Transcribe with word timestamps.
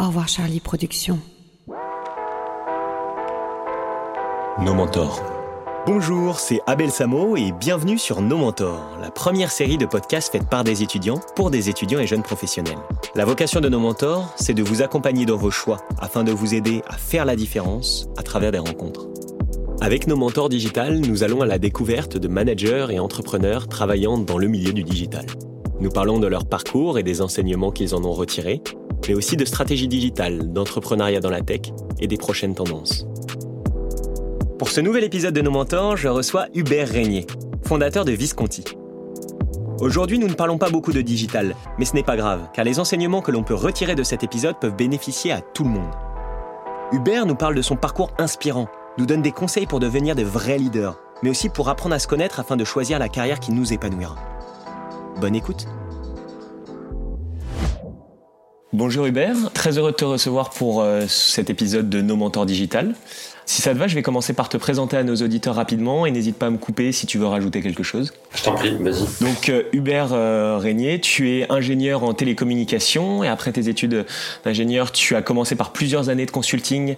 Au 0.00 0.06
revoir 0.06 0.28
Charlie 0.28 0.60
Productions. 0.60 1.18
Nos 4.64 4.72
mentors. 4.72 5.22
Bonjour, 5.86 6.38
c'est 6.38 6.62
Abel 6.66 6.90
Samo 6.90 7.36
et 7.36 7.52
bienvenue 7.52 7.98
sur 7.98 8.22
Nos 8.22 8.38
Mentors, 8.38 8.96
la 9.02 9.10
première 9.10 9.52
série 9.52 9.76
de 9.76 9.84
podcasts 9.84 10.32
faite 10.32 10.48
par 10.48 10.64
des 10.64 10.82
étudiants 10.82 11.20
pour 11.36 11.50
des 11.50 11.68
étudiants 11.68 11.98
et 11.98 12.06
jeunes 12.06 12.22
professionnels. 12.22 12.78
La 13.14 13.26
vocation 13.26 13.60
de 13.60 13.68
Nos 13.68 13.78
Mentors, 13.78 14.32
c'est 14.36 14.54
de 14.54 14.62
vous 14.62 14.80
accompagner 14.80 15.26
dans 15.26 15.36
vos 15.36 15.50
choix 15.50 15.76
afin 15.98 16.24
de 16.24 16.32
vous 16.32 16.54
aider 16.54 16.80
à 16.88 16.96
faire 16.96 17.26
la 17.26 17.36
différence 17.36 18.08
à 18.16 18.22
travers 18.22 18.52
des 18.52 18.58
rencontres. 18.58 19.06
Avec 19.82 20.06
Nos 20.06 20.16
Mentors 20.16 20.48
Digital, 20.48 20.98
nous 21.00 21.24
allons 21.24 21.42
à 21.42 21.46
la 21.46 21.58
découverte 21.58 22.16
de 22.16 22.28
managers 22.28 22.86
et 22.88 22.98
entrepreneurs 22.98 23.68
travaillant 23.68 24.16
dans 24.16 24.38
le 24.38 24.48
milieu 24.48 24.72
du 24.72 24.82
digital. 24.82 25.26
Nous 25.78 25.90
parlons 25.90 26.18
de 26.18 26.26
leur 26.26 26.46
parcours 26.46 26.98
et 26.98 27.02
des 27.02 27.20
enseignements 27.20 27.70
qu'ils 27.70 27.94
en 27.94 28.04
ont 28.04 28.12
retirés, 28.12 28.62
mais 29.10 29.16
aussi 29.16 29.36
de 29.36 29.44
stratégie 29.44 29.88
digitale, 29.88 30.52
d'entrepreneuriat 30.52 31.18
dans 31.18 31.30
la 31.30 31.40
tech 31.40 31.62
et 31.98 32.06
des 32.06 32.16
prochaines 32.16 32.54
tendances. 32.54 33.08
Pour 34.56 34.68
ce 34.68 34.80
nouvel 34.80 35.02
épisode 35.02 35.34
de 35.34 35.40
Nos 35.40 35.50
Mentors, 35.50 35.96
je 35.96 36.06
reçois 36.06 36.46
Hubert 36.54 36.88
Régnier, 36.88 37.26
fondateur 37.64 38.04
de 38.04 38.12
Visconti. 38.12 38.62
Aujourd'hui, 39.80 40.20
nous 40.20 40.28
ne 40.28 40.34
parlons 40.34 40.58
pas 40.58 40.70
beaucoup 40.70 40.92
de 40.92 41.00
digital, 41.00 41.56
mais 41.76 41.86
ce 41.86 41.94
n'est 41.94 42.04
pas 42.04 42.16
grave, 42.16 42.50
car 42.54 42.64
les 42.64 42.78
enseignements 42.78 43.20
que 43.20 43.32
l'on 43.32 43.42
peut 43.42 43.54
retirer 43.54 43.96
de 43.96 44.04
cet 44.04 44.22
épisode 44.22 44.60
peuvent 44.60 44.76
bénéficier 44.76 45.32
à 45.32 45.40
tout 45.40 45.64
le 45.64 45.70
monde. 45.70 45.92
Hubert 46.92 47.26
nous 47.26 47.34
parle 47.34 47.56
de 47.56 47.62
son 47.62 47.74
parcours 47.74 48.12
inspirant, 48.16 48.68
nous 48.96 49.06
donne 49.06 49.22
des 49.22 49.32
conseils 49.32 49.66
pour 49.66 49.80
devenir 49.80 50.14
de 50.14 50.22
vrais 50.22 50.58
leaders, 50.58 51.00
mais 51.24 51.30
aussi 51.30 51.48
pour 51.48 51.68
apprendre 51.68 51.96
à 51.96 51.98
se 51.98 52.06
connaître 52.06 52.38
afin 52.38 52.56
de 52.56 52.64
choisir 52.64 53.00
la 53.00 53.08
carrière 53.08 53.40
qui 53.40 53.50
nous 53.50 53.72
épanouira. 53.72 54.14
Bonne 55.20 55.34
écoute 55.34 55.66
Bonjour 58.72 59.06
Hubert, 59.06 59.50
très 59.52 59.78
heureux 59.78 59.90
de 59.90 59.96
te 59.96 60.04
recevoir 60.04 60.50
pour 60.50 60.80
euh, 60.80 61.04
cet 61.08 61.50
épisode 61.50 61.90
de 61.90 62.00
Nos 62.02 62.14
Mentors 62.14 62.46
Digital. 62.46 62.94
Si 63.44 63.62
ça 63.62 63.72
te 63.72 63.78
va, 63.78 63.88
je 63.88 63.96
vais 63.96 64.02
commencer 64.02 64.32
par 64.32 64.48
te 64.48 64.56
présenter 64.56 64.96
à 64.96 65.02
nos 65.02 65.16
auditeurs 65.16 65.56
rapidement 65.56 66.06
et 66.06 66.12
n'hésite 66.12 66.36
pas 66.36 66.46
à 66.46 66.50
me 66.50 66.56
couper 66.56 66.92
si 66.92 67.04
tu 67.04 67.18
veux 67.18 67.26
rajouter 67.26 67.62
quelque 67.62 67.82
chose. 67.82 68.12
Je 68.32 68.44
t'en 68.44 68.54
prie, 68.54 68.76
vas-y. 68.78 69.24
Donc 69.24 69.48
euh, 69.48 69.64
Hubert 69.72 70.10
euh, 70.12 70.56
Régnier, 70.56 71.00
tu 71.00 71.30
es 71.32 71.50
ingénieur 71.50 72.04
en 72.04 72.14
télécommunications 72.14 73.24
et 73.24 73.28
après 73.28 73.50
tes 73.50 73.68
études 73.68 74.06
d'ingénieur, 74.44 74.92
tu 74.92 75.16
as 75.16 75.22
commencé 75.22 75.56
par 75.56 75.72
plusieurs 75.72 76.08
années 76.08 76.26
de 76.26 76.30
consulting 76.30 76.94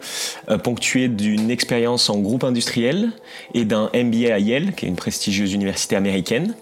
ponctuées 0.62 1.08
d'une 1.08 1.50
expérience 1.50 2.10
en 2.10 2.18
groupe 2.18 2.44
industriel 2.44 3.12
et 3.54 3.64
d'un 3.64 3.90
MBA 3.94 4.34
à 4.34 4.38
Yale, 4.38 4.74
qui 4.74 4.84
est 4.84 4.88
une 4.90 4.96
prestigieuse 4.96 5.54
université 5.54 5.96
américaine. 5.96 6.54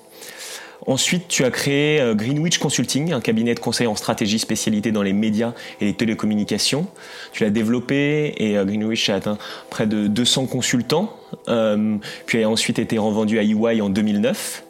Ensuite, 0.87 1.29
tu 1.29 1.45
as 1.45 1.51
créé 1.51 2.01
euh, 2.01 2.15
Greenwich 2.15 2.59
Consulting, 2.59 3.13
un 3.13 3.21
cabinet 3.21 3.55
de 3.55 3.61
conseil 3.61 3.87
en 3.87 3.97
stratégie 3.97 4.39
spécialité 4.39 4.93
dans 4.93 5.03
les 5.03 5.13
médias 5.13 5.53
et 5.81 5.87
les 5.87 5.95
télécommunications. 5.95 6.87
Tu 7.33 7.45
l'as 7.45 7.51
développé 7.51 8.35
et 8.39 8.57
euh, 8.57 8.65
Greenwich 8.65 9.11
a 9.11 9.17
atteint 9.17 9.39
près 9.69 9.87
de 9.87 10.07
200 10.07 10.47
consultants, 10.47 11.15
euh, 11.49 11.97
puis 12.27 12.43
a 12.43 12.49
ensuite 12.49 12.79
été 12.79 12.97
revendu 12.97 13.39
à 13.39 13.43
EY 13.43 13.81
en 13.83 13.91
2009. 13.91 14.65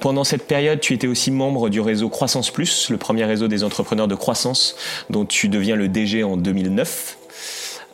Pendant 0.00 0.24
cette 0.24 0.46
période, 0.46 0.80
tu 0.80 0.94
étais 0.94 1.06
aussi 1.06 1.30
membre 1.30 1.68
du 1.68 1.80
réseau 1.80 2.08
Croissance 2.08 2.50
Plus, 2.50 2.88
le 2.88 2.96
premier 2.96 3.26
réseau 3.26 3.48
des 3.48 3.62
entrepreneurs 3.62 4.08
de 4.08 4.14
croissance 4.14 4.74
dont 5.10 5.26
tu 5.26 5.50
deviens 5.50 5.76
le 5.76 5.88
DG 5.88 6.24
en 6.24 6.38
2009. 6.38 7.18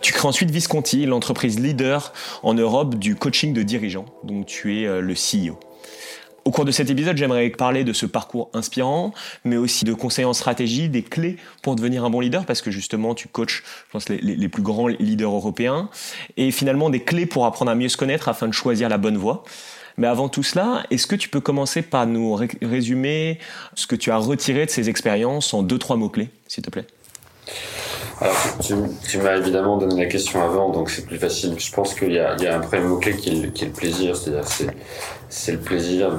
Tu 0.00 0.12
crées 0.12 0.28
ensuite 0.28 0.52
Visconti, 0.52 1.04
l'entreprise 1.06 1.58
leader 1.58 2.12
en 2.44 2.54
Europe 2.54 2.94
du 2.94 3.16
coaching 3.16 3.52
de 3.52 3.64
dirigeants, 3.64 4.04
dont 4.22 4.44
tu 4.44 4.82
es 4.82 5.00
le 5.00 5.14
CEO. 5.14 5.58
Au 6.46 6.52
cours 6.52 6.64
de 6.64 6.70
cet 6.70 6.90
épisode, 6.90 7.16
j'aimerais 7.16 7.50
parler 7.50 7.82
de 7.82 7.92
ce 7.92 8.06
parcours 8.06 8.50
inspirant, 8.54 9.12
mais 9.44 9.56
aussi 9.56 9.84
de 9.84 9.92
conseils 9.92 10.24
en 10.24 10.32
stratégie, 10.32 10.88
des 10.88 11.02
clés 11.02 11.38
pour 11.60 11.74
devenir 11.74 12.04
un 12.04 12.10
bon 12.10 12.20
leader, 12.20 12.46
parce 12.46 12.62
que 12.62 12.70
justement, 12.70 13.16
tu 13.16 13.26
coaches, 13.26 13.64
je 13.88 13.90
pense, 13.90 14.08
les, 14.08 14.48
plus 14.48 14.62
grands 14.62 14.86
leaders 14.86 15.32
européens, 15.32 15.88
et 16.36 16.52
finalement 16.52 16.88
des 16.88 17.02
clés 17.02 17.26
pour 17.26 17.46
apprendre 17.46 17.72
à 17.72 17.74
mieux 17.74 17.88
se 17.88 17.96
connaître 17.96 18.28
afin 18.28 18.46
de 18.46 18.52
choisir 18.52 18.88
la 18.88 18.96
bonne 18.96 19.16
voie. 19.16 19.42
Mais 19.96 20.06
avant 20.06 20.28
tout 20.28 20.44
cela, 20.44 20.84
est-ce 20.92 21.08
que 21.08 21.16
tu 21.16 21.28
peux 21.28 21.40
commencer 21.40 21.82
par 21.82 22.06
nous 22.06 22.38
résumer 22.62 23.40
ce 23.74 23.88
que 23.88 23.96
tu 23.96 24.12
as 24.12 24.16
retiré 24.16 24.66
de 24.66 24.70
ces 24.70 24.88
expériences 24.88 25.52
en 25.52 25.64
deux, 25.64 25.78
trois 25.78 25.96
mots-clés, 25.96 26.28
s'il 26.46 26.62
te 26.62 26.70
plaît? 26.70 26.86
Alors, 28.18 28.34
tu, 28.62 28.74
tu 29.06 29.18
m'as 29.18 29.36
évidemment 29.36 29.76
donné 29.76 30.04
la 30.04 30.06
question 30.06 30.42
avant, 30.42 30.70
donc 30.70 30.88
c'est 30.88 31.04
plus 31.04 31.18
facile. 31.18 31.54
Je 31.58 31.70
pense 31.70 31.94
qu'il 31.94 32.12
y, 32.12 32.14
y, 32.14 32.18
a 32.18 32.56
un 32.56 32.60
premier 32.60 32.84
mot-clé 32.84 33.14
qui, 33.14 33.50
qui, 33.50 33.64
est 33.64 33.66
le 33.66 33.72
plaisir, 33.74 34.16
c'est-à-dire 34.16 34.44
c'est, 35.28 35.52
le 35.52 35.58
plaisir 35.58 36.12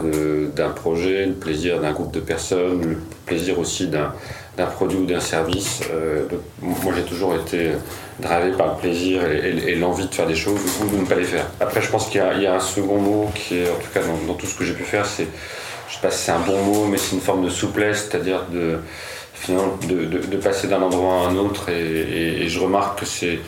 d'un 0.55 0.69
projet, 0.69 1.25
le 1.25 1.33
plaisir 1.33 1.81
d'un 1.81 1.93
groupe 1.93 2.13
de 2.13 2.19
personnes, 2.19 2.81
le 2.81 2.97
plaisir 3.25 3.57
aussi 3.57 3.87
d'un, 3.87 4.13
produit 4.75 4.99
ou 4.99 5.05
d'un 5.07 5.19
service. 5.19 5.81
Euh, 5.91 6.25
moi, 6.61 6.93
j'ai 6.95 7.03
toujours 7.03 7.33
été 7.33 7.71
drivé 8.19 8.55
par 8.55 8.75
le 8.75 8.79
plaisir 8.79 9.23
et, 9.31 9.73
l'envie 9.73 10.07
de 10.07 10.13
faire 10.13 10.27
des 10.27 10.35
choses 10.35 10.61
ou 10.83 10.95
de 10.95 10.97
ne 10.97 11.05
pas 11.05 11.15
les 11.15 11.23
faire. 11.23 11.47
Après, 11.59 11.81
je 11.81 11.89
pense 11.89 12.09
qu'il 12.09 12.21
y 12.21 12.43
y 12.43 12.45
a 12.45 12.53
un 12.53 12.59
second 12.59 12.99
mot 12.99 13.31
qui 13.33 13.57
est, 13.57 13.69
en 13.69 13.75
tout 13.75 13.91
cas 13.91 14.01
dans, 14.01 14.27
dans 14.27 14.35
tout 14.35 14.45
ce 14.45 14.55
que 14.55 14.63
j'ai 14.63 14.73
pu 14.73 14.83
faire, 14.83 15.07
c'est, 15.07 15.27
je 15.89 15.95
sais 15.95 16.01
pas 16.01 16.11
si 16.11 16.25
c'est 16.25 16.31
un 16.31 16.41
bon 16.41 16.61
mot, 16.61 16.85
mais 16.85 16.97
c'est 16.97 17.15
une 17.15 17.21
forme 17.21 17.43
de 17.43 17.49
souplesse, 17.49 18.07
c'est-à-dire 18.07 18.45
de 18.51 18.77
de, 19.49 20.37
passer 20.37 20.67
d'un 20.67 20.81
endroit 20.81 21.25
à 21.25 21.29
un 21.29 21.35
autre. 21.35 21.69
Et, 21.69 22.47
je 22.47 22.59
remarque 22.59 22.99
que 22.99 23.05
c'est 23.05 23.39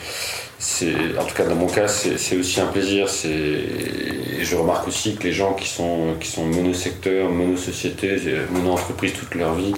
en 1.17 1.23
tout 1.23 1.35
cas 1.35 1.45
dans 1.45 1.55
mon 1.55 1.67
cas 1.67 1.87
c'est 1.87 2.37
aussi 2.37 2.59
un 2.59 2.67
plaisir. 2.67 3.07
Et 3.25 4.43
je 4.43 4.55
remarque 4.55 4.87
aussi 4.87 5.15
que 5.15 5.23
les 5.23 5.33
gens 5.33 5.53
qui 5.53 5.67
sont 5.67 6.15
qui 6.19 6.27
sont 6.27 6.45
monosecteurs 6.45 7.29
monosociétés 7.29 8.17
mono-entreprises 8.51 9.13
toute 9.13 9.35
leur 9.35 9.53
vie 9.53 9.73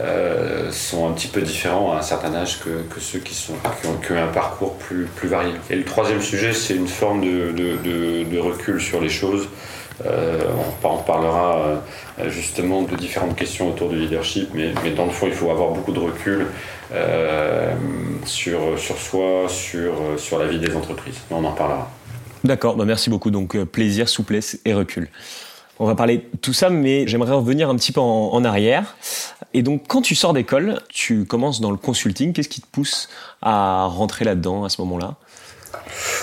euh, 0.00 0.70
sont 0.72 1.08
un 1.08 1.12
petit 1.12 1.28
peu 1.28 1.40
différents 1.40 1.92
à 1.92 1.98
un 1.98 2.02
certain 2.02 2.34
âge 2.34 2.60
que, 2.60 3.00
ceux 3.00 3.20
qui 3.20 3.34
sont 3.34 3.54
qui 3.80 4.12
ont, 4.12 4.16
un 4.16 4.26
parcours 4.28 4.74
plus 4.78 5.06
plus 5.16 5.28
varié. 5.28 5.52
Et 5.70 5.76
le 5.76 5.84
troisième 5.84 6.22
sujet 6.22 6.52
c'est 6.52 6.74
une 6.74 6.88
forme 6.88 7.20
de, 7.22 8.38
recul 8.38 8.80
sur 8.80 9.00
les 9.00 9.08
choses 9.08 9.48
on, 10.02 10.88
on 10.88 11.02
parlera 11.02 11.82
euh, 12.18 12.28
justement 12.28 12.82
de 12.82 12.96
différentes 12.96 13.36
questions 13.36 13.68
autour 13.68 13.88
du 13.88 13.96
leadership, 13.96 14.50
mais, 14.54 14.72
mais, 14.82 14.90
dans 14.90 15.04
le 15.04 15.10
fond, 15.10 15.26
il 15.26 15.32
faut 15.32 15.50
avoir 15.50 15.70
beaucoup 15.70 15.92
de 15.92 16.00
recul 16.00 16.46
euh, 16.92 17.72
sur, 18.24 18.78
sur 18.78 18.96
soi, 18.98 19.48
sur, 19.48 19.94
sur 20.16 20.38
la 20.38 20.46
vie 20.46 20.58
des 20.58 20.74
entreprises. 20.74 21.18
On 21.30 21.44
en 21.44 21.52
parlera. 21.52 21.90
D'accord, 22.42 22.76
bah 22.76 22.84
merci 22.84 23.08
beaucoup. 23.08 23.30
Donc 23.30 23.56
plaisir, 23.64 24.08
souplesse 24.08 24.58
et 24.64 24.74
recul. 24.74 25.08
On 25.78 25.86
va 25.86 25.94
parler 25.94 26.18
de 26.18 26.38
tout 26.40 26.52
ça, 26.52 26.70
mais 26.70 27.06
j'aimerais 27.08 27.32
revenir 27.32 27.68
un 27.68 27.74
petit 27.76 27.90
peu 27.90 28.00
en, 28.00 28.30
en 28.32 28.44
arrière. 28.44 28.96
Et 29.54 29.62
donc, 29.62 29.84
quand 29.88 30.02
tu 30.02 30.14
sors 30.14 30.32
d'école, 30.32 30.80
tu 30.88 31.24
commences 31.24 31.60
dans 31.60 31.70
le 31.70 31.76
consulting. 31.76 32.32
Qu'est-ce 32.32 32.48
qui 32.48 32.60
te 32.60 32.66
pousse 32.66 33.08
à 33.42 33.86
rentrer 33.86 34.24
là-dedans 34.24 34.64
à 34.64 34.68
ce 34.68 34.80
moment-là? 34.82 35.16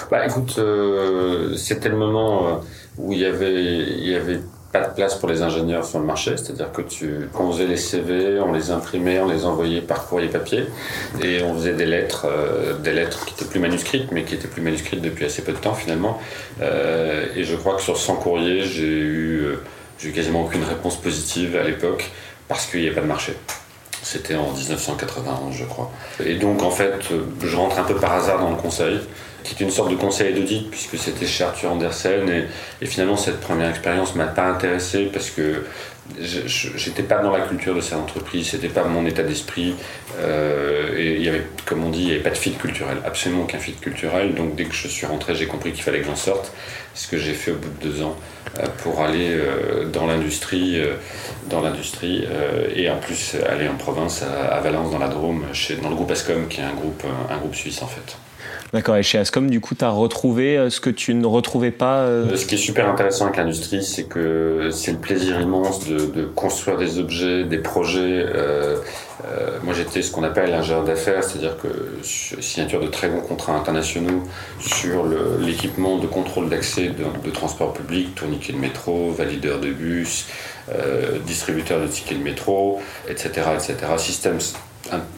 Bah, 0.09 0.25
écoute, 0.25 0.55
euh, 0.57 1.55
c'était 1.55 1.89
le 1.89 1.97
moment 1.97 2.61
où 3.01 3.13
il 3.13 3.19
y 3.19 3.25
avait, 3.25 4.39
pas 4.71 4.87
de 4.87 4.93
place 4.93 5.15
pour 5.15 5.27
les 5.27 5.41
ingénieurs 5.41 5.83
sur 5.83 5.99
le 5.99 6.05
marché, 6.05 6.37
c'est-à-dire 6.37 6.71
que 6.71 6.81
tu, 6.81 7.27
quand 7.33 7.43
on 7.43 7.51
faisait 7.51 7.67
les 7.67 7.75
CV, 7.75 8.39
on 8.39 8.53
les 8.53 8.71
imprimait, 8.71 9.19
on 9.19 9.27
les 9.27 9.45
envoyait 9.45 9.81
par 9.81 10.05
courrier 10.05 10.29
papier, 10.29 10.65
et 11.21 11.43
on 11.43 11.55
faisait 11.55 11.73
des 11.73 11.85
lettres, 11.85 12.27
euh, 12.29 12.77
des 12.77 12.93
lettres 12.93 13.25
qui 13.25 13.33
étaient 13.33 13.49
plus 13.49 13.59
manuscrites, 13.59 14.11
mais 14.11 14.23
qui 14.23 14.35
étaient 14.35 14.47
plus 14.47 14.61
manuscrites 14.61 15.01
depuis 15.01 15.25
assez 15.25 15.43
peu 15.43 15.51
de 15.51 15.57
temps 15.57 15.73
finalement. 15.73 16.21
Euh, 16.61 17.25
et 17.35 17.43
je 17.43 17.55
crois 17.57 17.75
que 17.75 17.81
sur 17.81 17.97
100 17.97 18.15
courriers, 18.15 18.63
j'ai 18.63 18.87
eu, 18.87 19.41
euh, 19.41 19.63
j'ai 19.99 20.09
eu 20.09 20.11
quasiment 20.13 20.45
aucune 20.45 20.63
réponse 20.63 20.95
positive 20.95 21.57
à 21.57 21.63
l'époque 21.63 22.09
parce 22.47 22.65
qu'il 22.65 22.79
n'y 22.79 22.85
avait 22.85 22.95
pas 22.95 23.01
de 23.01 23.07
marché. 23.07 23.33
C'était 24.03 24.35
en 24.35 24.51
1991, 24.51 25.53
je 25.53 25.65
crois. 25.65 25.91
Et 26.25 26.35
donc, 26.35 26.63
en 26.63 26.71
fait, 26.71 26.93
je 27.43 27.55
rentre 27.55 27.77
un 27.77 27.83
peu 27.83 27.95
par 27.95 28.13
hasard 28.13 28.39
dans 28.39 28.49
le 28.49 28.55
conseil 28.55 28.99
qui 29.43 29.55
est 29.55 29.65
une 29.65 29.71
sorte 29.71 29.91
de 29.91 29.95
conseil 29.95 30.33
d'audit 30.33 30.69
puisque 30.69 30.97
c'était 30.97 31.25
chez 31.25 31.43
Arthur 31.43 31.71
Andersen 31.71 32.29
et, 32.81 32.85
finalement 32.85 33.17
cette 33.17 33.39
première 33.39 33.69
expérience 33.69 34.15
m'a 34.15 34.25
pas 34.25 34.45
intéressé 34.45 35.09
parce 35.11 35.29
que 35.29 35.63
j'étais 36.19 37.03
pas 37.03 37.19
dans 37.19 37.31
la 37.31 37.41
culture 37.41 37.75
de 37.75 37.81
cette 37.81 37.97
entreprise, 37.97 38.49
c'était 38.49 38.69
pas 38.69 38.83
mon 38.83 39.05
état 39.05 39.23
d'esprit 39.23 39.75
euh, 40.19 40.97
et 40.97 41.15
il 41.15 41.23
y 41.23 41.29
avait, 41.29 41.43
comme 41.65 41.83
on 41.83 41.89
dit, 41.89 41.99
il 41.99 42.05
n'y 42.05 42.11
avait 42.11 42.21
pas 42.21 42.31
de 42.31 42.37
fit 42.37 42.51
culturel, 42.53 42.97
absolument 43.05 43.43
aucun 43.43 43.59
fit 43.59 43.73
culturel. 43.73 44.33
Donc 44.33 44.55
dès 44.55 44.65
que 44.65 44.73
je 44.73 44.87
suis 44.87 45.05
rentré, 45.05 45.35
j'ai 45.35 45.45
compris 45.45 45.71
qu'il 45.71 45.83
fallait 45.83 45.99
que 45.99 46.07
j'en 46.07 46.15
sorte, 46.15 46.51
ce 46.93 47.07
que 47.07 47.17
j'ai 47.17 47.33
fait 47.33 47.51
au 47.51 47.55
bout 47.55 47.69
de 47.81 47.89
deux 47.89 48.01
ans 48.01 48.17
euh, 48.59 48.67
pour 48.83 49.01
aller 49.01 49.29
euh, 49.29 49.85
dans 49.85 50.05
l'industrie, 50.05 50.81
dans 51.49 51.61
l'industrie 51.61 52.25
et 52.75 52.89
en 52.89 52.97
plus 52.97 53.35
aller 53.47 53.67
en 53.67 53.75
province 53.75 54.23
à, 54.23 54.55
à 54.55 54.59
Valence 54.59 54.91
dans 54.91 54.99
la 54.99 55.07
Drôme, 55.07 55.45
chez, 55.53 55.75
dans 55.75 55.89
le 55.89 55.95
groupe 55.95 56.11
Ascom 56.11 56.47
qui 56.47 56.61
est 56.61 56.63
un 56.63 56.73
groupe, 56.73 57.03
un 57.29 57.37
groupe 57.37 57.55
suisse 57.55 57.81
en 57.81 57.87
fait. 57.87 58.17
D'accord, 58.73 58.95
et 58.95 59.03
chez 59.03 59.17
Ascom, 59.17 59.49
du 59.49 59.59
coup, 59.59 59.75
tu 59.75 59.83
as 59.83 59.89
retrouvé 59.89 60.57
euh, 60.57 60.69
ce 60.69 60.79
que 60.79 60.89
tu 60.89 61.13
ne 61.13 61.25
retrouvais 61.25 61.71
pas 61.71 62.03
euh... 62.03 62.37
Ce 62.37 62.45
qui 62.45 62.55
est 62.55 62.57
super 62.57 62.87
intéressant 62.87 63.25
avec 63.25 63.35
l'industrie, 63.35 63.83
c'est 63.83 64.05
que 64.05 64.69
c'est 64.71 64.93
le 64.93 64.97
plaisir 64.97 65.41
immense 65.41 65.85
de, 65.89 66.23
construire 66.35 66.77
des 66.77 66.97
objets, 66.97 67.43
des 67.43 67.57
projets. 67.57 68.25
Euh, 68.33 68.77
euh, 69.25 69.57
moi, 69.63 69.73
j'étais 69.73 70.01
ce 70.01 70.09
qu'on 70.09 70.23
appelle 70.23 70.53
ingénieur 70.53 70.85
d'affaires, 70.85 71.21
c'est-à-dire 71.21 71.57
que 71.57 71.67
signature 72.01 72.79
de 72.79 72.87
très 72.87 73.09
gros 73.09 73.19
contrats 73.19 73.55
internationaux 73.55 74.23
sur 74.59 75.05
l'équipement 75.39 75.97
de 75.97 76.07
contrôle 76.07 76.47
d'accès 76.47 76.87
de, 76.87 77.25
de, 77.25 77.29
transport 77.29 77.73
public, 77.73 78.15
tourniquet 78.15 78.53
de 78.53 78.57
métro, 78.57 79.11
valideur 79.11 79.59
de 79.59 79.69
bus, 79.69 80.27
euh, 80.69 81.19
distributeur 81.25 81.81
de 81.81 81.87
tickets 81.87 82.17
de 82.17 82.23
métro, 82.23 82.79
etc., 83.09 83.29
etc. 83.55 83.75
Système 83.97 84.37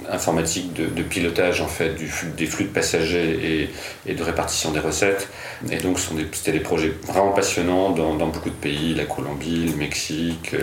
informatique 0.10 0.74
de, 0.74 1.04
pilotage 1.04 1.62
en 1.62 1.68
fait 1.68 1.96
du 1.96 2.12
des 2.38 2.46
flux 2.46 2.66
de 2.66 2.70
passagers 2.70 3.70
et, 4.06 4.12
et, 4.12 4.14
de 4.14 4.24
répartition 4.24 4.72
des 4.72 4.80
recettes. 4.80 5.30
Et 5.72 5.78
donc 5.78 6.00
c'était 6.00 6.52
des 6.52 6.60
projets 6.60 6.94
vraiment 7.08 7.32
passionnants 7.32 7.92
dans, 7.92 8.16
dans, 8.16 8.28
beaucoup 8.28 8.50
de 8.50 8.56
pays, 8.56 8.94
la 8.94 9.06
Colombie, 9.06 9.68
le 9.72 9.78
Mexique, 9.78 10.56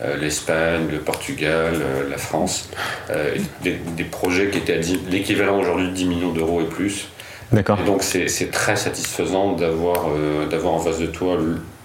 euh, 0.00 0.16
l'Espagne, 0.16 0.88
le 0.90 0.98
Portugal, 0.98 1.74
euh, 1.74 2.08
la 2.08 2.18
France. 2.18 2.70
Euh, 3.10 3.36
des, 3.62 3.78
des, 3.96 4.04
projets 4.04 4.50
qui 4.50 4.58
étaient 4.58 4.80
l'équivalent 5.10 5.58
aujourd'hui 5.58 5.88
de 5.88 5.92
10 5.92 6.04
millions 6.06 6.32
d'euros 6.32 6.62
et 6.62 6.66
plus. 6.66 7.08
D'accord. 7.52 7.78
Donc 7.84 8.02
c'est 8.02 8.50
très 8.50 8.74
satisfaisant 8.74 9.52
d'avoir 9.52 10.06
d'avoir 10.50 10.74
en 10.74 10.78
face 10.80 10.98
de 10.98 11.06
toi 11.06 11.38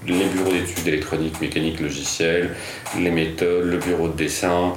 les 0.08 0.26
bureaux 0.26 0.52
d'études 0.52 0.88
électroniques, 0.88 1.40
mécaniques, 1.42 1.80
logicielles, 1.80 2.52
les 3.00 3.12
méthodes, 3.12 3.66
le 3.66 3.78
bureau 3.78 4.08
de 4.08 4.16
dessin, 4.16 4.74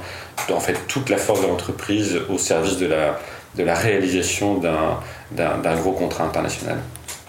en 0.49 0.59
fait 0.59 0.77
toute 0.87 1.09
la 1.09 1.17
force 1.17 1.41
de 1.41 1.47
l'entreprise 1.47 2.19
au 2.29 2.37
service 2.37 2.77
de 2.77 2.87
la, 2.87 3.19
de 3.57 3.63
la 3.63 3.75
réalisation 3.75 4.59
d'un 4.59 5.75
gros 5.75 5.93
contrat 5.93 6.25
international. 6.25 6.77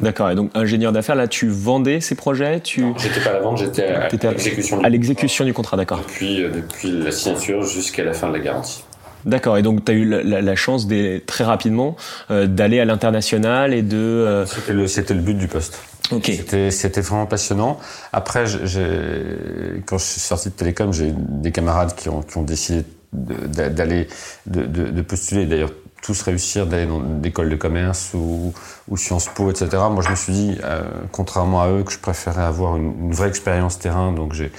D'accord. 0.01 0.31
Et 0.31 0.35
donc, 0.35 0.51
ingénieur 0.55 0.93
d'affaires, 0.93 1.15
là, 1.15 1.27
tu 1.27 1.49
vendais 1.49 2.01
ces 2.01 2.15
projets 2.15 2.61
tu... 2.61 2.85
J'étais 2.99 3.21
pas 3.21 3.31
à 3.31 3.33
la 3.35 3.41
vente, 3.41 3.59
j'étais 3.59 3.85
à, 3.87 4.09
l'exécution 4.09 4.79
du, 4.79 4.91
l'exécution 4.91 5.45
du 5.45 5.55
contrat. 5.55 5.77
D'accord. 5.77 5.99
Depuis, 5.99 6.43
euh, 6.43 6.51
depuis 6.51 6.91
la 6.91 7.11
signature 7.11 7.63
jusqu'à 7.63 8.05
la 8.05 8.13
fin 8.13 8.29
de 8.29 8.35
la 8.35 8.41
garantie. 8.41 8.85
D'accord. 9.25 9.57
Et 9.57 9.63
donc, 9.63 9.85
tu 9.85 9.93
as 9.93 9.95
eu 9.95 10.05
la, 10.05 10.57
chance 10.57 10.87
très 11.27 11.45
rapidement 11.45 11.97
euh, 12.31 12.47
d'aller 12.47 12.79
à 12.79 12.85
l'international 12.85 13.73
et 13.73 13.83
de. 13.83 13.97
Euh, 13.97 14.47
c'était 14.47 14.73
le, 14.73 14.87
c'était 14.87 15.15
le 15.15 15.21
but 15.21 15.35
du 15.35 15.49
poste. 15.49 15.81
Ok. 16.13 16.27
C'était, 16.27 16.71
c'était 16.71 17.01
vraiment 17.01 17.27
passionnant. 17.27 17.79
Après, 18.13 18.47
j'ai, 18.47 19.83
quand 19.87 19.99
je 19.99 20.05
suis 20.05 20.21
sorti 20.21 20.51
de 20.51 20.55
Télécom, 20.55 20.93
j'ai 20.93 21.13
des 21.17 21.53
camarades 21.53 21.95
qui 21.95 22.09
ont, 22.09 22.23
qui 22.23 22.37
ont 22.39 22.43
décidé 22.43 22.85
d'aller 23.13 24.09
de, 24.47 24.67
de, 24.67 24.91
de, 24.91 25.03
postuler 25.03 25.47
d'ailleurs 25.47 25.71
tous 26.03 26.21
réussir 26.23 26.67
d'aller 26.67 26.87
dans 26.87 27.03
l'école 27.23 27.49
de 27.49 27.57
commerce 27.57 28.11
ou, 28.15 28.53
ou, 28.89 28.97
Sciences 28.97 29.29
Po, 29.35 29.51
etc. 29.51 29.69
Moi, 29.91 30.03
je 30.03 30.11
me 30.11 30.15
suis 30.15 30.33
dit, 30.33 30.59
euh, 30.63 30.83
contrairement 31.13 31.63
à 31.63 31.69
eux, 31.69 31.83
que 31.83 31.93
je 31.93 31.99
préférais 31.99 32.43
avoir 32.43 32.77
une, 32.77 33.13
vraie 33.13 33.29
expérience 33.29 33.79
terrain. 33.79 34.13
Donc, 34.13 34.35
j'ai, 34.35 34.53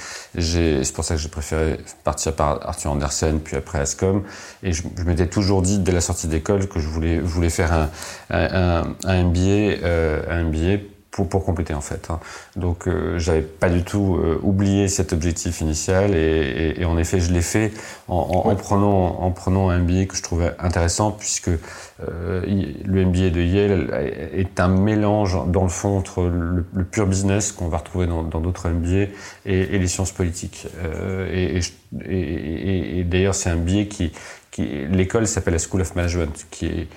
c'est 0.84 0.94
pour 0.94 1.04
ça 1.04 1.16
que 1.16 1.22
j'ai 1.22 1.30
préféré 1.30 1.80
partir 2.04 2.34
par 2.34 2.68
Arthur 2.68 2.92
Andersen, 2.92 3.40
puis 3.40 3.56
après 3.56 3.80
Ascom. 3.80 4.24
Et 4.64 4.74
je, 4.74 4.84
je 4.98 5.04
m'étais 5.04 5.28
toujours 5.28 5.62
dit, 5.62 5.80
dès 5.80 5.92
la 5.92 6.02
sortie 6.02 6.28
d'école, 6.28 6.68
que 6.68 6.80
je 6.80 6.88
voulais, 6.88 7.20
voulais 7.20 7.50
faire 7.50 7.72
un, 7.72 7.90
un, 8.32 8.96
un 9.06 9.24
MBA, 9.24 9.40
euh, 9.84 10.24
un 10.30 10.44
MBA 10.46 10.97
pour, 11.12 11.28
pour 11.30 11.46
compléter 11.46 11.74
en 11.74 11.82
fait. 11.82 12.10
Hein. 12.10 12.20
Donc 12.56 12.88
euh, 12.88 13.18
j'avais 13.20 13.42
pas 13.42 13.70
du 13.70 13.84
tout 13.84 14.18
euh, 14.18 14.40
oublié 14.44 14.88
cet 14.88 15.14
objectif 15.14 15.62
initial 15.62 16.16
et, 16.16 16.18
et, 16.18 16.82
et 16.82 16.86
en 16.86 16.98
effet 16.98 17.20
je 17.20 17.32
l'ai 17.32 17.42
fait 17.42 17.72
en, 18.08 18.16
en, 18.16 18.52
en, 18.52 18.56
prenant 18.56 19.22
en 19.22 19.32
prenant 19.32 19.70
un 19.70 19.80
MBA 19.80 20.06
que 20.06 20.16
je 20.16 20.22
trouvais 20.22 20.54
intéressant 20.60 21.12
puisque 21.12 21.50
euh, 21.50 22.44
le 22.86 23.06
MBA 23.06 23.32
de 23.32 23.42
Yale 23.42 23.90
est 24.34 24.60
un 24.60 24.68
mélange 24.68 25.38
dans 25.48 25.64
le 25.64 25.70
fond 25.70 25.98
entre 25.98 26.24
le, 26.24 26.64
le 26.72 26.84
pur 26.84 27.08
business 27.08 27.52
qu'on 27.52 27.70
va 27.70 27.78
retrouver 27.78 28.06
dans 28.06 28.24
d'autres 28.24 28.70
MBA 28.70 28.90
et, 28.98 29.10
et, 29.46 29.80
les 29.80 29.88
sciences 29.88 30.12
politiques. 30.12 30.68
Euh, 30.84 31.28
et, 31.34 33.00
et 33.00 33.04
d'ailleurs 33.04 33.34
c'est 33.34 33.50
un 33.50 33.56
MBA 33.56 33.86
qui, 33.86 34.12
qui 34.52 34.68
l'école 34.92 35.28
s'appelle 35.28 35.54
la 35.54 35.60
School 35.60 35.82
of 35.82 35.96
Management 35.96 36.46
qui 36.52 36.68
est 36.68 36.88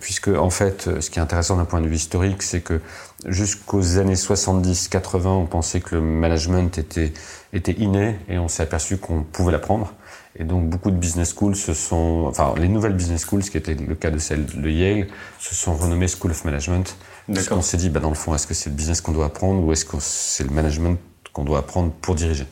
puisque 0.00 0.28
en 0.28 0.50
fait, 0.50 1.00
ce 1.00 1.10
qui 1.10 1.18
est 1.18 1.22
intéressant 1.22 1.56
d'un 1.56 1.64
point 1.64 1.80
de 1.80 1.88
vue 1.88 1.96
historique, 1.96 2.42
c'est 2.42 2.60
que 2.60 2.80
jusqu'aux 3.26 3.98
années 3.98 4.14
70-80, 4.14 5.26
on 5.28 5.46
pensait 5.46 5.80
que 5.80 5.94
le 5.94 6.00
management 6.02 6.76
était, 6.78 7.12
était 7.52 7.72
inné 7.72 8.18
et 8.28 8.38
on 8.38 8.48
s'est 8.48 8.62
aperçu 8.62 8.98
qu'on 8.98 9.22
pouvait 9.22 9.52
l'apprendre. 9.52 9.92
Et 10.38 10.44
donc 10.44 10.68
beaucoup 10.68 10.90
de 10.90 10.96
business 10.96 11.34
schools 11.34 11.56
se 11.56 11.74
sont, 11.74 12.24
enfin 12.26 12.54
les 12.58 12.68
nouvelles 12.68 12.94
business 12.94 13.22
schools, 13.22 13.42
ce 13.42 13.50
qui 13.50 13.58
était 13.58 13.74
le 13.74 13.94
cas 13.94 14.10
de 14.10 14.18
celle 14.18 14.46
de 14.46 14.70
Yale, 14.70 15.08
se 15.38 15.54
sont 15.54 15.74
renommées 15.74 16.08
School 16.08 16.30
of 16.30 16.44
Management. 16.44 16.96
Parce 17.32 17.48
qu'on 17.48 17.62
s'est 17.62 17.76
dit, 17.76 17.88
bah, 17.88 18.00
dans 18.00 18.08
le 18.08 18.14
fond, 18.14 18.34
est-ce 18.34 18.46
que 18.46 18.54
c'est 18.54 18.70
le 18.70 18.76
business 18.76 19.00
qu'on 19.00 19.12
doit 19.12 19.26
apprendre 19.26 19.62
ou 19.62 19.72
est-ce 19.72 19.84
que 19.84 19.96
c'est 20.00 20.44
le 20.44 20.50
management 20.50 20.98
qu'on 21.32 21.44
doit 21.44 21.58
apprendre 21.58 21.92
pour 21.92 22.14
diriger? 22.14 22.46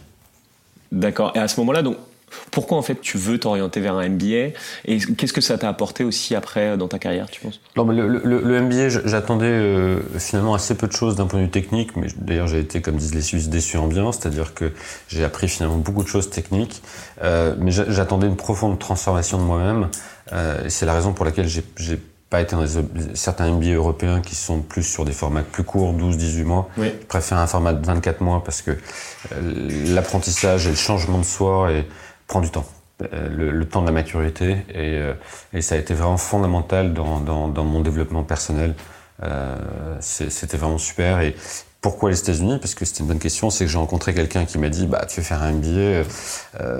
D'accord. 0.92 1.32
Et 1.34 1.38
à 1.38 1.48
ce 1.48 1.58
moment-là, 1.60 1.82
donc 1.82 1.96
pourquoi 2.50 2.78
en 2.78 2.82
fait 2.82 3.00
tu 3.00 3.18
veux 3.18 3.38
t'orienter 3.38 3.80
vers 3.80 3.94
un 3.94 4.08
MBA 4.08 4.54
et 4.84 4.98
qu'est-ce 5.16 5.32
que 5.32 5.40
ça 5.40 5.58
t'a 5.58 5.68
apporté 5.68 6.04
aussi 6.04 6.34
après 6.34 6.70
euh, 6.70 6.76
dans 6.76 6.88
ta 6.88 6.98
carrière, 6.98 7.28
tu 7.30 7.40
penses? 7.40 7.60
Non, 7.76 7.84
mais 7.84 7.94
le, 7.94 8.08
le, 8.08 8.60
MBA, 8.62 8.88
j'attendais 9.04 9.46
euh, 9.46 10.00
finalement 10.18 10.54
assez 10.54 10.74
peu 10.74 10.86
de 10.86 10.92
choses 10.92 11.16
d'un 11.16 11.26
point 11.26 11.38
de 11.40 11.44
vue 11.44 11.50
technique, 11.50 11.96
mais 11.96 12.08
d'ailleurs 12.16 12.46
j'ai 12.46 12.60
été, 12.60 12.80
comme 12.80 12.96
disent 12.96 13.14
les 13.14 13.22
Suisses, 13.22 13.48
déçu 13.48 13.76
en 13.76 13.86
bien, 13.86 14.10
c'est-à-dire 14.12 14.54
que 14.54 14.72
j'ai 15.08 15.24
appris 15.24 15.48
finalement 15.48 15.76
beaucoup 15.76 16.02
de 16.02 16.08
choses 16.08 16.30
techniques, 16.30 16.82
euh, 17.22 17.54
mais 17.58 17.70
j'attendais 17.70 18.26
une 18.26 18.36
profonde 18.36 18.78
transformation 18.78 19.38
de 19.38 19.44
moi-même. 19.44 19.88
Euh, 20.32 20.64
c'est 20.68 20.86
la 20.86 20.94
raison 20.94 21.12
pour 21.12 21.24
laquelle 21.24 21.48
j'ai 21.48 22.00
pas 22.28 22.40
été 22.40 22.54
dans 22.54 22.64
certains 23.14 23.50
MBA 23.50 23.74
européens 23.74 24.20
qui 24.20 24.36
sont 24.36 24.60
plus 24.60 24.84
sur 24.84 25.04
des 25.04 25.12
formats 25.12 25.42
plus 25.42 25.64
courts, 25.64 25.92
12-18 25.94 26.44
mois. 26.44 26.68
Oui. 26.78 26.92
Je 27.00 27.06
préfère 27.06 27.38
un 27.38 27.48
format 27.48 27.72
de 27.72 27.84
24 27.84 28.20
mois 28.20 28.44
parce 28.44 28.62
que 28.62 28.78
l'apprentissage 29.88 30.66
et 30.66 30.70
le 30.70 30.76
changement 30.76 31.18
de 31.18 31.24
soi 31.24 31.72
et 31.72 31.86
prend 32.30 32.40
du 32.40 32.50
temps. 32.50 32.64
Euh, 33.12 33.28
le, 33.28 33.64
temps 33.66 33.80
de 33.80 33.86
la 33.86 33.92
maturité 33.92 34.58
et, 34.68 34.98
euh, 34.98 35.14
et, 35.54 35.62
ça 35.62 35.74
a 35.74 35.78
été 35.78 35.94
vraiment 35.94 36.18
fondamental 36.18 36.92
dans, 36.92 37.18
dans, 37.18 37.48
dans 37.48 37.64
mon 37.64 37.80
développement 37.80 38.22
personnel. 38.22 38.74
Euh, 39.22 39.56
C'était 40.00 40.58
vraiment 40.58 40.78
super. 40.78 41.20
Et 41.20 41.34
pourquoi 41.80 42.10
les 42.10 42.20
États-Unis? 42.20 42.58
Parce 42.60 42.74
que 42.74 42.84
c'était 42.84 43.00
une 43.00 43.06
bonne 43.06 43.18
question. 43.18 43.48
C'est 43.50 43.64
que 43.64 43.70
j'ai 43.70 43.78
rencontré 43.78 44.12
quelqu'un 44.14 44.44
qui 44.44 44.58
m'a 44.58 44.68
dit 44.68 44.86
bah 44.86 45.06
tu 45.08 45.20
veux 45.20 45.26
faire 45.26 45.42
un 45.42 45.52
MBA, 45.52 45.68
euh, 45.68 46.04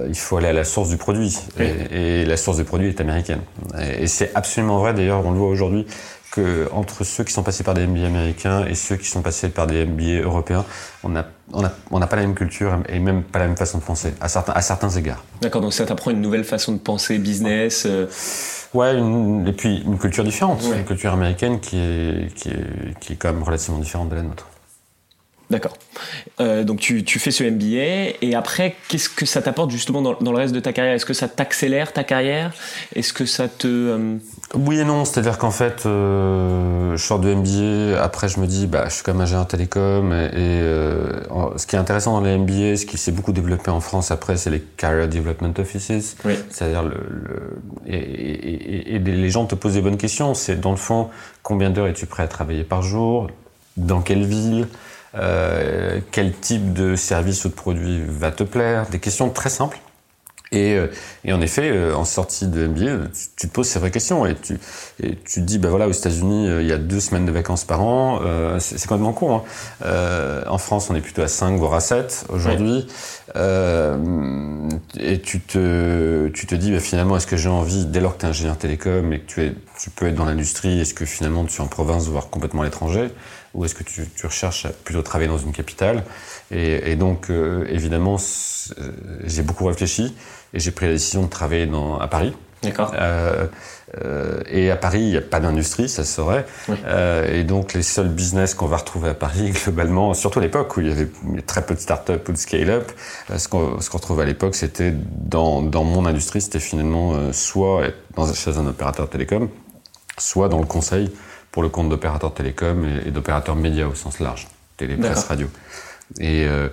il 0.09 0.17
faut 0.17 0.37
aller 0.37 0.49
à 0.49 0.53
la 0.53 0.65
source 0.65 0.91
du 0.91 0.99
produit. 0.99 1.37
Et, 1.59 2.21
et, 2.21 2.25
la 2.27 2.37
source 2.37 2.59
du 2.59 2.65
produit 2.65 2.89
est 2.89 3.01
américaine. 3.01 3.41
Et, 3.79 4.05
et 4.05 4.07
c'est 4.07 4.31
absolument 4.35 4.79
vrai. 4.79 4.93
D'ailleurs, 4.95 5.25
on 5.25 5.33
le 5.33 5.39
voit 5.39 5.49
aujourd'hui 5.49 5.87
que 6.31 6.69
entre 6.73 7.05
ceux 7.05 7.25
qui 7.25 7.33
sont 7.33 7.43
passés 7.43 7.65
par 7.65 7.75
des 7.75 7.87
MBA 7.87 8.07
américains 8.07 8.65
et 8.67 8.75
ceux 8.75 8.97
qui 8.97 9.09
sont 9.09 9.23
passés 9.23 9.49
par 9.49 9.67
des 9.67 9.85
MBA 9.85 10.23
européens, 10.23 10.65
on 11.03 11.11
n'a 11.11 11.27
on 11.53 11.65
a, 11.65 11.73
on 11.91 12.01
a 12.01 12.07
pas 12.07 12.17
la 12.17 12.23
même 12.23 12.35
culture 12.35 12.79
et 12.89 12.99
même 12.99 13.23
pas 13.23 13.41
la 13.41 13.47
même 13.47 13.57
façon 13.57 13.79
de 13.79 13.83
penser, 13.83 14.15
à 14.21 14.29
certains, 14.29 14.53
à 14.53 14.63
certains 14.63 14.91
égards. 14.91 15.25
D'accord, 15.41 15.61
donc 15.61 15.73
ça 15.73 15.85
t'apprend 15.85 16.11
une 16.11 16.21
nouvelle 16.21 16.45
façon 16.45 16.73
de 16.73 16.79
penser 16.79 17.19
business 17.19 17.85
euh... 17.87 18.07
Ouais, 18.73 18.97
une, 18.97 19.49
et 19.49 19.53
puis 19.53 19.83
une 19.85 19.99
culture 19.99 20.23
différente, 20.23 20.63
ouais. 20.63 20.79
une 20.79 20.85
culture 20.85 21.13
américaine 21.13 21.59
qui 21.59 21.77
est, 21.77 22.33
qui, 22.37 22.51
est, 22.51 22.99
qui 23.01 23.15
est 23.15 23.17
quand 23.17 23.33
même 23.33 23.43
relativement 23.43 23.81
différente 23.81 24.11
de 24.11 24.15
la 24.15 24.23
nôtre. 24.23 24.47
D'accord. 25.51 25.77
Euh, 26.41 26.63
donc 26.63 26.79
tu, 26.79 27.03
tu, 27.03 27.19
fais 27.19 27.33
ce 27.33 27.43
MBA 27.43 28.19
et 28.23 28.35
après, 28.37 28.77
qu'est-ce 28.89 29.09
que 29.09 29.27
ça 29.27 29.43
t'apporte 29.43 29.73
justement 29.73 30.01
dans, 30.01 30.15
dans, 30.15 30.31
le 30.31 30.39
reste 30.39 30.55
de 30.55 30.61
ta 30.61 30.73
carrière? 30.73 30.95
Est-ce 30.95 31.05
que 31.05 31.13
ça 31.13 31.27
t'accélère 31.27 31.93
ta 31.93 32.05
carrière? 32.05 32.55
Est-ce 32.95 33.13
que 33.13 33.27
ça 33.27 33.49
te... 33.49 33.67
Euh... 33.67 34.17
Oui 34.55 34.81
et 34.81 34.85
non, 34.85 35.05
c'est-à-dire 35.05 35.39
qu'en 35.39 35.53
fait, 35.53 35.87
euh, 35.87 36.97
je 36.97 37.03
sors 37.03 37.21
de 37.21 37.33
MBA, 37.33 38.03
après 38.03 38.29
je 38.29 38.41
me 38.41 38.47
dis, 38.47 38.67
bah, 38.67 38.87
je 38.89 38.95
suis 38.95 39.05
même 39.07 39.21
ingénieur 39.21 39.47
télécom 39.47 40.13
et, 40.13 40.25
et 40.25 40.31
euh, 40.37 41.21
ce 41.57 41.67
qui 41.67 41.77
est 41.77 41.79
intéressant 41.79 42.15
dans 42.15 42.27
les 42.27 42.37
MBA, 42.37 42.77
ce 42.77 42.85
qui 42.85 42.99
s'est 42.99 43.13
beaucoup 43.13 43.33
développé 43.33 43.71
en 43.71 43.81
France 43.81 44.11
après, 44.11 44.37
c'est 44.37 44.51
les 44.51 44.61
Career 44.61 45.07
Development 45.07 45.55
Offices. 45.59 46.17
Oui. 46.25 46.35
C'est-à-dire 46.51 46.83
le... 46.83 46.97
le 47.09 47.59
et, 47.87 47.97
et, 47.97 48.95
et, 48.97 48.99
les 48.99 49.31
gens 49.31 49.47
te 49.47 49.55
posent 49.55 49.75
des 49.75 49.83
bonnes 49.83 49.97
questions. 49.97 50.35
C'est 50.35 50.61
dans 50.61 50.73
le 50.73 50.77
fond, 50.77 51.11
combien 51.45 51.71
d'heures 51.71 51.87
es-tu 51.87 52.07
prêt 52.07 52.25
à 52.25 52.29
travailler 52.29 52.65
par 52.65 52.83
jour? 52.83 53.29
Dans 53.77 54.01
quelle 54.01 54.25
ville? 54.25 54.67
Euh, 55.17 56.01
quel 56.13 56.33
type 56.33 56.73
de 56.73 56.95
service 56.95 57.45
ou 57.45 57.49
de 57.49 57.55
produit 57.55 58.01
va 58.07 58.31
te 58.31 58.45
plaire, 58.45 58.87
des 58.91 59.01
questions 59.01 59.29
très 59.29 59.51
simples. 59.51 59.79
Et, 60.53 60.75
euh, 60.75 60.89
et 61.25 61.33
en 61.33 61.41
effet, 61.41 61.71
euh, 61.71 61.95
en 61.95 62.05
sortie 62.05 62.49
de 62.49 62.67
MBA, 62.67 63.09
tu, 63.37 63.47
te 63.47 63.53
poses 63.53 63.69
ces 63.69 63.79
vraies 63.79 63.93
questions 63.93 64.27
et 64.27 64.35
tu, 64.35 64.59
et 65.01 65.17
tu 65.17 65.41
te 65.41 65.41
dis, 65.41 65.59
ben 65.59 65.69
voilà, 65.69 65.87
aux 65.87 65.93
États-Unis, 65.93 66.49
il 66.61 66.67
y 66.67 66.73
a 66.73 66.79
deux 66.79 66.99
semaines 66.99 67.25
de 67.25 67.31
vacances 67.31 67.65
par 67.65 67.83
an, 67.83 68.21
euh, 68.23 68.59
c'est 68.59 68.81
complètement 68.83 69.13
con. 69.13 69.37
Hein. 69.37 69.43
Euh, 69.85 70.43
en 70.49 70.59
France, 70.59 70.91
on 70.91 70.97
est 70.97 71.01
plutôt 71.01 71.23
à 71.23 71.29
5 71.29 71.57
voire 71.57 71.75
à 71.75 71.81
7 71.81 72.27
aujourd'hui. 72.31 72.87
Euh, 73.37 74.69
et 74.99 75.21
tu 75.21 75.41
te, 75.41 76.29
tu 76.29 76.47
te 76.47 76.55
dis, 76.55 76.73
ben, 76.73 76.81
finalement, 76.81 77.17
est-ce 77.17 77.27
que 77.27 77.37
j'ai 77.37 77.49
envie, 77.49 77.87
dès 77.87 78.01
lors 78.01 78.17
que 78.17 78.21
tu 78.21 78.27
es 78.27 78.29
ingénieur 78.29 78.59
télécom 78.59 79.13
et 79.13 79.21
que 79.21 79.27
tu, 79.27 79.43
es, 79.43 79.55
tu 79.81 79.91
peux 79.91 80.09
être 80.09 80.17
dans 80.17 80.25
l'industrie, 80.25 80.81
est-ce 80.81 80.95
que 80.95 81.05
finalement 81.05 81.45
tu 81.45 81.59
es 81.59 81.61
en 81.61 81.69
province, 81.69 82.09
voire 82.09 82.29
complètement 82.29 82.63
à 82.63 82.65
l'étranger? 82.65 83.11
Ou 83.55 83.65
est-ce 83.65 83.75
que 83.75 83.83
tu, 83.83 84.03
tu, 84.17 84.27
recherches 84.27 84.69
plutôt 84.85 85.03
travailler 85.03 85.29
dans 85.29 85.39
une 85.39 85.53
capitale? 85.53 86.05
Et, 86.53 86.93
et, 86.93 86.97
donc, 86.97 87.31
euh, 87.31 87.67
évidemment, 87.69 88.17
j'ai 89.25 89.43
beaucoup 89.43 89.67
réfléchi 89.67 90.15
et 90.55 90.61
j'ai 90.61 90.71
pris 90.71 90.87
la 90.87 90.93
décision 90.93 91.23
de 91.23 91.29
travailler 91.29 91.67
dans, 91.67 91.99
à 91.99 92.09
Paris. 92.09 92.35
D'accord. 92.63 92.93
Euh, 92.95 93.47
euh, 94.05 94.43
et 94.47 94.71
à 94.71 94.77
Paris, 94.77 95.01
il 95.01 95.11
n'y 95.11 95.17
a 95.17 95.23
pas 95.23 95.41
d'industrie, 95.41 95.89
ça 95.89 96.05
se 96.05 96.13
saurait. 96.13 96.45
Oui. 96.69 96.77
Euh, 96.85 97.41
et 97.41 97.45
donc, 97.45 97.73
les 97.73 97.83
seuls 97.83 98.09
business 98.09 98.55
qu'on 98.55 98.67
va 98.67 98.77
retrouver 98.77 99.09
à 99.09 99.15
Paris, 99.15 99.51
globalement, 99.65 100.13
surtout 100.15 100.41
à 100.41 100.43
l'époque 100.43 100.77
où 100.77 100.81
il 100.81 100.89
y 100.89 100.93
avait 100.93 101.09
très 101.47 101.65
peu 101.65 101.75
de 101.75 101.81
start-up 101.81 102.29
ou 102.29 102.33
de 102.33 102.37
scale-up, 102.37 102.93
ce 103.35 103.49
qu'on 103.49 103.79
qu 103.79 103.91
retrouvait 103.93 104.25
à 104.25 104.27
l'époque, 104.27 104.55
c'était 104.55 104.93
dans, 104.95 105.63
dans 105.63 105.85
mon 105.85 106.05
industrie, 106.05 106.41
c'était 106.41 106.61
finalement 106.61 107.33
soit 107.33 107.85
dans, 108.15 108.33
chez 108.33 108.59
un 108.59 108.67
opérateur 108.67 109.09
télécom, 109.09 109.49
soit 110.19 110.49
dans 110.49 110.61
le 110.61 110.67
conseil 110.67 111.11
pour 111.51 111.63
le 111.63 111.69
compte 111.69 111.89
d'opérateurs 111.89 112.35
télécoms 112.35 112.85
et, 112.85 113.09
et 113.09 113.11
d'opérateurs 113.11 113.57
médias 113.57 113.87
au 113.87 113.95
sens 113.95 114.21
large, 114.21 114.47
télé, 114.77 114.97
presse, 114.97 115.25
radio. 115.25 115.49
Et, 116.19 116.47
euh, 116.47 116.69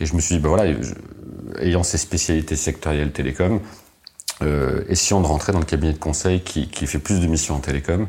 et, 0.00 0.06
je 0.06 0.14
me 0.14 0.20
suis 0.20 0.36
dit, 0.36 0.40
ben 0.40 0.50
voilà, 0.50 0.72
ayant 1.60 1.82
ces 1.82 1.98
spécialités 1.98 2.56
sectorielles 2.56 3.12
télécom, 3.12 3.60
euh, 4.42 4.84
essayant 4.88 5.20
de 5.20 5.26
rentrer 5.26 5.52
dans 5.52 5.60
le 5.60 5.64
cabinet 5.64 5.92
de 5.92 5.98
conseil 5.98 6.40
qui, 6.40 6.68
qui 6.68 6.86
fait 6.86 6.98
plus 6.98 7.20
de 7.20 7.26
missions 7.26 7.54
en 7.54 7.60
télécom. 7.60 8.06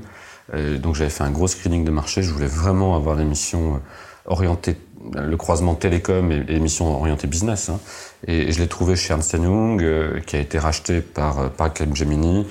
Euh, 0.54 0.78
donc 0.78 0.96
j'avais 0.96 1.10
fait 1.10 1.24
un 1.24 1.32
gros 1.32 1.48
screening 1.48 1.86
de 1.86 1.92
marché. 1.92 2.22
Je 2.22 2.32
voulais 2.32 2.48
vraiment 2.48 2.96
avoir 2.96 3.16
des 3.16 3.24
missions 3.24 3.82
orientées, 4.26 4.76
le 5.14 5.38
croisement 5.38 5.76
télécom 5.76 6.32
et, 6.32 6.44
et 6.50 6.60
missions 6.60 6.94
orientées 7.00 7.28
business. 7.28 7.70
Hein. 7.70 7.80
Et, 8.28 8.52
je 8.52 8.60
l'ai 8.60 8.68
trouvé 8.68 8.96
chez 8.96 9.14
Ernst 9.14 9.34
Young, 9.34 10.22
qui 10.26 10.36
a 10.36 10.40
été 10.40 10.60
racheté 10.60 11.02
par, 11.02 11.52
par 11.52 11.72
Capgemini. 11.72 12.46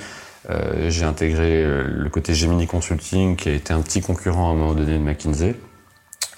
Euh, 0.51 0.91
j'ai 0.91 1.05
intégré 1.05 1.65
le 1.65 2.09
côté 2.09 2.35
Gemini 2.35 2.67
Consulting, 2.67 3.37
qui 3.37 3.51
a 3.51 3.53
été 3.53 3.75
un 3.75 3.83
petit 3.83 4.01
concurrent 4.01 4.49
à 4.49 4.53
un 4.53 4.57
moment 4.57 4.75
donné 4.75 4.95
de 4.95 5.03
McKinsey. 5.03 5.55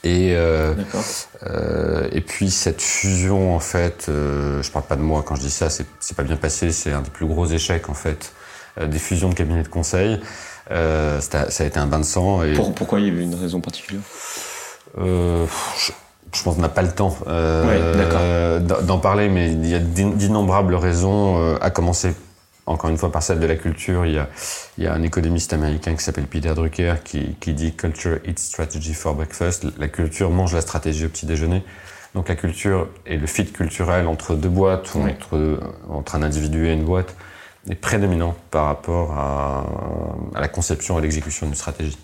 Et, 0.05 0.35
euh, 0.37 0.75
euh, 1.47 2.09
et 2.13 2.21
puis 2.21 2.51
cette 2.51 2.83
fusion, 2.83 3.57
en 3.57 3.61
fait, 3.61 4.07
euh, 4.09 4.63
je 4.63 4.71
parle 4.71 4.85
pas 4.85 4.97
de 4.97 5.01
moi 5.01 5.25
quand 5.27 5.35
je 5.35 5.41
dis 5.41 5.51
ça, 5.51 5.71
c'est 5.71 6.17
pas 6.17 6.23
bien 6.23 6.37
passé, 6.37 6.73
c'est 6.73 6.93
un 6.93 7.01
des 7.01 7.11
plus 7.11 7.27
gros 7.27 7.47
échecs, 7.47 7.89
en 7.89 7.95
fait, 7.95 8.33
euh, 8.79 8.87
des 8.87 8.99
fusions 8.99 9.31
de 9.31 9.35
cabinets 9.35 9.63
de 9.63 9.69
conseil. 9.69 10.21
Ça 10.69 11.47
a 11.59 11.65
été 11.65 11.79
un 11.79 11.87
bain 11.87 12.01
de 12.01 12.05
sang. 12.05 12.43
Et... 12.43 12.53
pourquoi 12.53 13.01
il 13.01 13.07
y 13.07 13.11
avait 13.11 13.23
une 13.23 13.35
raison 13.35 13.61
particulière? 13.61 14.03
Je, 14.99 15.47
je, 16.33 16.43
pense 16.43 16.55
qu'on 16.55 16.63
n'a 16.63 16.69
pas 16.69 16.83
le 16.83 16.93
temps 16.93 17.17
d'en 18.83 18.99
parler, 18.99 19.31
mais 19.31 19.53
il 19.53 19.67
y 19.67 19.75
a 19.75 19.79
d'innombrables 19.79 20.75
raisons, 20.75 21.57
à 21.57 21.71
commencer 21.71 22.15
encore 22.67 22.91
une 22.91 22.97
fois 22.97 23.13
par 23.13 23.23
celle 23.23 23.41
de 23.41 23.47
la 23.47 23.57
culture, 23.57 24.07
il 24.07 24.15
y 24.15 24.19
a, 24.19 24.29
il 24.79 24.85
y 24.85 24.87
a 24.87 24.95
un 24.95 25.03
économiste 25.03 25.53
américain 25.53 25.95
qui 25.95 26.03
s'appelle 26.03 26.27
Peter 26.27 26.55
Drucker 26.55 26.95
qui, 27.05 27.37
qui, 27.41 27.53
dit 27.53 27.75
Culture 27.75 28.19
eats 28.25 28.39
strategy 28.39 28.95
for 28.95 29.15
breakfast. 29.15 29.67
La 29.79 29.89
culture 29.89 30.31
mange 30.31 30.55
la 30.55 30.61
stratégie 30.61 31.05
au 31.05 31.09
petit 31.09 31.27
déjeuner. 31.27 31.63
Donc 32.15 32.29
la 32.29 32.37
culture 32.37 32.89
et 33.07 33.19
le 33.19 33.27
fit 33.27 33.47
culturel 33.47 34.07
entre 34.07 34.35
deux 34.35 34.49
boîtes 34.49 34.95
ou 34.95 35.01
entre, 35.01 35.61
entre 35.91 36.15
un 36.15 36.23
individu 36.23 36.69
et 36.69 36.73
une 36.73 36.85
boîte 36.85 37.15
est 37.69 37.75
prédominant 37.75 38.37
par 38.51 38.67
rapport 38.67 39.13
à, 39.13 39.67
à 40.35 40.41
la 40.41 40.49
conception 40.49 40.99
et 40.99 41.03
l'exécution 41.03 41.47
d'une 41.47 41.55
stratégie. 41.55 41.99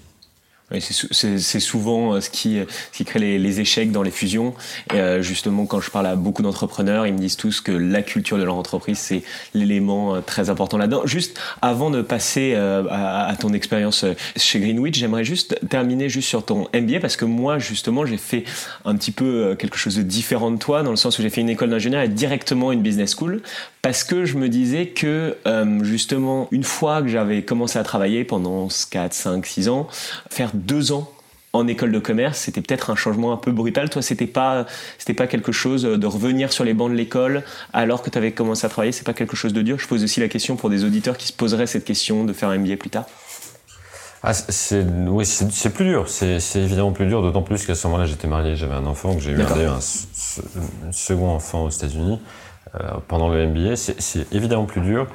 C'est 0.79 1.61
souvent 1.61 2.15
euh, 2.15 2.21
ce 2.21 2.31
qui, 2.31 2.59
ce 2.93 2.97
qui 2.97 3.05
crée 3.05 3.19
les, 3.19 3.39
les, 3.39 3.61
échecs 3.61 3.91
dans 3.91 4.03
les 4.03 4.13
fusions. 4.13 4.55
Et 4.95 4.99
euh, 4.99 5.21
justement, 5.23 5.67
quand 5.67 5.81
je 5.81 5.91
parle 5.91 6.07
à 6.07 6.15
beaucoup 6.15 6.43
d'entrepreneurs, 6.43 7.07
ils 7.07 7.13
me 7.13 7.19
disent 7.19 7.37
tous 7.37 7.61
que 7.61 7.73
la 7.73 8.03
culture 8.03 8.39
de 8.39 8.45
leur 8.45 8.55
entreprise, 8.55 8.99
c'est 8.99 9.25
l'élément 9.53 10.15
euh, 10.15 10.21
très 10.21 10.49
important 10.49 10.79
là-dedans. 10.79 11.03
Juste 11.07 11.41
avant 11.61 11.91
de 11.91 12.03
passer 12.03 12.55
à, 12.55 13.27
à 13.27 13.37
ton 13.37 13.53
expérience 13.53 14.05
chez 14.37 14.61
Greenwich, 14.61 14.97
j'aimerais 14.97 15.25
juste 15.25 15.59
terminer 15.69 16.09
juste 16.09 16.29
sur 16.29 16.45
ton 16.45 16.69
MBA 16.75 17.01
parce 17.01 17.17
que 17.17 17.25
moi, 17.25 17.59
justement, 17.59 18.07
j'ai 18.07 18.17
fait 18.17 18.45
un 18.85 18.95
petit 18.97 19.11
peu 19.11 19.57
quelque 19.59 19.77
chose 19.77 19.97
de 19.97 20.03
différent 20.03 20.51
de 20.51 20.59
toi 20.59 20.83
dans 20.83 20.91
le 20.91 20.97
sens 20.97 21.19
où 21.19 21.23
j'ai 21.23 21.31
fait 21.31 21.41
une 21.41 21.49
école 21.49 21.71
d'ingénieur 21.71 22.03
et 22.03 22.09
directement 22.09 22.73
une 22.73 22.83
business 22.83 23.15
school 23.17 23.43
parce 23.83 24.05
que 24.05 24.25
je 24.25 24.37
me 24.37 24.49
disais 24.49 24.89
que 24.89 25.37
justement, 25.83 26.49
une 26.51 26.65
fois 26.65 27.03
que 27.03 27.09
j'avais 27.09 27.43
commencé 27.43 27.79
à 27.79 27.83
travailler 27.83 28.25
pendant 28.25 28.69
4, 28.69 29.13
5, 29.13 29.47
6 29.47 29.69
ans, 29.69 29.89
faire 30.31 30.51
deux 30.55 30.93
ans 30.93 31.11
en 31.53 31.67
école 31.67 31.91
de 31.91 31.99
commerce, 31.99 32.39
c'était 32.39 32.61
peut-être 32.61 32.91
un 32.91 32.97
changement 32.97 33.33
un 33.33 33.37
peu 33.37 33.51
brutal. 33.51 33.91
Toi, 33.91 34.03
c'était 34.03 34.27
pas, 34.27 34.67
c'était 34.99 35.15
pas 35.15 35.27
quelque 35.27 35.51
chose 35.51 35.83
de 35.83 36.07
revenir 36.07 36.53
sur 36.53 36.65
les 36.65 36.75
bancs 36.75 36.91
de 36.91 36.97
l'école 36.97 37.43
alors 37.73 38.03
que 38.03 38.11
tu 38.11 38.19
avais 38.19 38.33
commencé 38.33 38.67
à 38.67 38.69
travailler. 38.69 38.93
C'est 38.93 39.07
pas 39.07 39.15
quelque 39.15 39.37
chose 39.37 39.53
de 39.53 39.63
dur? 39.63 39.79
Je 39.79 39.89
pose 39.89 40.05
aussi 40.05 40.21
la 40.21 40.29
question 40.29 40.57
pour 40.57 40.71
des 40.71 40.85
auditeurs 40.85 41.17
qui 41.17 41.27
se 41.27 41.33
poseraient 41.33 41.67
cette 41.67 41.85
question 41.85 42.25
de 42.25 42.33
faire 42.33 42.51
un 42.51 42.59
MBA 42.59 42.77
plus 42.77 42.91
tard. 42.91 43.07
Ah, 44.23 44.35
c'est, 44.35 44.85
oui, 45.09 45.25
c'est, 45.25 45.71
plus 45.71 45.87
dur. 45.87 46.05
C'est, 46.07 46.39
évidemment 46.57 46.93
plus 46.93 47.07
dur, 47.07 47.23
d'autant 47.23 47.43
plus 47.43 47.65
qu'à 47.65 47.75
ce 47.75 47.87
moment-là, 47.87 48.05
j'étais 48.05 48.29
marié, 48.29 48.55
j'avais 48.55 48.75
un 48.75 48.85
enfant, 48.85 49.15
que 49.15 49.21
j'ai 49.21 49.31
eu 49.31 49.41
un, 49.41 49.79
un, 49.79 50.93
second 50.93 51.31
enfant 51.31 51.65
aux 51.65 51.71
États-Unis 51.71 52.19
euh, 52.19 52.50
pendant 53.09 53.29
le 53.29 53.47
MBA. 53.47 53.77
C'est, 53.77 54.33
évidemment 54.33 54.67
plus 54.67 54.81
dur. 54.81 55.07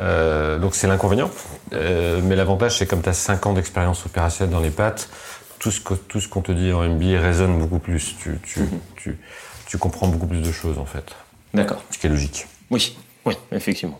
Euh, 0.00 0.58
donc 0.58 0.74
c'est 0.74 0.86
l'inconvénient. 0.86 1.30
Euh, 1.72 2.20
mais 2.22 2.36
l'avantage, 2.36 2.78
c'est 2.78 2.86
comme 2.86 3.02
tu 3.02 3.08
as 3.08 3.14
5 3.14 3.46
ans 3.46 3.52
d'expérience 3.52 4.04
opérationnelle 4.06 4.52
dans 4.52 4.60
les 4.60 4.70
pattes, 4.70 5.08
tout 5.58 5.70
ce, 5.70 5.80
tout 5.80 6.20
ce 6.20 6.28
qu'on 6.28 6.42
te 6.42 6.52
dit 6.52 6.72
en 6.72 6.82
MBA 6.82 7.20
résonne 7.20 7.58
beaucoup 7.58 7.78
plus. 7.78 8.16
Tu, 8.18 8.38
tu, 8.42 8.60
mhm. 8.60 8.80
tu, 8.96 9.18
tu, 9.66 9.78
comprends 9.78 10.08
beaucoup 10.08 10.26
plus 10.26 10.42
de 10.42 10.52
choses, 10.52 10.78
en 10.78 10.84
fait. 10.84 11.14
D'accord. 11.54 11.82
Ce 11.90 11.98
qui 11.98 12.06
est 12.06 12.10
logique. 12.10 12.46
Oui, 12.70 12.96
oui, 13.24 13.34
effectivement. 13.52 13.98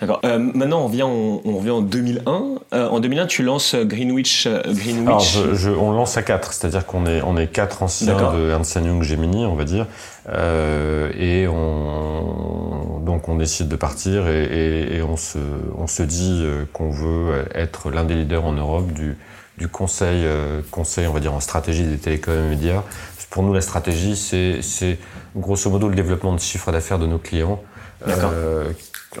D'accord. 0.00 0.20
Euh, 0.24 0.38
maintenant, 0.38 0.80
on 0.80 0.86
revient, 0.88 1.04
on, 1.04 1.40
on, 1.44 1.58
revient 1.58 1.70
en 1.70 1.80
2001. 1.80 2.44
Euh, 2.72 2.88
en 2.88 3.00
2001, 3.00 3.26
tu 3.26 3.42
lances 3.42 3.74
Greenwich. 3.74 4.46
Euh, 4.46 4.60
Greenwich. 4.66 5.06
Alors, 5.06 5.20
je, 5.20 5.54
je, 5.54 5.70
on 5.70 5.92
lance 5.92 6.16
à 6.16 6.22
quatre, 6.22 6.52
c'est-à-dire 6.52 6.84
qu'on 6.84 7.06
est, 7.06 7.22
on 7.22 7.36
est 7.36 7.46
quatre 7.46 7.82
anciens 7.82 8.32
de 8.32 8.50
Ernst 8.50 8.74
Young 8.74 9.02
Gemini, 9.02 9.46
on 9.46 9.54
va 9.54 9.64
dire, 9.64 9.86
euh, 10.28 11.10
et 11.16 11.46
on, 11.46 13.00
donc 13.04 13.28
on 13.28 13.36
décide 13.36 13.68
de 13.68 13.76
partir 13.76 14.26
et, 14.26 14.44
et, 14.44 14.96
et 14.96 15.02
on 15.02 15.16
se, 15.16 15.38
on 15.78 15.86
se 15.86 16.02
dit 16.02 16.40
euh, 16.42 16.64
qu'on 16.72 16.90
veut 16.90 17.44
être 17.54 17.90
l'un 17.90 18.04
des 18.04 18.14
leaders 18.14 18.44
en 18.44 18.52
Europe 18.52 18.92
du, 18.92 19.16
du 19.58 19.68
conseil, 19.68 20.26
conseil, 20.72 21.06
on 21.06 21.12
va 21.12 21.20
dire 21.20 21.32
en 21.32 21.40
stratégie 21.40 21.84
des 21.84 21.98
télécoms 21.98 22.32
et 22.32 22.48
médias. 22.48 22.82
Pour 23.30 23.42
nous, 23.42 23.52
la 23.52 23.60
stratégie, 23.60 24.14
c'est 24.16 24.98
grosso 25.34 25.68
modo 25.68 25.88
le 25.88 25.96
développement 25.96 26.32
de 26.32 26.38
chiffre 26.40 26.70
d'affaires 26.70 27.00
de 27.00 27.06
nos 27.06 27.18
clients. 27.18 27.60
Euh, 28.06 28.70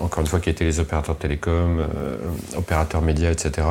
encore 0.00 0.20
une 0.20 0.26
fois, 0.26 0.40
qui 0.40 0.50
étaient 0.50 0.64
les 0.64 0.80
opérateurs 0.80 1.14
de 1.14 1.20
télécom, 1.20 1.80
euh, 1.80 2.16
opérateurs 2.56 3.02
médias, 3.02 3.30
etc. 3.30 3.66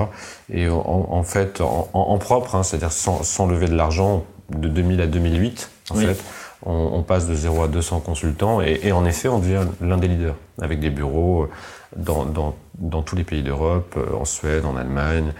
Et 0.51 0.67
en, 0.67 1.07
en 1.09 1.23
fait, 1.23 1.61
en, 1.61 1.89
en 1.93 2.17
propre, 2.17 2.55
hein, 2.55 2.63
c'est-à-dire 2.63 2.91
sans, 2.91 3.23
sans, 3.23 3.47
lever 3.47 3.67
de 3.67 3.75
l'argent, 3.75 4.25
de 4.49 4.67
2000 4.67 5.01
à 5.01 5.07
2008, 5.07 5.69
en 5.89 5.95
fait, 5.95 6.23
on, 6.65 6.91
on, 6.93 7.03
passe 7.03 7.27
de 7.27 7.35
0 7.35 7.63
à 7.63 7.67
200 7.67 7.99
consultants 8.01 8.61
et, 8.61 8.79
et 8.83 8.91
en 8.91 9.05
effet, 9.05 9.27
on 9.27 9.39
devient 9.39 9.65
l'un 9.81 9.97
des 9.97 10.07
leaders, 10.07 10.35
avec 10.61 10.79
des 10.79 10.89
bureaux 10.89 11.47
dans, 11.95 12.25
dans, 12.25 12.55
dans 12.77 13.01
tous 13.01 13.15
les 13.15 13.23
pays 13.23 13.43
d'Europe, 13.43 13.95
euh, 13.97 14.15
en 14.15 14.25
Suède, 14.25 14.65
en 14.65 14.75
Allemagne, 14.75 15.33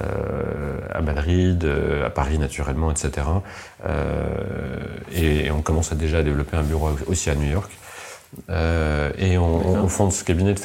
euh, 0.00 0.78
à 0.92 1.02
Madrid, 1.02 1.62
euh, 1.64 2.06
à 2.06 2.10
Paris 2.10 2.38
naturellement, 2.38 2.90
etc. 2.90 3.26
Euh, 3.86 4.28
et, 5.12 5.46
et, 5.46 5.50
on 5.50 5.60
commence 5.60 5.92
à 5.92 5.94
déjà 5.94 6.18
à 6.18 6.22
développer 6.22 6.56
un 6.56 6.62
bureau 6.62 6.90
aussi 7.06 7.28
à 7.28 7.34
New 7.34 7.50
York. 7.50 7.70
Euh, 8.50 9.10
et 9.18 9.38
on, 9.38 9.84
on, 9.84 9.88
fonde 9.88 10.12
ce 10.12 10.24
cabinet 10.24 10.54
de 10.54 10.60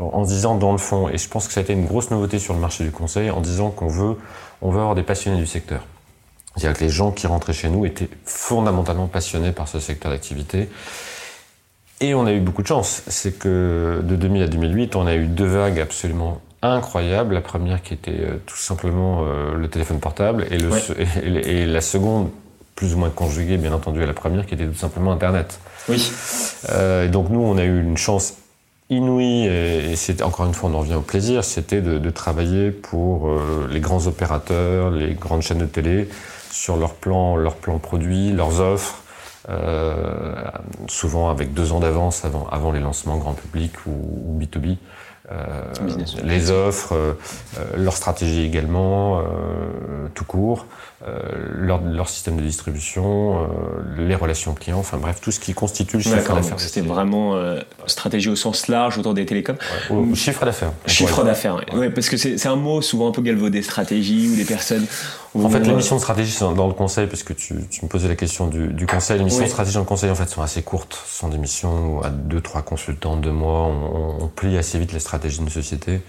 en 0.00 0.22
disant 0.22 0.56
dans 0.56 0.72
le 0.72 0.78
fond, 0.78 1.08
et 1.08 1.18
je 1.18 1.28
pense 1.28 1.46
que 1.46 1.52
ça 1.52 1.60
a 1.60 1.62
été 1.62 1.72
une 1.72 1.86
grosse 1.86 2.10
nouveauté 2.10 2.38
sur 2.38 2.54
le 2.54 2.60
marché 2.60 2.84
du 2.84 2.90
conseil, 2.90 3.30
en 3.30 3.40
disant 3.40 3.70
qu'on 3.70 3.88
veut, 3.88 4.16
on 4.62 4.70
veut 4.70 4.80
avoir 4.80 4.94
des 4.94 5.02
passionnés 5.02 5.38
du 5.38 5.46
secteur. 5.46 5.84
C'est-à-dire 6.56 6.78
que 6.78 6.84
les 6.84 6.90
gens 6.90 7.12
qui 7.12 7.26
rentraient 7.26 7.52
chez 7.52 7.68
nous 7.68 7.86
étaient 7.86 8.08
fondamentalement 8.24 9.06
passionnés 9.06 9.52
par 9.52 9.68
ce 9.68 9.80
secteur 9.80 10.10
d'activité. 10.10 10.68
Et 12.00 12.14
on 12.14 12.26
a 12.26 12.32
eu 12.32 12.40
beaucoup 12.40 12.62
de 12.62 12.66
chance. 12.66 13.02
C'est 13.06 13.38
que 13.38 14.00
de 14.02 14.16
2000 14.16 14.42
à 14.42 14.48
2008, 14.48 14.96
on 14.96 15.06
a 15.06 15.14
eu 15.14 15.26
deux 15.26 15.46
vagues 15.46 15.80
absolument 15.80 16.40
incroyables. 16.62 17.34
La 17.34 17.40
première 17.40 17.82
qui 17.82 17.94
était 17.94 18.20
euh, 18.20 18.36
tout 18.46 18.56
simplement 18.56 19.22
euh, 19.22 19.54
le 19.54 19.68
téléphone 19.68 20.00
portable 20.00 20.46
et, 20.50 20.58
le, 20.58 20.70
et, 21.22 21.62
et 21.62 21.66
la 21.66 21.80
seconde, 21.80 22.30
plus 22.74 22.94
ou 22.94 22.98
moins 22.98 23.10
conjuguée 23.10 23.58
bien 23.58 23.72
entendu 23.72 24.02
à 24.02 24.06
la 24.06 24.14
première, 24.14 24.46
qui 24.46 24.54
était 24.54 24.66
tout 24.66 24.74
simplement 24.74 25.12
Internet. 25.12 25.60
Oui. 25.88 26.12
Euh, 26.70 27.06
et 27.06 27.08
donc 27.08 27.30
nous, 27.30 27.40
on 27.40 27.58
a 27.58 27.64
eu 27.64 27.80
une 27.80 27.96
chance 27.96 28.34
inouïe, 28.90 29.46
et, 29.46 29.96
c'est 29.96 30.22
encore 30.22 30.46
une 30.46 30.54
fois, 30.54 30.68
on 30.70 30.74
en 30.74 30.80
revient 30.80 30.94
au 30.94 31.00
plaisir, 31.00 31.44
c'était 31.44 31.80
de, 31.80 31.98
de, 31.98 32.10
travailler 32.10 32.70
pour 32.72 33.28
euh, 33.28 33.68
les 33.70 33.80
grands 33.80 34.06
opérateurs, 34.06 34.90
les 34.90 35.14
grandes 35.14 35.42
chaînes 35.42 35.58
de 35.58 35.66
télé, 35.66 36.08
sur 36.50 36.76
leurs 36.76 36.94
plans, 36.94 37.36
leurs 37.36 37.54
plans 37.54 37.78
produits, 37.78 38.32
leurs 38.32 38.60
offres, 38.60 39.02
euh, 39.48 40.34
souvent 40.88 41.30
avec 41.30 41.54
deux 41.54 41.72
ans 41.72 41.80
d'avance 41.80 42.24
avant, 42.24 42.48
avant 42.50 42.72
les 42.72 42.80
lancements 42.80 43.16
grand 43.16 43.34
public 43.34 43.72
ou, 43.86 43.90
ou 43.90 44.40
B2B. 44.40 44.76
Euh, 45.32 45.62
les 46.24 46.50
offres, 46.50 46.92
euh, 46.92 47.14
leur 47.76 47.96
stratégie 47.96 48.42
également, 48.42 49.20
euh, 49.20 50.08
tout 50.14 50.24
court, 50.24 50.66
leur, 51.54 51.80
leur, 51.82 52.08
système 52.08 52.36
de 52.36 52.42
distribution, 52.42 53.48
les 53.96 54.14
relations 54.14 54.54
clients, 54.54 54.78
enfin 54.78 54.98
bref, 54.98 55.20
tout 55.20 55.30
ce 55.30 55.40
qui 55.40 55.54
constitue 55.54 55.96
le 55.96 56.02
chiffre 56.02 56.34
d'affaires. 56.34 56.60
C'était 56.60 56.80
vraiment 56.80 57.36
stratégie 57.86 58.28
au 58.28 58.36
sens 58.36 58.68
large 58.68 58.98
autour 58.98 59.14
des 59.14 59.24
télécoms. 59.24 59.56
Ouais, 59.90 60.14
chiffre 60.14 60.44
d'affaires. 60.44 60.72
Chiffre 60.86 61.24
d'affaires, 61.24 61.56
oui. 61.56 61.78
Ouais, 61.78 61.90
parce 61.90 62.08
que 62.08 62.16
c'est 62.16 62.46
un 62.46 62.56
mot 62.56 62.82
souvent 62.82 63.08
un 63.08 63.12
peu 63.12 63.22
galvaudé, 63.22 63.62
stratégie, 63.62 64.28
ou 64.30 64.36
des 64.36 64.44
personnes 64.44 64.86
en 65.34 65.48
fait, 65.48 65.60
les 65.60 65.72
missions 65.72 65.96
de 65.96 66.00
stratégie 66.00 66.36
dans 66.40 66.66
le 66.66 66.74
conseil, 66.74 67.06
parce 67.06 67.22
que 67.22 67.32
tu, 67.32 67.54
tu 67.70 67.84
me 67.84 67.88
posais 67.88 68.08
la 68.08 68.16
question 68.16 68.48
du, 68.48 68.68
du 68.68 68.86
conseil, 68.86 69.18
les 69.18 69.24
missions 69.24 69.40
oui. 69.40 69.44
de 69.44 69.50
stratégie 69.50 69.74
dans 69.74 69.82
le 69.82 69.86
conseil 69.86 70.10
en 70.10 70.16
fait 70.16 70.28
sont 70.28 70.42
assez 70.42 70.62
courtes. 70.62 70.98
Ce 71.06 71.20
sont 71.20 71.28
des 71.28 71.38
missions 71.38 72.02
à 72.02 72.10
deux, 72.10 72.40
trois 72.40 72.62
consultants, 72.62 73.16
deux 73.16 73.30
mois. 73.30 73.66
On, 73.66 74.24
on 74.24 74.26
plie 74.26 74.58
assez 74.58 74.78
vite 74.78 74.92
les 74.92 74.98
stratégies 74.98 75.38
d'une 75.38 75.48
société. 75.48 76.00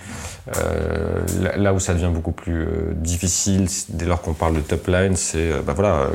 Euh, 0.57 1.21
là 1.55 1.73
où 1.73 1.79
ça 1.79 1.93
devient 1.93 2.09
beaucoup 2.11 2.31
plus 2.31 2.63
euh, 2.63 2.93
difficile, 2.95 3.67
dès 3.89 4.05
lors 4.05 4.21
qu'on 4.21 4.33
parle 4.33 4.55
de 4.55 4.61
top 4.61 4.80
c'est 5.15 5.51
euh, 5.51 5.61
bah 5.61 5.73
voilà, 5.73 6.09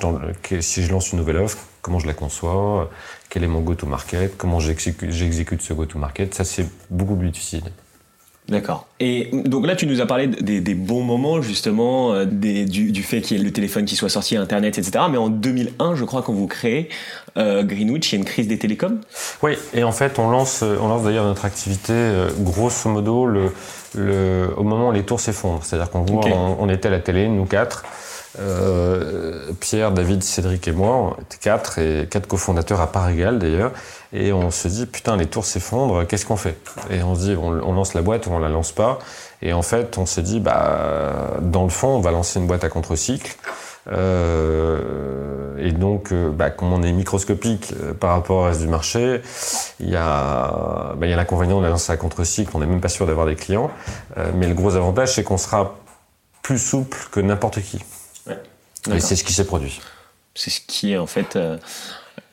dans, 0.00 0.20
si 0.60 0.82
je 0.82 0.90
lance 0.90 1.12
une 1.12 1.18
nouvelle 1.18 1.38
offre, 1.38 1.58
comment 1.80 1.98
je 1.98 2.06
la 2.06 2.14
conçois, 2.14 2.90
quel 3.28 3.44
est 3.44 3.48
mon 3.48 3.60
go-to-market, 3.60 4.36
comment 4.36 4.60
j'exécute 4.60 5.62
ce 5.62 5.72
go-to-market, 5.72 6.34
ça 6.34 6.44
c'est 6.44 6.66
beaucoup 6.90 7.16
plus 7.16 7.30
difficile. 7.30 7.64
D'accord. 8.48 8.86
Et 8.98 9.30
donc 9.32 9.66
là, 9.66 9.76
tu 9.76 9.86
nous 9.86 10.00
as 10.00 10.06
parlé 10.06 10.26
des, 10.26 10.74
bons 10.74 11.04
moments, 11.04 11.40
justement, 11.40 12.12
euh, 12.12 12.24
du, 12.24 13.02
fait 13.02 13.20
qu'il 13.20 13.36
y 13.36 13.40
ait 13.40 13.44
le 13.44 13.52
téléphone 13.52 13.84
qui 13.84 13.94
soit 13.94 14.08
sorti, 14.08 14.36
Internet, 14.36 14.78
etc. 14.78 15.04
Mais 15.10 15.16
en 15.16 15.28
2001, 15.28 15.94
je 15.94 16.04
crois, 16.04 16.22
quand 16.22 16.32
vous 16.32 16.48
créez 16.48 16.88
euh, 17.38 17.62
Greenwich, 17.62 18.12
il 18.12 18.16
y 18.16 18.18
a 18.18 18.18
une 18.18 18.24
crise 18.24 18.48
des 18.48 18.58
télécoms 18.58 19.00
Oui, 19.42 19.52
et 19.74 19.84
en 19.84 19.92
fait, 19.92 20.18
on 20.18 20.28
lance, 20.28 20.62
on 20.62 20.88
lance 20.88 21.04
d'ailleurs 21.04 21.24
notre 21.24 21.44
activité, 21.44 21.92
euh, 21.92 22.30
grosso 22.40 22.90
modo, 22.90 23.26
le, 23.26 23.52
au 24.56 24.64
moment 24.64 24.88
où 24.88 24.92
les 24.92 25.04
tours 25.04 25.20
s'effondrent. 25.20 25.64
C'est-à-dire 25.64 25.90
qu'on 25.90 26.02
voit, 26.02 26.24
on, 26.26 26.68
était 26.68 26.88
à 26.88 26.90
la 26.90 27.00
télé, 27.00 27.28
nous 27.28 27.46
quatre, 27.46 27.84
Pierre, 29.60 29.92
David, 29.92 30.22
Cédric 30.22 30.66
et 30.68 30.72
moi, 30.72 30.96
on 30.96 31.16
quatre, 31.40 31.78
et 31.78 32.08
quatre 32.10 32.26
cofondateurs 32.26 32.80
à 32.80 32.90
part 32.90 33.08
égale 33.10 33.38
d'ailleurs. 33.38 33.72
Et 34.12 34.32
on 34.32 34.50
se 34.50 34.68
dit, 34.68 34.86
putain, 34.86 35.16
les 35.16 35.26
tours 35.26 35.44
s'effondrent, 35.44 36.06
qu'est-ce 36.06 36.26
qu'on 36.26 36.36
fait? 36.36 36.56
Et 36.90 37.02
on 37.02 37.14
se 37.14 37.20
dit, 37.20 37.36
on, 37.36 37.72
lance 37.72 37.94
la 37.94 38.02
boîte 38.02 38.26
ou 38.26 38.30
on 38.30 38.38
la 38.38 38.48
lance 38.48 38.72
pas. 38.72 38.98
Et 39.40 39.52
en 39.52 39.62
fait, 39.62 39.98
on 39.98 40.06
s'est 40.06 40.22
dit, 40.22 40.40
bah, 40.40 41.38
dans 41.40 41.64
le 41.64 41.70
fond, 41.70 41.88
on 41.88 42.00
va 42.00 42.10
lancer 42.10 42.38
une 42.38 42.46
boîte 42.46 42.64
à 42.64 42.68
contre-cycle. 42.68 43.36
Euh, 43.90 45.56
et 45.58 45.72
donc, 45.72 46.12
euh, 46.12 46.30
bah, 46.30 46.50
comme 46.50 46.72
on 46.72 46.82
est 46.82 46.92
microscopique 46.92 47.74
euh, 47.82 47.94
par 47.94 48.10
rapport 48.10 48.38
au 48.38 48.42
reste 48.44 48.60
du 48.60 48.68
marché, 48.68 49.22
il 49.80 49.90
y 49.90 49.96
a, 49.96 50.94
bah, 50.96 51.06
il 51.06 51.10
y 51.10 51.12
a 51.12 51.16
l'inconvénient 51.16 51.58
de 51.58 51.64
la 51.64 51.70
lancer 51.70 51.92
à 51.92 51.96
contre-cycle, 51.96 52.50
on 52.54 52.60
n'est 52.60 52.66
même 52.66 52.80
pas 52.80 52.88
sûr 52.88 53.06
d'avoir 53.06 53.26
des 53.26 53.34
clients. 53.34 53.70
Euh, 54.18 54.30
mais 54.34 54.46
le 54.46 54.54
gros 54.54 54.76
avantage, 54.76 55.14
c'est 55.14 55.24
qu'on 55.24 55.38
sera 55.38 55.74
plus 56.42 56.58
souple 56.58 56.98
que 57.10 57.20
n'importe 57.20 57.60
qui. 57.60 57.80
Et 58.90 59.00
c'est 59.00 59.16
ce 59.16 59.24
qui 59.24 59.32
s'est 59.32 59.46
produit. 59.46 59.80
C'est 60.34 60.50
ce 60.50 60.60
qui 60.66 60.92
est 60.92 60.98
en 60.98 61.06
fait 61.06 61.36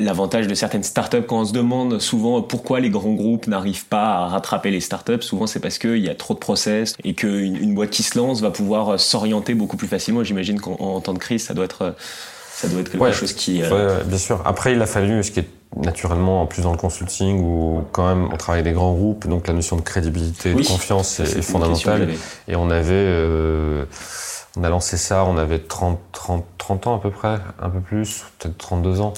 L'avantage 0.01 0.47
de 0.47 0.53
certaines 0.53 0.83
startups, 0.83 1.23
quand 1.27 1.41
on 1.41 1.45
se 1.45 1.51
demande 1.51 1.99
souvent 1.99 2.41
pourquoi 2.41 2.79
les 2.79 2.89
grands 2.89 3.13
groupes 3.13 3.47
n'arrivent 3.47 3.85
pas 3.85 4.15
à 4.15 4.27
rattraper 4.27 4.71
les 4.71 4.79
startups, 4.79 5.21
souvent 5.21 5.45
c'est 5.45 5.59
parce 5.59 5.77
qu'il 5.77 5.97
y 5.97 6.07
a 6.07 6.15
trop 6.15 6.33
de 6.33 6.39
process 6.39 6.95
et 7.03 7.13
qu'une 7.13 7.57
une 7.57 7.75
boîte 7.75 7.89
qui 7.89 8.03
se 8.03 8.17
lance 8.17 8.39
va 8.39 8.49
pouvoir 8.49 8.97
s'orienter 8.97 9.55
beaucoup 9.55 9.75
plus 9.75 9.89
facilement. 9.89 10.23
J'imagine 10.23 10.61
qu'en 10.61 11.01
temps 11.01 11.13
de 11.13 11.19
crise, 11.19 11.43
ça 11.43 11.53
doit 11.53 11.65
être, 11.65 11.95
ça 12.49 12.69
doit 12.69 12.79
être 12.79 12.91
quelque 12.91 13.11
chose 13.11 13.33
qui. 13.33 13.61
Euh... 13.61 14.01
bien 14.05 14.17
sûr. 14.17 14.41
Après, 14.45 14.71
il 14.71 14.81
a 14.81 14.85
fallu, 14.85 15.21
ce 15.21 15.31
qui 15.31 15.41
est 15.41 15.49
naturellement 15.75 16.41
en 16.41 16.45
plus 16.45 16.61
dans 16.61 16.71
le 16.71 16.77
consulting 16.77 17.41
où 17.41 17.83
quand 17.91 18.07
même 18.07 18.29
on 18.31 18.37
travaille 18.37 18.61
avec 18.61 18.71
des 18.71 18.77
grands 18.77 18.93
groupes, 18.93 19.27
donc 19.27 19.47
la 19.47 19.53
notion 19.53 19.75
de 19.75 19.81
crédibilité, 19.81 20.53
de 20.53 20.65
confiance 20.65 21.19
est, 21.19 21.41
fondamentale. 21.41 22.09
Et 22.47 22.55
on 22.55 22.69
avait. 22.69 22.93
Euh, 22.93 23.83
on 24.59 24.63
a 24.63 24.69
lancé 24.69 24.97
ça, 24.97 25.23
on 25.25 25.37
avait 25.37 25.59
30, 25.59 25.99
30, 26.11 26.45
30 26.57 26.87
ans 26.87 26.95
à 26.97 26.99
peu 26.99 27.11
près, 27.11 27.39
un 27.59 27.69
peu 27.69 27.79
plus, 27.79 28.25
peut-être 28.37 28.57
32 28.57 28.99
ans. 28.99 29.13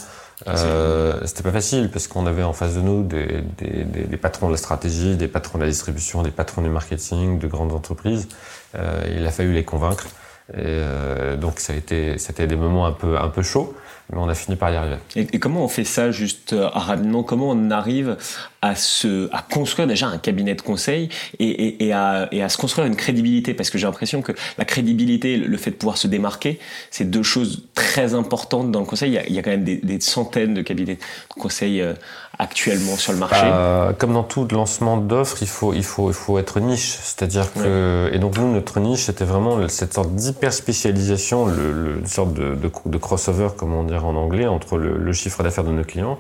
Euh, 0.48 1.20
c'était 1.26 1.44
pas 1.44 1.52
facile 1.52 1.92
parce 1.92 2.08
qu'on 2.08 2.26
avait 2.26 2.44
en 2.44 2.54
face 2.54 2.76
de 2.76 2.82
nous 2.82 3.04
des, 3.04 3.44
des, 3.58 3.84
des, 3.84 4.18
patrons 4.18 4.48
de 4.48 4.54
la 4.54 4.58
stratégie, 4.58 5.16
des 5.16 5.28
patrons 5.28 5.60
de 5.60 5.64
la 5.64 5.70
distribution, 5.70 6.24
des 6.24 6.32
patrons 6.32 6.64
du 6.64 6.70
marketing, 6.70 7.38
de 7.38 7.48
grandes 7.48 7.74
entreprises. 7.74 8.28
Euh, 8.76 9.04
il 9.16 9.26
a 9.26 9.32
fallu 9.32 9.54
les 9.54 9.64
convaincre. 9.64 10.08
Et 10.54 10.64
euh, 10.66 11.38
donc 11.38 11.60
ça 11.60 11.74
a 11.74 11.76
été, 11.76 12.18
c'était 12.18 12.48
des 12.48 12.56
moments 12.56 12.86
un 12.86 12.92
peu, 12.92 13.18
un 13.18 13.30
peu 13.30 13.42
chauds, 13.42 13.74
mais 14.12 14.20
on 14.20 14.28
a 14.28 14.36
fini 14.36 14.58
par 14.58 14.72
y 14.72 14.76
arriver. 14.76 14.98
Et, 15.16 15.40
comment 15.40 15.64
on 15.64 15.70
fait 15.70 15.86
ça 15.86 16.12
juste 16.12 16.52
euh, 16.52 16.68
rapidement? 16.68 17.24
Comment 17.24 17.50
on 17.52 17.72
arrive 17.72 18.18
à 18.62 18.76
se, 18.76 19.30
à 19.34 19.42
construire 19.42 19.88
déjà 19.88 20.08
un 20.08 20.18
cabinet 20.18 20.54
de 20.54 20.62
conseil 20.62 21.08
et, 21.40 21.48
et, 21.48 21.86
et, 21.88 21.94
à, 21.94 22.50
se 22.50 22.58
construire 22.58 22.86
une 22.86 22.98
crédibilité? 22.98 23.54
Parce 23.54 23.70
que 23.70 23.78
j'ai 23.78 23.88
l'impression 23.88 24.22
que 24.22 24.34
la 24.58 24.66
crédibilité, 24.66 25.38
le 25.38 25.58
fait 25.58 25.72
de 25.72 25.78
pouvoir 25.78 25.98
se 25.98 26.08
démarquer, 26.08 26.60
c'est 26.90 27.10
deux 27.10 27.24
choses 27.24 27.70
très 27.74 28.14
importantes 28.14 28.72
dans 28.72 28.82
le 28.82 28.86
conseil. 28.86 29.22
Il 29.30 29.34
y 29.34 29.40
a, 29.40 29.44
quand 29.44 29.52
même 29.52 29.64
des, 29.64 29.78
des, 29.78 30.02
centaines 30.02 30.54
de 30.54 30.62
cabinets 30.62 30.96
de 30.96 31.40
conseil 31.42 31.82
euh, 31.82 31.94
actuellement 32.42 32.96
sur 32.98 33.14
le 33.14 33.20
marché. 33.20 33.44
Euh, 33.44 33.94
comme 33.94 34.14
dans 34.14 34.24
tout 34.24 34.48
lancement 34.52 34.98
d'offres, 34.98 35.38
il 35.42 35.48
faut, 35.48 35.74
il 35.74 35.84
faut, 35.84 36.10
il 36.10 36.16
faut 36.16 36.40
être 36.40 36.60
niche. 36.60 36.98
C'est-à-dire 37.04 37.54
que, 37.54 38.10
et 38.12 38.18
donc 38.18 38.36
nous, 38.38 38.52
notre 38.52 38.80
niche, 38.80 39.02
c'était 39.02 39.26
vraiment 39.26 39.68
cette 39.68 39.94
sorte 39.94 40.16
d'hyper 40.16 40.52
spécialisation, 40.52 41.46
le, 41.46 41.72
le, 41.72 42.00
une 42.00 42.08
sorte 42.08 42.34
de, 42.34 42.56
de, 42.56 42.72
de, 42.86 42.98
crossover, 42.98 43.50
comme 43.56 43.76
on 43.76 43.84
dirait 43.84 44.04
en 44.04 44.16
anglais, 44.16 44.48
entre 44.48 44.78
le, 44.78 44.98
le 44.98 45.14
chiffre 45.14 45.44
d'affaires 45.44 45.64
de 45.64 45.70
nos 45.70 45.84
clients, 45.84 46.18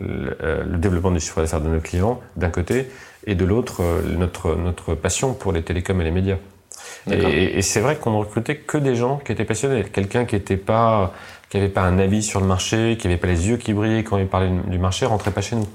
le, 0.00 0.36
euh, 0.42 0.64
le, 0.64 0.76
développement 0.78 1.12
du 1.12 1.20
chiffre 1.20 1.40
d'affaires 1.40 1.60
de 1.60 1.68
nos 1.68 1.80
clients, 1.80 2.20
d'un 2.34 2.50
côté, 2.50 2.90
et 3.28 3.36
de 3.36 3.44
l'autre, 3.44 3.82
euh, 3.84 4.02
notre, 4.18 4.56
notre 4.56 4.96
passion 4.96 5.34
pour 5.34 5.52
les 5.52 5.62
télécoms 5.62 6.00
et 6.00 6.04
les 6.04 6.10
médias. 6.10 6.38
Et, 7.08 7.58
et 7.58 7.62
c'est 7.62 7.80
vrai 7.80 7.96
qu'on 7.96 8.10
ne 8.10 8.16
recrutait 8.16 8.56
que 8.56 8.76
des 8.76 8.96
gens 8.96 9.18
qui 9.24 9.30
étaient 9.30 9.44
passionnés. 9.44 9.84
Quelqu'un 9.84 10.24
qui 10.24 10.34
n'était 10.34 10.56
pas 10.56 11.12
qui 11.50 11.56
n'avait 11.56 11.68
pas 11.68 11.82
un 11.82 11.98
avis 11.98 12.22
sur 12.22 12.40
le 12.40 12.46
marché, 12.46 12.96
qui 12.98 13.08
n'avait 13.08 13.18
pas 13.20 13.26
les 13.26 13.48
yeux 13.48 13.56
qui 13.56 13.74
brillaient 13.74 14.04
quand 14.04 14.16
il 14.16 14.28
parlait 14.28 14.50
du 14.68 14.78
marché, 14.78 15.04
rentrait 15.04 15.32
pas 15.32 15.42
chez 15.42 15.56
nous. 15.56 15.68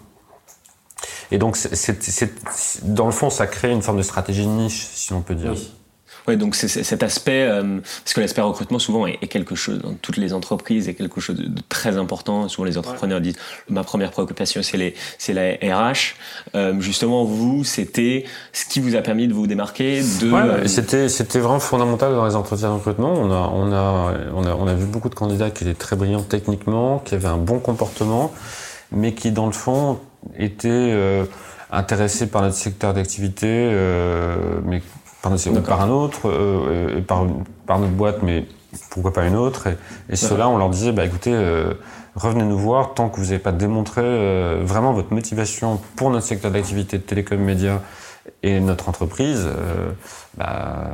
Et 1.32 1.38
donc, 1.38 1.58
c'est, 1.58 2.86
dans 2.86 3.06
le 3.06 3.12
fond, 3.12 3.30
ça 3.30 3.46
crée 3.46 3.72
une 3.72 3.82
forme 3.82 3.98
de 3.98 4.04
stratégie 4.04 4.46
de 4.46 4.52
niche, 4.52 4.88
si 4.94 5.12
on 5.12 5.22
peut 5.22 5.36
dire. 5.36 5.52
Oui. 5.52 5.72
Ouais, 6.28 6.38
donc 6.38 6.56
c'est 6.56 6.68
cet 6.68 7.04
aspect, 7.04 7.48
euh, 7.48 7.80
parce 8.04 8.14
que 8.14 8.22
l'aspect 8.22 8.42
recrutement 8.42 8.80
souvent 8.80 9.06
est, 9.06 9.18
quelque 9.28 9.56
chose 9.56 9.80
dans 9.80 9.94
toutes 9.94 10.18
les 10.18 10.34
entreprises 10.34 10.88
est 10.90 10.94
quelque 10.94 11.22
chose 11.22 11.36
de, 11.36 11.50
très 11.70 11.98
important. 11.98 12.48
Souvent 12.48 12.66
les 12.66 12.78
entrepreneurs 12.78 13.22
disent 13.22 13.38
ma 13.70 13.84
première 13.84 14.12
préoccupation 14.12 14.62
c'est 14.64 14.78
les 14.78 14.96
c'est 15.18 15.34
la 15.34 15.54
RH. 15.54 16.16
Euh, 16.56 16.80
justement 16.80 17.24
vous 17.24 17.64
c'était 17.64 18.26
ce 18.54 18.66
qui 18.66 18.80
vous 18.80 18.96
a 18.96 19.02
permis 19.02 19.28
de 19.28 19.34
vous 19.34 19.48
démarquer. 19.48 20.02
De 20.22 20.32
ouais, 20.32 20.42
euh, 20.42 20.68
c'était 20.68 21.10
c'était 21.10 21.40
vraiment 21.40 21.60
fondamental 21.60 22.14
dans 22.14 22.26
les 22.26 22.36
entretiens 22.36 22.70
de 22.70 22.76
recrutement. 22.76 23.14
On 23.14 23.32
a 23.32 23.50
on 23.54 23.72
a 23.72 24.14
on 24.34 24.46
a 24.46 24.56
on 24.56 24.68
a 24.68 24.74
vu 24.74 24.86
beaucoup 24.86 25.10
de 25.10 25.16
candidats 25.16 25.50
qui 25.52 25.64
étaient 25.64 25.74
très 25.74 25.96
brillants 25.96 26.24
techniquement, 26.24 27.00
qui 27.00 27.16
avaient 27.16 27.28
un 27.28 27.38
bon 27.38 27.60
comportement, 27.60 28.32
mais 28.92 29.14
qui 29.14 29.32
dans 29.32 29.46
le 29.46 29.52
fond 29.52 30.00
étaient 30.38 30.70
euh, 30.72 31.26
intéressés 31.72 32.28
par 32.28 32.42
notre 32.42 32.56
secteur 32.56 32.94
d'activité, 32.94 33.48
euh, 33.48 34.60
mais 34.66 34.82
par, 35.30 35.64
par 35.64 35.82
un 35.82 35.90
autre, 35.90 36.22
euh, 36.26 37.02
par, 37.02 37.26
par 37.66 37.80
notre 37.80 37.94
boîte, 37.94 38.24
mais 38.24 38.46
pourquoi 38.90 39.14
pas 39.14 39.26
une 39.26 39.36
autre 39.36 39.68
Et, 39.68 39.78
et 40.10 40.16
ceux-là, 40.16 40.50
on 40.50 40.58
leur 40.58 40.70
disait, 40.70 40.92
bah 40.92 41.06
écoutez, 41.06 41.34
euh, 41.34 41.74
revenez 42.16 42.44
nous 42.44 42.58
voir 42.58 42.94
tant 42.94 43.10
que 43.10 43.18
vous 43.18 43.28
n'avez 43.28 43.40
pas 43.40 43.52
démontré 43.52 44.02
euh, 44.04 44.62
vraiment 44.64 44.94
votre 44.94 45.14
motivation 45.14 45.80
pour 45.96 46.10
notre 46.10 46.26
secteur 46.26 46.52
d'activité 46.52 46.98
de 46.98 47.04
télécom 47.04 47.40
médias 47.40 47.80
et 48.44 48.60
notre 48.60 48.90
entreprise, 48.90 49.46
euh, 49.46 49.92
bah, 50.38 50.90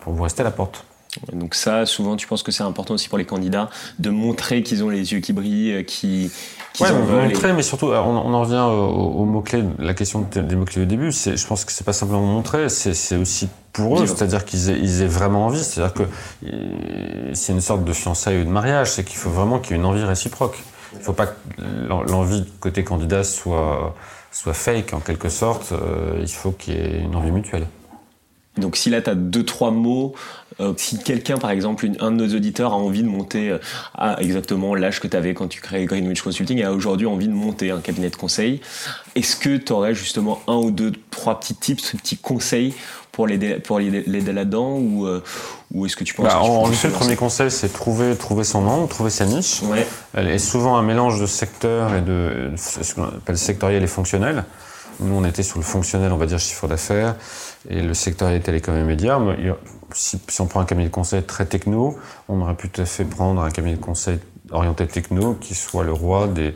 pour 0.00 0.12
vous 0.12 0.22
rester 0.22 0.42
à 0.42 0.44
la 0.44 0.50
porte. 0.50 0.84
Donc 1.32 1.54
ça, 1.54 1.86
souvent, 1.86 2.16
tu 2.16 2.26
penses 2.26 2.42
que 2.42 2.52
c'est 2.52 2.62
important 2.62 2.94
aussi 2.94 3.08
pour 3.08 3.18
les 3.18 3.24
candidats 3.24 3.70
de 3.98 4.10
montrer 4.10 4.62
qu'ils 4.62 4.84
ont 4.84 4.88
les 4.88 5.12
yeux 5.12 5.20
qui 5.20 5.32
brillent, 5.32 5.72
euh, 5.72 5.82
qui 5.82 6.30
ouais, 6.80 6.92
montrer, 6.92 7.52
mais 7.52 7.62
surtout, 7.62 7.86
on, 7.86 7.94
on 7.94 8.34
en 8.34 8.40
revient 8.40 8.64
aux, 8.66 9.24
mots-clés, 9.24 9.64
la 9.78 9.94
question 9.94 10.26
des 10.32 10.56
mots-clés 10.56 10.82
au 10.82 10.86
début, 10.86 11.12
c'est, 11.12 11.36
je 11.36 11.46
pense 11.46 11.64
que 11.64 11.72
c'est 11.72 11.84
pas 11.84 11.92
simplement 11.92 12.22
montrer, 12.22 12.68
c'est, 12.68 13.16
aussi 13.16 13.48
pour 13.72 14.00
eux, 14.00 14.06
c'est-à-dire 14.06 14.44
qu'ils 14.44 14.70
aient, 14.70 14.78
ils 14.78 15.02
aient 15.02 15.08
vraiment 15.08 15.46
envie, 15.46 15.62
c'est-à-dire 15.62 15.94
que 15.94 16.04
c'est 17.34 17.52
une 17.52 17.60
sorte 17.60 17.84
de 17.84 17.92
fiançailles 17.92 18.40
ou 18.40 18.44
de 18.44 18.50
mariage, 18.50 18.90
c'est 18.90 19.04
qu'il 19.04 19.18
faut 19.18 19.30
vraiment 19.30 19.58
qu'il 19.58 19.72
y 19.72 19.74
ait 19.74 19.80
une 19.80 19.86
envie 19.86 20.04
réciproque. 20.04 20.58
Il 20.92 20.98
ne 20.98 21.02
faut 21.04 21.12
pas 21.12 21.26
que 21.26 21.34
l'envie 21.88 22.44
côté 22.60 22.84
candidat 22.84 23.24
soit, 23.24 23.94
soit 24.32 24.54
fake 24.54 24.94
en 24.94 25.00
quelque 25.00 25.28
sorte, 25.28 25.72
euh, 25.72 26.18
il 26.20 26.30
faut 26.30 26.52
qu'il 26.52 26.74
y 26.74 26.76
ait 26.78 27.00
une 27.00 27.14
envie 27.16 27.30
mutuelle. 27.30 27.66
Donc 28.56 28.76
si 28.76 28.88
là 28.88 29.02
tu 29.02 29.10
as 29.10 29.14
deux 29.14 29.44
trois 29.44 29.70
mots, 29.70 30.14
euh, 30.58 30.72
si 30.78 30.98
quelqu'un 30.98 31.36
par 31.36 31.50
exemple 31.50 31.86
un 32.00 32.10
de 32.10 32.16
nos 32.16 32.34
auditeurs 32.34 32.72
a 32.72 32.76
envie 32.76 33.02
de 33.02 33.08
monter 33.08 33.50
euh, 33.50 33.58
à 33.94 34.22
exactement 34.22 34.74
l'âge 34.74 35.00
que 35.00 35.06
tu 35.06 35.16
avais 35.16 35.34
quand 35.34 35.48
tu 35.48 35.60
créais 35.60 35.84
Greenwich 35.84 36.22
Consulting 36.22 36.58
et 36.58 36.64
a 36.64 36.72
aujourd'hui 36.72 37.06
envie 37.06 37.28
de 37.28 37.34
monter 37.34 37.70
un 37.70 37.80
cabinet 37.80 38.08
de 38.08 38.16
conseil, 38.16 38.62
est-ce 39.14 39.36
que 39.36 39.58
tu 39.58 39.72
aurais 39.72 39.94
justement 39.94 40.40
un 40.48 40.56
ou 40.56 40.70
deux 40.70 40.92
trois 41.10 41.38
petits 41.38 41.54
tips, 41.54 41.92
petits 41.92 42.16
conseils 42.16 42.74
pour 43.12 43.26
l'aider 43.26 43.54
pour 43.56 43.78
l'aider 43.78 44.32
là-dedans 44.32 44.76
ou 44.78 45.06
euh, 45.06 45.22
ou 45.74 45.84
est-ce 45.84 45.96
que 45.96 46.04
tu 46.04 46.14
penses 46.14 46.26
bah, 46.26 46.38
que 46.40 46.44
tu 46.44 46.50
En 46.50 46.70
effet, 46.70 46.88
le 46.88 46.94
premier 46.94 47.16
conseil 47.16 47.50
c'est 47.50 47.70
trouver 47.70 48.16
trouver 48.16 48.44
son 48.44 48.62
nom, 48.62 48.86
trouver 48.86 49.10
sa 49.10 49.26
niche. 49.26 49.62
Ouais. 49.62 49.86
Elle 50.14 50.28
est 50.28 50.38
souvent 50.38 50.76
un 50.76 50.82
mélange 50.82 51.20
de 51.20 51.26
secteur 51.26 51.94
et 51.94 52.00
de 52.00 52.52
ce 52.56 52.94
qu'on 52.94 53.04
appelle 53.04 53.36
sectoriel 53.36 53.82
et 53.82 53.88
fonctionnel. 53.88 54.44
Nous, 55.00 55.14
on 55.14 55.24
était 55.24 55.42
sur 55.42 55.58
le 55.58 55.64
fonctionnel, 55.64 56.12
on 56.12 56.16
va 56.16 56.26
dire 56.26 56.38
chiffre 56.38 56.68
d'affaires, 56.68 57.14
et 57.68 57.82
le 57.82 57.94
secteur 57.94 58.30
des 58.30 58.40
télécoms 58.40 58.76
et 58.76 58.82
médias. 58.82 59.20
Si, 59.92 60.20
si, 60.28 60.40
on 60.40 60.46
prend 60.46 60.60
un 60.60 60.64
cabinet 60.64 60.88
de 60.88 60.92
conseil 60.92 61.22
très 61.22 61.46
techno, 61.46 61.96
on 62.28 62.40
aurait 62.40 62.54
pu 62.54 62.68
tout 62.68 62.82
à 62.82 62.84
fait 62.84 63.04
prendre 63.04 63.42
un 63.42 63.50
cabinet 63.50 63.76
de 63.76 63.80
conseil 63.80 64.18
orienté 64.50 64.86
techno 64.86 65.34
qui 65.34 65.54
soit 65.54 65.84
le 65.84 65.92
roi 65.92 66.28
des, 66.28 66.54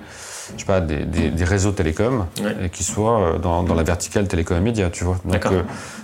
je 0.55 0.61
sais 0.61 0.67
pas, 0.67 0.81
des, 0.81 1.05
des, 1.05 1.31
des 1.31 1.45
réseaux 1.45 1.73
télécoms 1.73 2.27
et 2.63 2.71
qui 2.71 2.85
soit 2.85 3.21
euh, 3.21 3.39
dans, 3.39 3.63
dans, 3.63 3.75
la 3.75 3.83
verticale 3.83 4.29
télécom 4.29 4.57
et 4.57 4.61
médias, 4.61 4.91
tu 4.91 5.05
vois. 5.05 5.19
Donc, 5.25 5.47
euh, 5.47 5.63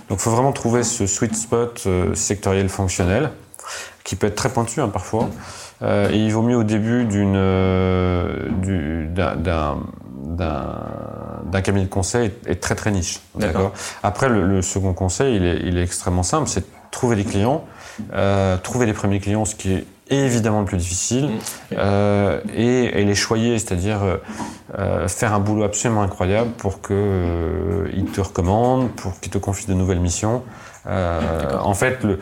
donc, 0.09 0.19
faut 0.19 0.31
vraiment 0.31 0.51
trouver 0.51 0.83
ce 0.83 1.05
sweet 1.05 1.35
spot 1.35 1.83
euh, 1.85 2.13
sectoriel 2.13 2.69
fonctionnel 2.69 3.31
qui 4.03 4.15
peut 4.15 4.27
être 4.27 4.35
très 4.35 4.49
pointu 4.49 4.81
hein, 4.81 4.87
parfois. 4.87 5.29
Euh, 5.81 6.09
et 6.11 6.17
il 6.17 6.31
vaut 6.31 6.41
mieux 6.41 6.55
au 6.55 6.63
début 6.63 7.05
d'une 7.05 7.35
euh, 7.35 8.47
d'un 9.35 9.77
d'un 10.23 11.61
cabinet 11.61 11.85
de 11.85 11.89
conseil 11.89 12.31
est 12.45 12.61
très 12.61 12.75
très 12.75 12.91
niche. 12.91 13.19
D'accord. 13.35 13.73
Après, 14.03 14.29
le, 14.29 14.47
le, 14.47 14.61
second 14.61 14.93
conseil, 14.93 15.35
il 15.35 15.45
est, 15.45 15.59
il 15.63 15.77
est 15.77 15.83
extrêmement 15.83 16.23
simple, 16.23 16.47
c'est 16.47 16.65
trouver 16.91 17.15
des 17.15 17.25
clients, 17.25 17.65
trouver 18.63 18.85
les 18.85 18.93
premiers 18.93 19.19
clients, 19.19 19.45
ce 19.45 19.55
qui 19.55 19.73
est 19.73 19.85
évidemment 20.09 20.61
le 20.61 20.65
plus 20.65 20.77
difficile, 20.77 21.29
mmh. 21.71 21.75
et, 22.55 23.03
les 23.03 23.15
choyer, 23.15 23.59
c'est-à-dire 23.59 23.99
faire 25.07 25.33
un 25.33 25.39
boulot 25.39 25.63
absolument 25.63 26.01
incroyable 26.01 26.51
pour 26.51 26.81
qu'ils 26.81 28.11
te 28.13 28.21
recommandent, 28.21 28.89
pour 28.91 29.19
qu'ils 29.19 29.31
te 29.31 29.37
confient 29.37 29.67
de 29.67 29.73
nouvelles 29.73 29.99
missions. 29.99 30.43
en 30.87 31.73
fait, 31.73 32.03
le, 32.03 32.19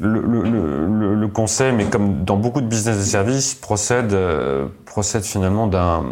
le, 0.00 1.14
le, 1.14 1.28
conseil, 1.28 1.72
mais 1.72 1.84
comme 1.84 2.24
dans 2.24 2.36
beaucoup 2.36 2.60
de 2.60 2.66
business 2.66 2.98
de 2.98 3.02
services, 3.02 3.54
procède, 3.54 4.12
euh, 4.12 4.68
procède 4.86 5.22
finalement 5.22 5.66
d'un, 5.66 6.04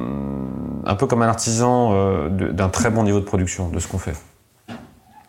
un 0.85 0.95
peu 0.95 1.07
comme 1.07 1.23
un 1.23 1.29
artisan 1.29 1.91
euh, 1.93 2.29
d'un 2.29 2.69
très 2.69 2.91
bon 2.91 3.05
niveau 3.05 3.21
de 3.21 3.25
production 3.25 3.69
de 3.69 3.79
ce 3.79 3.89
qu'on 3.89 3.99
fait. 3.99 4.15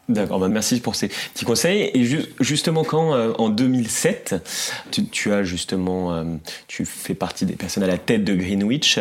D'accord, 0.10 0.39
bah 0.39 0.48
merci 0.48 0.80
pour 0.80 0.96
ces 0.96 1.10
petits 1.10 1.43
conseils. 1.43 1.91
Et 1.93 2.08
justement, 2.39 2.86
quand 2.86 3.13
euh, 3.13 3.34
en 3.38 3.50
2007, 3.50 4.36
tu, 5.12 5.34
as 5.34 5.43
justement, 5.43 6.13
euh, 6.13 6.24
tu 6.67 6.86
fais 6.86 7.13
partie 7.13 7.46
des 7.46 7.56
personnes 7.56 7.84
à 7.84 7.88
la 7.88 7.98
tête 7.98 8.24
de 8.24 8.34
Greenwich, 8.34 9.00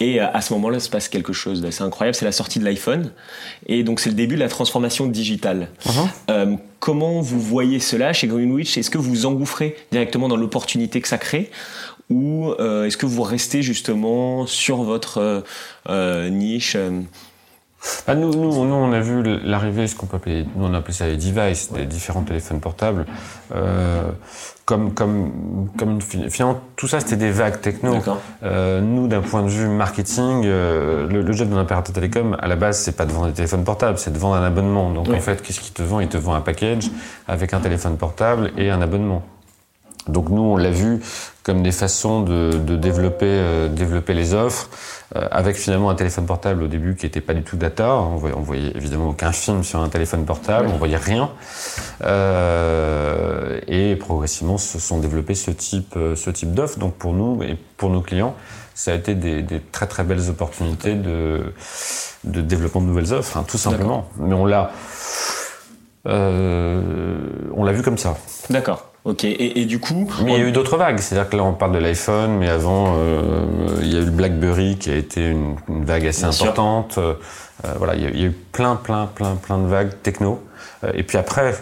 et 0.00 0.20
euh, 0.20 0.26
à 0.32 0.40
ce 0.40 0.52
moment-là, 0.54 0.80
se 0.80 0.90
passe 0.90 1.08
quelque 1.08 1.32
chose 1.32 1.60
d'assez 1.60 1.82
incroyable. 1.82 2.16
C'est 2.16 2.24
la 2.24 2.32
sortie 2.32 2.58
de 2.58 2.64
l'iPhone, 2.64 3.12
et 3.66 3.84
donc 3.84 4.00
c'est 4.00 4.10
le 4.10 4.16
début 4.16 4.34
de 4.34 4.40
la 4.40 4.48
transformation 4.48 5.06
digitale. 5.06 5.68
Uh-huh. 5.86 6.58
comment 6.80 7.20
vous 7.20 7.40
voyez 7.40 7.78
cela 7.78 8.12
chez 8.12 8.26
Greenwich? 8.26 8.76
Est-ce 8.76 8.90
que 8.90 8.98
vous 8.98 9.26
engouffrez 9.26 9.76
directement 9.92 10.26
dans 10.26 10.36
l'opportunité 10.36 11.00
que 11.00 11.08
ça 11.08 11.18
crée, 11.18 11.50
ou 12.08 12.52
est-ce 12.58 12.96
que 12.96 13.06
vous 13.06 13.22
restez 13.22 13.62
justement 13.62 14.46
sur 14.46 14.82
votre 14.82 15.44
niche 15.88 16.76
ah, 18.06 18.14
nous, 18.14 18.30
nous, 18.30 18.66
nous, 18.66 18.74
on 18.74 18.92
a 18.92 19.00
vu 19.00 19.22
l'arrivée, 19.42 19.86
ce 19.86 19.96
qu'on 19.96 20.06
peut 20.06 20.16
appeler, 20.16 20.44
nous 20.56 20.66
on 20.66 20.74
appelait 20.74 20.92
ça 20.92 21.06
les 21.06 21.16
devices, 21.16 21.72
des 21.72 21.86
différents 21.86 22.22
téléphones 22.22 22.60
portables, 22.60 23.06
euh, 23.54 24.02
comme, 24.66 24.92
comme, 24.92 25.68
comme 25.78 26.00
finalement 26.02 26.60
tout 26.76 26.88
ça 26.88 27.00
c'était 27.00 27.16
des 27.16 27.30
vagues 27.30 27.60
techno. 27.60 27.96
Euh, 28.42 28.80
nous, 28.80 29.08
d'un 29.08 29.22
point 29.22 29.42
de 29.42 29.48
vue 29.48 29.68
marketing, 29.68 30.42
euh, 30.44 31.08
le, 31.08 31.22
le 31.22 31.32
jet 31.32 31.46
d'un 31.46 31.58
opérateur 31.58 31.94
télécom, 31.94 32.36
à 32.40 32.48
la 32.48 32.56
base, 32.56 32.78
c'est 32.78 32.96
pas 32.96 33.06
de 33.06 33.12
vendre 33.12 33.28
des 33.28 33.32
téléphones 33.32 33.64
portables, 33.64 33.96
c'est 33.96 34.12
de 34.12 34.18
vendre 34.18 34.36
un 34.36 34.44
abonnement. 34.44 34.90
Donc 34.90 35.08
en 35.08 35.20
fait, 35.20 35.40
qu'est-ce 35.40 35.60
qu'il 35.60 35.72
te 35.72 35.82
vend 35.82 36.00
Il 36.00 36.08
te 36.08 36.18
vend 36.18 36.34
un 36.34 36.42
package 36.42 36.90
avec 37.28 37.54
un 37.54 37.60
téléphone 37.60 37.96
portable 37.96 38.52
et 38.58 38.70
un 38.70 38.82
abonnement. 38.82 39.22
Donc 40.08 40.30
nous, 40.30 40.42
on 40.42 40.56
l'a 40.56 40.70
vu 40.70 41.00
comme 41.42 41.62
des 41.62 41.72
façons 41.72 42.22
de, 42.22 42.52
de 42.52 42.76
développer, 42.76 43.26
euh, 43.26 43.68
développer 43.68 44.14
les 44.14 44.34
offres, 44.34 44.68
euh, 45.16 45.26
avec 45.30 45.56
finalement 45.56 45.90
un 45.90 45.94
téléphone 45.94 46.26
portable 46.26 46.62
au 46.62 46.68
début 46.68 46.96
qui 46.96 47.06
n'était 47.06 47.20
pas 47.20 47.34
du 47.34 47.42
tout 47.42 47.56
data. 47.56 47.94
On 47.96 48.16
voyait, 48.16 48.34
on 48.36 48.40
voyait 48.40 48.72
évidemment 48.74 49.10
aucun 49.10 49.32
film 49.32 49.62
sur 49.62 49.80
un 49.80 49.88
téléphone 49.88 50.24
portable, 50.24 50.68
on 50.72 50.78
voyait 50.78 50.96
rien. 50.96 51.30
Euh, 52.04 53.60
et 53.68 53.96
progressivement 53.96 54.58
se 54.58 54.78
sont 54.78 54.98
développés 54.98 55.34
ce 55.34 55.50
type, 55.50 55.94
euh, 55.96 56.16
ce 56.16 56.30
type 56.30 56.54
d'offres. 56.54 56.78
Donc 56.78 56.94
pour 56.94 57.12
nous 57.12 57.42
et 57.42 57.56
pour 57.76 57.90
nos 57.90 58.00
clients, 58.00 58.34
ça 58.74 58.92
a 58.92 58.94
été 58.94 59.14
des, 59.14 59.42
des 59.42 59.60
très 59.60 59.86
très 59.86 60.04
belles 60.04 60.30
opportunités 60.30 60.94
de, 60.94 61.52
de 62.24 62.40
développement 62.40 62.80
de 62.80 62.86
nouvelles 62.86 63.12
offres, 63.12 63.36
hein, 63.36 63.44
tout 63.46 63.58
simplement. 63.58 64.08
Mais 64.18 64.34
on 64.34 64.46
l'a, 64.46 64.70
euh, 66.06 67.18
on 67.54 67.64
l'a 67.64 67.72
vu 67.72 67.82
comme 67.82 67.98
ça. 67.98 68.16
D'accord. 68.48 68.89
Ok, 69.04 69.24
et, 69.24 69.64
du 69.64 69.78
coup. 69.78 70.06
Mais 70.24 70.34
il 70.34 70.38
y 70.38 70.42
a 70.42 70.48
eu 70.48 70.52
d'autres 70.52 70.76
vagues. 70.76 70.98
C'est-à-dire 70.98 71.30
que 71.30 71.36
là, 71.36 71.44
on 71.44 71.54
parle 71.54 71.72
de 71.72 71.78
l'iPhone, 71.78 72.36
mais 72.38 72.48
avant, 72.48 72.96
euh, 72.98 73.44
il 73.80 73.92
y 73.92 73.96
a 73.96 74.00
eu 74.00 74.04
le 74.04 74.10
BlackBerry 74.10 74.76
qui 74.76 74.90
a 74.90 74.96
été 74.96 75.26
une, 75.26 75.56
vague 75.68 76.06
assez 76.06 76.24
importante. 76.24 76.98
Euh, 76.98 77.14
voilà, 77.76 77.94
il 77.94 78.02
y, 78.02 78.24
a, 78.24 78.26
eu 78.26 78.32
plein, 78.52 78.76
plein, 78.76 79.06
plein, 79.06 79.36
plein 79.36 79.58
de 79.58 79.66
vagues 79.66 79.92
techno. 80.02 80.42
Euh, 80.84 80.92
et 80.94 81.02
puis 81.02 81.18
après, 81.18 81.54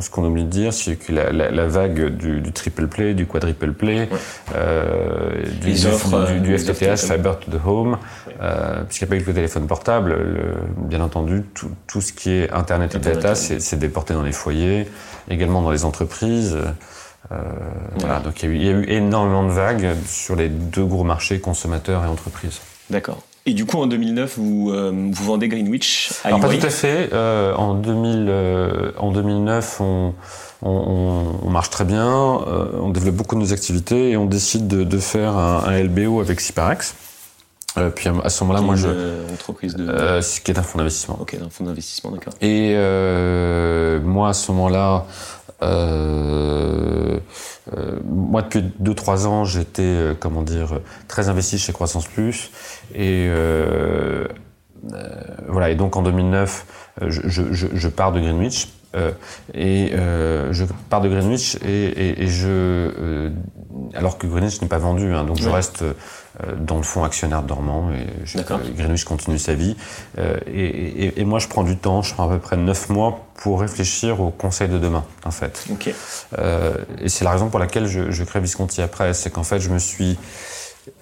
ce 0.00 0.10
qu'on 0.10 0.24
oublie 0.24 0.44
de 0.44 0.48
dire, 0.48 0.72
c'est 0.72 0.96
que 0.96 1.12
la, 1.12 1.32
la, 1.32 1.50
la, 1.50 1.66
vague 1.66 2.16
du, 2.16 2.40
du, 2.40 2.52
triple 2.52 2.86
play, 2.86 3.14
du 3.14 3.26
quadruple 3.26 3.72
play, 3.72 4.08
euh, 4.54 5.42
du, 5.60 5.72
du, 5.72 6.40
du, 6.40 6.58
FTTH, 6.58 7.00
Fiber 7.00 7.38
to 7.38 7.50
the 7.50 7.60
Home, 7.64 7.98
euh, 8.40 8.82
puisqu'il 8.84 9.04
n'y 9.04 9.08
a 9.08 9.10
pas 9.10 9.16
eu 9.16 9.22
que 9.22 9.30
le 9.30 9.34
téléphone 9.34 9.66
portable, 9.66 10.14
le, 10.14 10.54
bien 10.78 11.00
entendu, 11.00 11.44
tout, 11.54 11.70
tout, 11.86 12.00
ce 12.00 12.12
qui 12.12 12.30
est 12.30 12.50
Internet, 12.52 12.94
et 12.94 12.98
data, 12.98 13.34
c'est 13.34 13.78
déporté 13.78 14.14
dans 14.14 14.22
les 14.22 14.32
foyers, 14.32 14.88
également 15.28 15.62
dans 15.62 15.70
les 15.70 15.84
entreprises. 15.84 16.56
Euh, 17.32 17.36
voilà, 17.96 18.20
donc 18.20 18.42
il 18.42 18.54
y, 18.54 18.66
y, 18.66 18.68
a 18.68 18.72
eu, 18.72 18.84
énormément 18.88 19.44
de 19.44 19.50
vagues 19.50 19.94
sur 20.06 20.36
les 20.36 20.50
deux 20.50 20.84
gros 20.84 21.04
marchés, 21.04 21.40
consommateurs 21.40 22.04
et 22.04 22.06
entreprises. 22.06 22.60
D'accord. 22.94 23.18
Et 23.44 23.54
du 23.54 23.66
coup, 23.66 23.76
en 23.78 23.88
2009, 23.88 24.38
vous, 24.38 24.70
euh, 24.70 24.92
vous 25.10 25.24
vendez 25.24 25.48
Greenwich 25.48 26.12
à 26.22 26.28
Alors, 26.28 26.38
pas 26.38 26.48
tout 26.48 26.64
à 26.64 26.70
fait. 26.70 27.10
Euh, 27.12 27.52
en, 27.56 27.74
2000, 27.74 28.26
euh, 28.28 28.92
en 28.98 29.10
2009, 29.10 29.80
on, 29.80 30.14
on, 30.62 31.24
on, 31.42 31.50
marche 31.50 31.70
très 31.70 31.84
bien, 31.84 32.06
euh, 32.06 32.66
on 32.80 32.90
développe 32.90 33.16
beaucoup 33.16 33.34
de 33.34 33.40
nos 33.40 33.52
activités 33.52 34.10
et 34.10 34.16
on 34.16 34.26
décide 34.26 34.68
de, 34.68 34.84
de 34.84 34.98
faire 34.98 35.36
un, 35.36 35.64
un, 35.66 35.82
LBO 35.82 36.20
avec 36.20 36.40
Ciparex. 36.40 36.94
Euh, 37.76 37.90
puis 37.90 38.08
à 38.22 38.28
ce 38.28 38.44
moment-là, 38.44 38.60
moi, 38.60 38.76
je 38.76 38.88
entreprise 39.32 39.74
de 39.74 39.86
euh, 39.88 40.22
qui 40.44 40.50
est 40.50 40.58
un 40.58 40.62
fonds 40.62 40.78
d'investissement. 40.78 41.18
Ok, 41.20 41.36
un 41.42 41.50
fonds 41.50 41.64
d'investissement, 41.64 42.10
d'accord. 42.10 42.34
Et 42.40 42.74
euh, 42.76 44.00
moi, 44.00 44.28
à 44.28 44.32
ce 44.32 44.52
moment-là, 44.52 45.06
euh, 45.62 47.18
euh, 47.76 47.98
moi, 48.04 48.42
depuis 48.42 48.62
2-3 48.82 49.26
ans, 49.26 49.44
j'étais, 49.44 49.82
euh, 49.82 50.14
comment 50.18 50.42
dire, 50.42 50.80
très 51.08 51.28
investi 51.28 51.58
chez 51.58 51.72
Croissance 51.72 52.06
Plus. 52.06 52.50
Et 52.94 53.26
euh, 53.28 54.26
voilà. 55.48 55.70
Et 55.70 55.74
donc 55.74 55.96
en 55.96 56.02
2009, 56.02 56.66
je, 57.08 57.28
je, 57.28 57.66
je 57.72 57.88
pars 57.88 58.12
de 58.12 58.20
Greenwich. 58.20 58.68
Et 59.54 59.92
je 59.94 60.64
pars 60.88 61.00
de 61.00 61.08
Greenwich 61.08 61.56
et, 61.64 61.68
et, 61.68 62.22
et 62.22 62.26
je, 62.28 63.30
alors 63.94 64.18
que 64.18 64.26
Greenwich 64.26 64.60
n'est 64.62 64.68
pas 64.68 64.78
vendu, 64.78 65.12
hein, 65.12 65.24
donc 65.24 65.38
je 65.38 65.48
reste 65.48 65.84
euh, 66.42 66.56
dans 66.58 66.78
le 66.78 66.82
fond 66.82 67.04
actionnaire 67.04 67.44
dormant 67.44 67.92
et 67.92 68.06
je, 68.24 68.38
Greenwich 68.76 69.04
continue 69.04 69.38
sa 69.38 69.54
vie. 69.54 69.76
Euh, 70.18 70.36
et, 70.52 71.24
moi, 71.24 71.38
je 71.38 71.46
prends 71.46 71.62
du 71.62 71.76
temps, 71.76 72.02
je 72.02 72.12
prends 72.12 72.28
à 72.28 72.32
peu 72.32 72.40
près 72.40 72.56
neuf 72.56 72.88
mois 72.88 73.20
pour 73.34 73.60
réfléchir 73.60 74.20
au 74.20 74.30
conseil 74.30 74.68
de 74.68 74.78
demain, 74.78 75.04
en 75.24 75.30
fait. 75.30 75.64
Okay. 75.70 75.94
Euh, 76.38 76.74
et 77.00 77.08
c'est 77.08 77.24
la 77.24 77.30
raison 77.30 77.50
pour 77.50 77.60
laquelle 77.60 77.86
je, 77.86 78.10
je 78.10 78.24
crée 78.24 78.40
Visconti 78.40 78.82
après, 78.82 79.14
c'est 79.14 79.30
qu'en 79.30 79.44
fait, 79.44 79.60
je 79.60 79.70
me 79.70 79.78
suis 79.78 80.18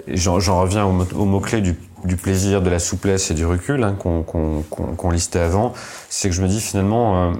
J'en 0.06 0.60
reviens 0.60 0.84
au, 0.84 1.06
au 1.16 1.24
mot-clé 1.24 1.60
du, 1.60 1.76
du, 2.04 2.16
plaisir, 2.16 2.62
de 2.62 2.70
la 2.70 2.78
souplesse 2.78 3.32
et 3.32 3.34
du 3.34 3.44
recul 3.44 3.82
hein, 3.82 3.96
qu'on 3.98 4.22
qu 4.22 4.96
qu 4.96 5.12
listait 5.12 5.40
avant. 5.40 5.72
C'est 6.08 6.28
que 6.28 6.34
je 6.34 6.42
me 6.42 6.46
dis 6.46 6.60
finalement, 6.60 7.16
euh, 7.16 7.32
euh, 7.32 7.34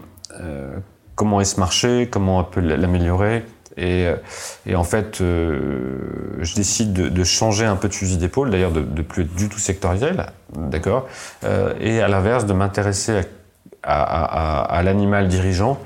comment 1.15 1.41
est 1.41 1.45
ce 1.45 1.61
marché, 1.61 2.09
comment 2.11 2.39
on 2.39 2.45
peut 2.45 2.61
l'améliorer, 2.61 3.45
et, 3.77 4.07
euh, 4.07 4.17
et, 4.67 4.77
en 4.77 4.85
fait, 4.85 5.21
euh, 5.21 6.39
je 6.41 6.55
décide 6.55 6.93
de, 6.93 7.09
de, 7.09 7.25
changer 7.25 7.65
un 7.65 7.77
peu 7.77 7.89
de 7.89 7.95
fusil 7.95 8.19
d'épaule, 8.19 8.51
d'ailleurs 8.51 8.73
de, 8.73 8.83
de 8.83 9.03
plus 9.03 9.23
être 9.23 9.35
du 9.35 9.49
tout 9.49 9.59
sectoriel, 9.59 10.27
d'accord, 10.57 11.07
euh, 11.45 11.73
et 11.81 12.03
à 12.03 12.09
l'inverse 12.09 12.45
de 12.45 12.53
m'intéresser 12.53 13.21
à, 13.83 14.03
à, 14.03 14.25
à, 14.25 14.79
à 14.79 14.83
l'animal 14.83 15.29
dirigeant 15.29 15.79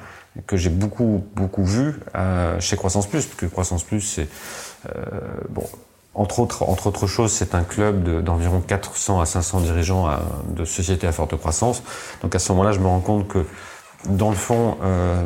que 0.46 0.58
j'ai 0.58 0.68
beaucoup 0.68 1.24
beaucoup 1.34 1.64
vu 1.64 1.94
euh, 2.14 2.60
chez 2.60 2.76
Croissance 2.76 3.06
Plus, 3.06 3.24
parce 3.24 3.40
que 3.40 3.46
Croissance 3.46 3.84
Plus 3.84 4.00
c'est 4.00 4.28
euh, 4.86 5.00
bon. 5.48 5.64
Entre 6.12 6.40
autres, 6.40 6.62
entre 6.62 6.86
autres 6.86 7.06
choses, 7.06 7.30
c'est 7.30 7.54
un 7.54 7.62
club 7.62 8.22
d'environ 8.24 8.62
400 8.62 9.20
à 9.20 9.26
500 9.26 9.60
dirigeants 9.60 10.08
de 10.48 10.64
sociétés 10.64 11.06
à 11.06 11.12
forte 11.12 11.36
croissance. 11.36 11.82
Donc 12.22 12.34
à 12.34 12.38
ce 12.38 12.52
moment-là, 12.52 12.72
je 12.72 12.78
me 12.78 12.86
rends 12.86 13.00
compte 13.00 13.28
que, 13.28 13.44
dans 14.08 14.30
le 14.30 14.36
fond, 14.36 14.76
euh, 14.82 15.24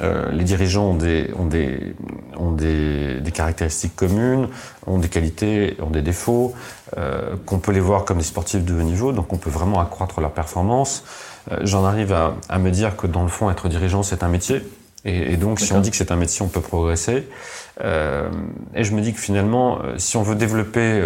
euh, 0.00 0.30
les 0.32 0.44
dirigeants 0.44 0.90
ont, 0.90 0.94
des, 0.94 1.30
ont, 1.38 1.46
des, 1.46 1.94
ont 2.36 2.50
des, 2.50 3.20
des, 3.20 3.30
caractéristiques 3.30 3.94
communes, 3.94 4.48
ont 4.86 4.98
des 4.98 5.08
qualités, 5.08 5.76
ont 5.80 5.90
des 5.90 6.02
défauts, 6.02 6.52
euh, 6.96 7.36
qu'on 7.46 7.58
peut 7.58 7.70
les 7.70 7.80
voir 7.80 8.04
comme 8.04 8.18
des 8.18 8.24
sportifs 8.24 8.64
de 8.64 8.74
haut 8.74 8.82
niveau, 8.82 9.12
donc 9.12 9.32
on 9.32 9.36
peut 9.36 9.50
vraiment 9.50 9.80
accroître 9.80 10.20
leur 10.20 10.32
performance. 10.32 11.04
Euh, 11.52 11.60
J'en 11.62 11.84
arrive 11.84 12.12
à, 12.12 12.34
à, 12.48 12.58
me 12.58 12.70
dire 12.70 12.96
que 12.96 13.06
dans 13.06 13.22
le 13.22 13.28
fond, 13.28 13.50
être 13.50 13.68
dirigeant, 13.68 14.02
c'est 14.02 14.24
un 14.24 14.28
métier. 14.28 14.62
Et, 15.04 15.34
et 15.34 15.36
donc, 15.36 15.60
si 15.60 15.72
on 15.72 15.80
dit 15.80 15.90
que 15.90 15.96
c'est 15.96 16.10
un 16.10 16.16
métier, 16.16 16.44
on 16.44 16.48
peut 16.48 16.62
progresser. 16.62 17.28
Et 17.80 18.84
je 18.84 18.94
me 18.94 19.00
dis 19.00 19.12
que 19.12 19.18
finalement, 19.20 19.80
si 19.98 20.16
on 20.16 20.22
veut 20.22 20.36
développer 20.36 21.02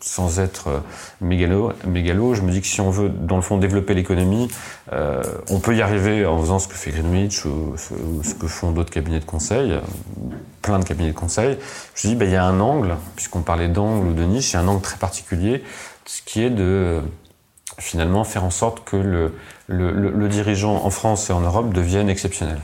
sans 0.00 0.40
être 0.40 0.68
euh, 0.68 0.78
mégalo, 1.20 1.72
mégalo, 1.86 2.34
je 2.34 2.42
me 2.42 2.50
dis 2.50 2.60
que 2.60 2.66
si 2.66 2.80
on 2.80 2.90
veut, 2.90 3.08
dans 3.08 3.36
le 3.36 3.42
fond, 3.42 3.58
développer 3.58 3.94
l'économie, 3.94 4.48
euh, 4.92 5.22
on 5.50 5.58
peut 5.58 5.76
y 5.76 5.82
arriver 5.82 6.24
en 6.24 6.40
faisant 6.40 6.58
ce 6.58 6.68
que 6.68 6.74
fait 6.74 6.90
Greenwich 6.90 7.44
ou, 7.44 7.74
ce 7.76 8.34
que 8.34 8.46
font 8.46 8.70
d'autres 8.70 8.90
cabinets 8.90 9.20
de 9.20 9.24
conseil, 9.24 9.78
plein 10.62 10.78
de 10.78 10.84
cabinets 10.84 11.10
de 11.10 11.16
conseil. 11.16 11.58
Je 11.94 12.08
me 12.08 12.12
dis, 12.12 12.18
ben, 12.18 12.28
il 12.28 12.32
y 12.32 12.36
a 12.36 12.44
un 12.44 12.60
angle, 12.60 12.96
puisqu'on 13.16 13.42
parlait 13.42 13.68
d'angle 13.68 14.08
ou 14.08 14.12
de 14.12 14.24
niche, 14.24 14.52
il 14.52 14.54
y 14.54 14.56
a 14.56 14.60
un 14.60 14.68
angle 14.68 14.82
très 14.82 14.98
particulier, 14.98 15.62
ce 16.04 16.22
qui 16.22 16.42
est 16.42 16.50
de 16.50 17.00
finalement 17.78 18.24
faire 18.24 18.44
en 18.44 18.50
sorte 18.50 18.84
que 18.84 18.96
le, 18.96 19.34
le, 19.66 19.92
le, 19.92 20.10
le 20.10 20.28
dirigeant 20.28 20.84
en 20.84 20.90
France 20.90 21.30
et 21.30 21.32
en 21.32 21.40
Europe 21.40 21.72
devienne 21.72 22.08
exceptionnel. 22.08 22.60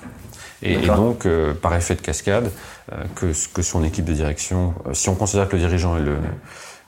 Et, 0.63 0.75
et 0.75 0.87
donc, 0.87 1.27
euh, 1.27 1.53
par 1.53 1.75
effet 1.75 1.95
de 1.95 2.01
cascade, 2.01 2.51
euh, 2.93 2.97
que, 3.15 3.27
que 3.53 3.63
son 3.63 3.85
équipe 3.85 4.07
de 4.07 4.15
direction, 4.15 4.75
euh, 4.87 4.95
si 4.95 5.09
on 5.11 5.15
considère 5.15 5.49
que 5.49 5.57
le 5.57 5.63
dirigeant 5.63 5.97
est 5.99 6.01
le, 6.01 6.17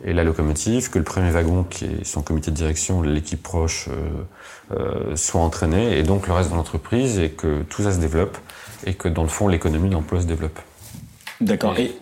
et 0.05 0.13
la 0.13 0.25
locomotive, 0.25 0.91
que 0.91 0.99
le 0.99 1.05
premier 1.05 1.31
wagon, 1.31 1.65
qui 1.65 1.87
est 1.87 2.05
son 2.05 2.23
comité 2.23 2.51
de 2.51 2.57
direction, 2.57 3.03
l'équipe 3.03 3.43
proche, 3.43 3.89
soit 5.15 5.41
entraîné, 5.41 5.99
et 5.99 6.03
donc 6.03 6.27
le 6.27 6.35
reste 6.35 6.51
de 6.51 6.55
l'entreprise, 6.55 7.19
et 7.19 7.31
que 7.31 7.63
tout 7.63 7.83
ça 7.83 7.93
se 7.93 7.99
développe, 7.99 8.37
et 8.85 8.95
que 8.95 9.09
dans 9.09 9.23
le 9.23 9.29
fond, 9.29 9.49
l'économie 9.49 9.89
de 9.89 9.95
l'emploi 9.95 10.21
se 10.21 10.27
développe. 10.27 10.59
D'accord. 11.41 11.79
Et, 11.79 11.93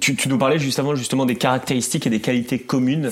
tu, 0.00 0.28
nous 0.28 0.38
parlais 0.38 0.58
justement, 0.58 0.94
justement 0.94 1.26
des 1.26 1.36
caractéristiques 1.36 2.06
et 2.06 2.10
des 2.10 2.20
qualités 2.20 2.58
communes 2.58 3.10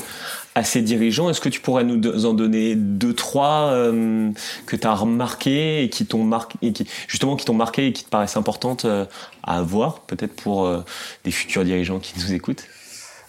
à 0.54 0.64
ces 0.64 0.82
dirigeants. 0.82 1.30
Est-ce 1.30 1.40
que 1.40 1.48
tu 1.48 1.60
pourrais 1.60 1.82
nous 1.82 2.26
en 2.26 2.34
donner 2.34 2.74
deux, 2.76 3.14
trois 3.14 3.70
euh, 3.72 4.30
que 4.66 4.76
tu 4.76 4.86
as 4.86 4.94
remarqué 4.94 5.82
et 5.82 5.88
qui 5.88 6.06
t'ont 6.06 6.24
marqué, 6.24 6.58
et 6.62 6.72
qui, 6.72 6.86
justement 7.08 7.36
qui 7.36 7.46
t'ont 7.46 7.54
marqué 7.54 7.86
et 7.86 7.92
qui 7.92 8.04
te 8.04 8.10
paraissent 8.10 8.36
importantes 8.36 8.84
euh, 8.84 9.06
à 9.42 9.58
avoir, 9.58 10.00
peut-être 10.00 10.36
pour 10.36 10.66
euh, 10.66 10.84
des 11.24 11.30
futurs 11.30 11.64
dirigeants 11.64 11.98
qui 11.98 12.12
nous 12.18 12.32
écoutent? 12.32 12.64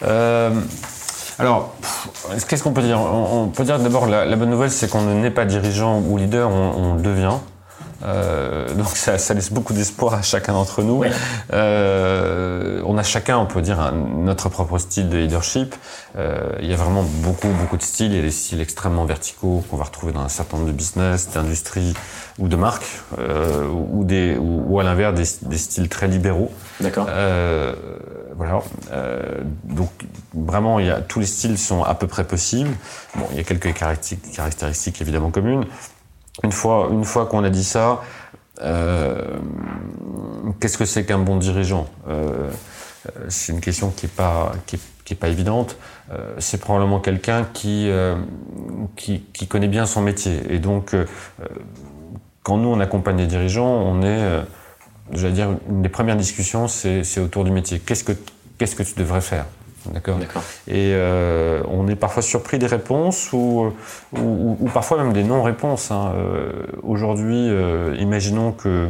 Alors, 0.01 1.73
qu'est-ce 2.47 2.63
qu'on 2.63 2.73
peut 2.73 2.81
dire? 2.81 2.99
On, 2.99 3.47
peut 3.47 3.63
dire 3.63 3.79
d'abord 3.79 4.07
la, 4.07 4.35
bonne 4.35 4.49
nouvelle, 4.49 4.71
c'est 4.71 4.89
qu'on 4.89 5.01
n'est 5.01 5.31
pas 5.31 5.45
dirigeant 5.45 5.99
ou 5.99 6.17
leader, 6.17 6.49
on 6.49 6.95
devient. 6.95 7.37
Euh, 8.03 8.73
donc 8.73 8.89
ça, 8.89 9.17
ça, 9.17 9.33
laisse 9.33 9.51
beaucoup 9.51 9.73
d'espoir 9.73 10.13
à 10.13 10.21
chacun 10.21 10.53
d'entre 10.53 10.81
nous. 10.81 11.03
Euh, 11.53 12.81
on 12.85 12.97
a 12.97 13.03
chacun, 13.03 13.37
on 13.37 13.45
peut 13.45 13.61
dire, 13.61 13.79
un, 13.79 13.91
notre 13.91 14.49
propre 14.49 14.77
style 14.77 15.09
de 15.09 15.17
leadership. 15.17 15.75
Euh, 16.17 16.49
il 16.61 16.69
y 16.69 16.73
a 16.73 16.75
vraiment 16.75 17.03
beaucoup, 17.03 17.47
beaucoup 17.47 17.77
de 17.77 17.81
styles. 17.81 18.11
Il 18.11 18.15
y 18.15 18.19
a 18.19 18.23
des 18.23 18.31
styles 18.31 18.61
extrêmement 18.61 19.05
verticaux 19.05 19.63
qu'on 19.69 19.77
va 19.77 19.85
retrouver 19.85 20.13
dans 20.13 20.21
un 20.21 20.29
certain 20.29 20.57
nombre 20.57 20.69
de 20.69 20.75
business, 20.75 21.29
d'industries 21.33 21.93
ou 22.39 22.47
de 22.47 22.55
marques, 22.55 23.01
euh, 23.19 23.67
ou, 23.67 24.03
des, 24.03 24.35
ou, 24.39 24.79
à 24.79 24.83
l'inverse 24.83 25.13
des, 25.13 25.47
des, 25.49 25.57
styles 25.57 25.89
très 25.89 26.07
libéraux. 26.07 26.51
D'accord. 26.79 27.05
Euh, 27.09 27.73
voilà. 28.35 28.61
donc 29.63 29.91
vraiment, 30.33 30.79
il 30.79 30.87
y 30.87 30.89
a, 30.89 31.01
tous 31.01 31.19
les 31.19 31.27
styles 31.27 31.57
sont 31.57 31.83
à 31.83 31.93
peu 31.93 32.07
près 32.07 32.23
possibles. 32.23 32.71
Bon, 33.15 33.27
il 33.31 33.37
y 33.37 33.39
a 33.39 33.43
quelques 33.43 33.73
caractéristiques, 33.73 34.35
caractéristiques 34.35 35.01
évidemment 35.01 35.29
communes. 35.29 35.65
Une 36.41 36.51
fois, 36.51 37.27
qu'on 37.29 37.43
a 37.43 37.49
dit 37.49 37.63
ça, 37.63 38.01
euh, 38.61 39.37
qu'est-ce 40.59 40.77
que 40.77 40.85
c'est 40.85 41.05
qu'un 41.05 41.19
bon 41.19 41.37
dirigeant? 41.37 41.87
Euh, 42.07 42.49
C'est 43.27 43.51
une 43.51 43.59
question 43.59 43.91
qui 43.91 44.05
n'est 44.05 44.11
pas, 44.11 44.53
évidente. 45.27 45.77
Euh, 46.11 46.33
c'est 46.39 46.59
probablement 46.59 46.99
quelqu'un 46.99 47.45
qui, 47.53 47.91
connaît 49.47 49.67
bien 49.67 49.85
son 49.85 50.01
métier. 50.01 50.41
Et 50.49 50.59
donc, 50.59 50.95
quand 52.41 52.57
nous, 52.57 52.69
on 52.69 52.79
accompagne 52.79 53.17
des 53.17 53.27
dirigeants, 53.27 53.67
on 53.67 54.01
est, 54.01 54.43
j'allais 55.11 55.33
dire, 55.33 55.49
une 55.69 55.83
des 55.83 55.89
premières 55.89 56.17
discussions, 56.17 56.67
c'est 56.67 57.19
autour 57.19 57.43
du 57.43 57.51
métier. 57.51 57.79
Qu'est-ce 57.79 58.03
que, 58.03 58.13
qu'est-ce 58.57 58.75
que 58.75 58.83
tu 58.83 58.95
devrais 58.95 59.21
faire? 59.21 59.45
D'accord. 59.91 60.17
Et 60.67 60.91
euh, 60.93 61.61
on 61.67 61.87
est 61.87 61.95
parfois 61.95 62.21
surpris 62.21 62.59
des 62.59 62.67
réponses 62.67 63.33
ou, 63.33 63.73
ou, 64.13 64.57
ou 64.59 64.69
parfois 64.73 64.97
même 64.97 65.13
des 65.13 65.23
non-réponses. 65.23 65.91
Hein. 65.91 66.13
Euh, 66.15 66.51
Aujourd'hui, 66.83 67.49
euh, 67.49 67.95
imaginons 67.99 68.51
que, 68.51 68.89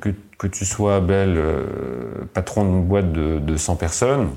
que, 0.00 0.10
que, 0.38 0.46
tu 0.46 0.64
sois 0.64 1.00
belle 1.00 1.36
euh, 1.36 1.64
patron 2.32 2.64
d'une 2.64 2.84
boîte 2.84 3.12
de, 3.12 3.38
de 3.38 3.56
100 3.56 3.76
personnes. 3.76 4.30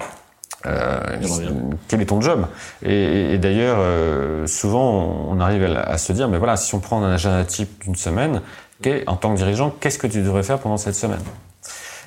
Quel 1.87 2.01
est 2.01 2.07
ton 2.07 2.19
job? 2.19 2.45
Et, 2.83 3.33
et, 3.33 3.37
d'ailleurs, 3.37 3.77
souvent, 4.49 5.25
on 5.29 5.39
arrive 5.39 5.63
à, 5.63 5.81
à, 5.81 5.97
se 5.97 6.11
dire, 6.11 6.27
mais 6.27 6.37
voilà, 6.37 6.57
si 6.57 6.75
on 6.75 6.79
prend 6.79 7.01
un 7.01 7.13
agenda 7.13 7.45
type 7.45 7.83
d'une 7.83 7.95
semaine, 7.95 8.41
en 9.05 9.15
tant 9.15 9.31
que 9.31 9.37
dirigeant, 9.37 9.73
qu'est-ce 9.79 9.97
que 9.97 10.07
tu 10.07 10.21
devrais 10.21 10.43
faire 10.43 10.59
pendant 10.59 10.77
cette 10.77 10.95
semaine? 10.95 11.21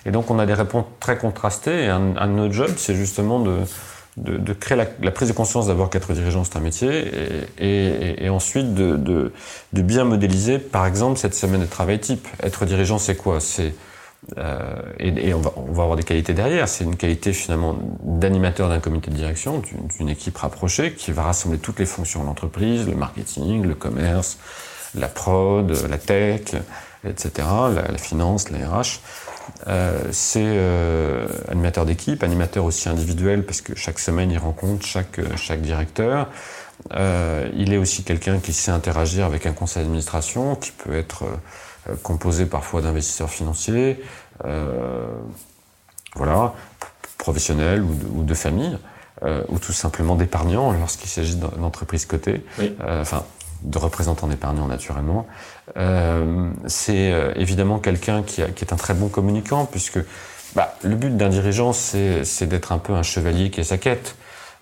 Et 0.07 0.11
donc 0.11 0.31
on 0.31 0.39
a 0.39 0.47
des 0.47 0.55
réponses 0.55 0.85
très 0.99 1.19
contrastées. 1.19 1.85
Et 1.85 1.89
un, 1.89 2.17
un 2.17 2.27
de 2.27 2.33
nos 2.33 2.53
jobs, 2.53 2.75
c'est 2.77 2.95
justement 2.95 3.41
de, 3.41 3.59
de, 4.17 4.37
de, 4.37 4.53
créer 4.53 4.77
la, 4.77 4.87
la, 5.03 5.11
prise 5.11 5.29
de 5.29 5.35
conscience 5.35 5.67
d'abord 5.67 5.91
qu'être 5.91 6.13
dirigeant, 6.13 6.45
c'est 6.45 6.57
un 6.57 6.61
métier, 6.61 7.11
et, 7.59 7.67
et, 7.67 8.25
et 8.25 8.29
ensuite 8.29 8.75
de, 8.75 8.97
de, 8.97 9.33
de, 9.73 9.83
bien 9.83 10.05
modéliser, 10.05 10.59
par 10.59 10.87
exemple, 10.87 11.19
cette 11.19 11.35
semaine 11.35 11.61
de 11.61 11.67
travail 11.67 12.01
type. 12.01 12.27
Être 12.43 12.65
dirigeant, 12.65 12.99
c'est 12.99 13.17
quoi? 13.17 13.41
C'est 13.41 13.75
euh, 14.39 14.83
et, 14.99 15.33
on 15.33 15.41
va, 15.41 15.53
on, 15.57 15.73
va, 15.73 15.83
avoir 15.83 15.97
des 15.97 16.03
qualités 16.03 16.35
derrière. 16.35 16.69
C'est 16.69 16.85
une 16.85 16.97
qualité 16.97 17.33
finalement 17.33 17.77
d'animateur 18.03 18.69
d'un 18.69 18.81
comité 18.81 19.11
de 19.11 19.17
direction, 19.17 19.63
d'une 19.99 20.09
équipe 20.09 20.37
rapprochée 20.37 20.93
qui 20.93 21.13
va 21.13 21.23
rassembler 21.23 21.59
toutes 21.59 21.79
les 21.79 21.87
fonctions 21.87 22.21
de 22.23 22.27
l'entreprise, 22.27 22.87
le 22.87 22.95
marketing, 22.95 23.65
le 23.67 23.75
commerce, 23.75 24.39
la 24.95 25.09
prod, 25.09 25.71
la 25.89 25.99
tech, 25.99 26.55
etc., 27.09 27.31
la, 27.75 27.91
la 27.91 27.99
finance, 27.99 28.51
la 28.51 28.69
RH. 28.69 29.01
Euh, 29.67 30.09
c'est 30.13 30.43
euh, 30.45 31.27
animateur 31.49 31.85
d'équipe, 31.85 32.23
animateur 32.23 32.65
aussi 32.65 32.89
individuel 32.89 33.45
parce 33.45 33.61
que 33.61 33.75
chaque 33.75 33.99
semaine 33.99 34.31
il 34.31 34.39
rencontre 34.39 34.87
chaque, 34.87 35.19
euh, 35.19 35.37
chaque 35.37 35.61
directeur. 35.61 36.29
Euh, 36.93 37.49
il 37.55 37.73
est 37.73 37.77
aussi 37.77 38.05
quelqu'un 38.05 38.39
qui 38.39 38.53
sait 38.53 38.71
interagir 38.71 39.27
avec 39.27 39.47
un 39.47 39.53
conseil 39.53 39.83
d'administration 39.83 40.57
qui 40.57 40.73
peut 40.73 40.97
être 40.97 41.25
composé 42.03 42.47
parfois 42.47 42.81
d'investisseurs 42.81 43.31
financiers, 43.31 44.03
voilà, 46.15 46.55
professionnels 47.19 47.83
ou 47.83 47.95
de, 47.95 48.07
ou 48.07 48.23
de 48.23 48.35
famille, 48.35 48.79
ou 49.49 49.59
tout 49.59 49.73
simplement 49.73 50.15
d'épargnants 50.15 50.73
lorsqu'il 50.73 51.09
s'agit 51.09 51.37
d'entreprises 51.37 52.07
cotées. 52.07 52.45
Oui. 52.59 52.75
enfin, 52.81 53.25
de 53.63 53.79
représentants 53.79 54.27
d'épargnants 54.27 54.67
naturellement. 54.67 55.27
Euh, 55.77 56.51
c'est 56.67 57.13
euh, 57.13 57.33
évidemment 57.37 57.79
quelqu'un 57.79 58.23
qui, 58.23 58.43
qui, 58.55 58.65
est 58.65 58.73
un 58.73 58.77
très 58.77 58.95
bon 58.95 59.09
communicant 59.09 59.67
puisque 59.67 59.99
bah, 60.55 60.75
le 60.83 60.97
but 60.97 61.17
d'un 61.17 61.29
dirigeant 61.29 61.73
c'est 61.73 62.47
d'être 62.47 62.73
un 62.73 62.79
peu 62.79 62.93
un 62.95 63.03
chevalier 63.03 63.51
qui 63.51 63.61
est 63.61 63.65
sa 63.65 63.79
quête. 63.79 64.17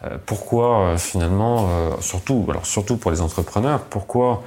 Euh, 0.04 0.16
pourquoi 0.26 0.80
euh, 0.80 0.98
finalement, 0.98 1.68
euh, 1.70 1.90
surtout, 2.00 2.46
alors 2.48 2.66
surtout 2.66 2.96
pour 2.96 3.10
les 3.10 3.20
entrepreneurs, 3.20 3.80
pourquoi 3.80 4.42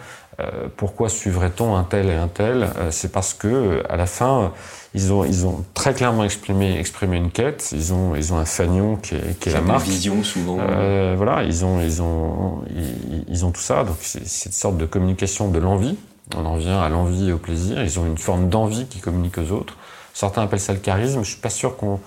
pourquoi 0.76 1.08
suivrait-on 1.08 1.76
un 1.76 1.84
tel 1.84 2.10
et 2.10 2.15
un 2.15 2.28
tel? 2.28 2.67
C'est 2.89 3.12
parce 3.12 3.36
que 3.36 3.84
à 3.88 3.95
la 3.95 4.08
fin 4.08 4.52
ils 4.93 5.13
ont, 5.13 5.24
ils 5.24 5.45
ont 5.45 5.63
très 5.74 5.93
clairement 5.93 6.24
exprimé, 6.24 6.78
exprimé 6.78 7.17
une 7.17 7.32
quête. 7.32 7.69
Ils 7.71 7.93
ont, 7.93 8.15
ils 8.15 8.34
ont 8.34 8.38
un 8.38 8.45
fanion 8.45 8.97
qui 8.97 9.15
est, 9.15 9.39
qui 9.39 9.50
est 9.50 9.54
la 9.54 9.62
marque. 9.62 9.86
vision 9.86 10.21
souvent. 10.24 10.58
Euh, 10.60 11.13
voilà, 11.15 11.43
ils 11.43 11.63
ont, 11.63 11.80
ils 11.82 12.02
ont, 12.02 12.62
ils, 12.76 13.24
ils 13.30 13.45
ont 13.45 13.52
tout 13.52 13.62
ça. 13.62 13.84
Donc 13.84 13.95
c'est 14.02 14.28
cette 14.28 14.54
sorte 14.54 14.78
de 14.78 14.86
communication 14.86 15.50
de 15.50 15.60
l'envie. 15.60 15.97
On 16.38 16.46
en 16.46 16.54
revient 16.54 16.70
à 16.70 16.89
l'envie 16.89 17.30
et 17.30 17.34
au 17.34 17.38
plaisir. 17.38 17.82
Ils 17.84 18.00
ont 18.00 18.06
une 18.06 18.17
forme 18.17 18.50
d'envie 18.50 18.86
qui 18.86 19.00
communique 19.00 19.38
aux 19.38 19.52
autres. 19.52 19.76
Certains 20.13 20.44
appellent 20.44 20.60
ça 20.60 20.74
le 20.74 20.80
charisme. 20.80 21.24
Je 21.24 21.30
suis 21.30 21.39
pas 21.39 21.50
sûr 21.50 21.78
qu'on 21.78 22.00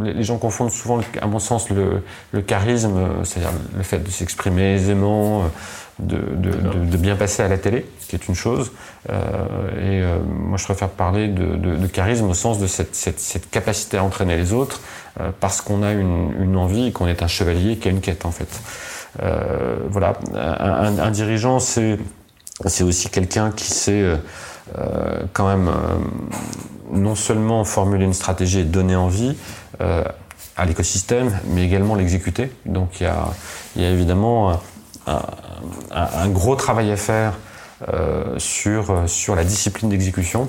les 0.00 0.22
gens 0.22 0.38
confondent 0.38 0.70
souvent, 0.70 1.00
à 1.20 1.26
mon 1.26 1.38
sens, 1.38 1.68
le, 1.70 2.02
le 2.32 2.42
charisme, 2.42 3.24
c'est-à-dire 3.24 3.52
le 3.76 3.82
fait 3.82 3.98
de 3.98 4.10
s'exprimer 4.10 4.74
aisément, 4.74 5.50
de, 5.98 6.16
de, 6.16 6.50
de, 6.50 6.84
de, 6.84 6.96
bien 6.96 7.16
passer 7.16 7.42
à 7.42 7.48
la 7.48 7.58
télé, 7.58 7.86
ce 8.00 8.08
qui 8.08 8.16
est 8.16 8.28
une 8.28 8.34
chose. 8.34 8.72
Euh, 9.10 9.12
et 9.78 10.02
euh, 10.02 10.18
moi, 10.24 10.58
je 10.58 10.64
préfère 10.64 10.88
parler 10.88 11.28
de, 11.28 11.86
charisme 11.86 12.28
au 12.28 12.34
sens 12.34 12.58
de 12.58 12.66
cette, 12.66 12.94
cette, 12.94 13.20
cette, 13.20 13.50
capacité 13.50 13.98
à 13.98 14.04
entraîner 14.04 14.36
les 14.36 14.52
autres, 14.52 14.80
euh, 15.20 15.30
parce 15.38 15.60
qu'on 15.60 15.82
a 15.82 15.92
une, 15.92 16.34
une 16.40 16.56
envie, 16.56 16.92
qu'on 16.92 17.06
est 17.06 17.22
un 17.22 17.28
chevalier 17.28 17.76
qui 17.76 17.88
a 17.88 17.90
une 17.90 18.00
quête, 18.00 18.26
en 18.26 18.32
fait. 18.32 18.60
Euh, 19.22 19.76
voilà, 19.88 20.14
un, 20.34 20.98
un 20.98 21.10
dirigeant, 21.10 21.60
c'est 21.60 21.98
c'est 22.66 22.84
aussi 22.84 23.08
quelqu'un 23.08 23.50
qui 23.50 23.70
sait 23.70 24.18
quand 25.32 25.48
même 25.48 25.70
non 26.94 27.14
seulement 27.14 27.64
formuler 27.64 28.04
une 28.04 28.14
stratégie 28.14 28.60
et 28.60 28.64
donner 28.64 28.96
envie 28.96 29.36
euh, 29.80 30.04
à 30.56 30.64
l'écosystème, 30.64 31.36
mais 31.48 31.64
également 31.64 31.94
l'exécuter. 31.94 32.50
Donc 32.64 33.00
il 33.00 33.04
y 33.04 33.84
a, 33.84 33.90
évidemment 33.90 34.60
un, 35.06 36.28
gros 36.28 36.56
travail 36.56 36.90
à 36.92 36.96
faire 36.96 37.34
euh, 37.88 38.38
sur, 38.38 39.08
sur 39.08 39.34
la 39.34 39.44
discipline 39.44 39.90
d'exécution. 39.90 40.48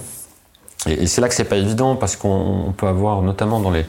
Et, 0.85 1.07
c'est 1.07 1.21
là 1.21 1.27
que 1.27 1.33
c'est 1.33 1.45
pas 1.45 1.57
évident 1.57 1.95
parce 1.95 2.15
qu'on 2.15 2.73
peut 2.77 2.87
avoir, 2.87 3.23
notamment 3.23 3.59
dans 3.59 3.71
les, 3.71 3.85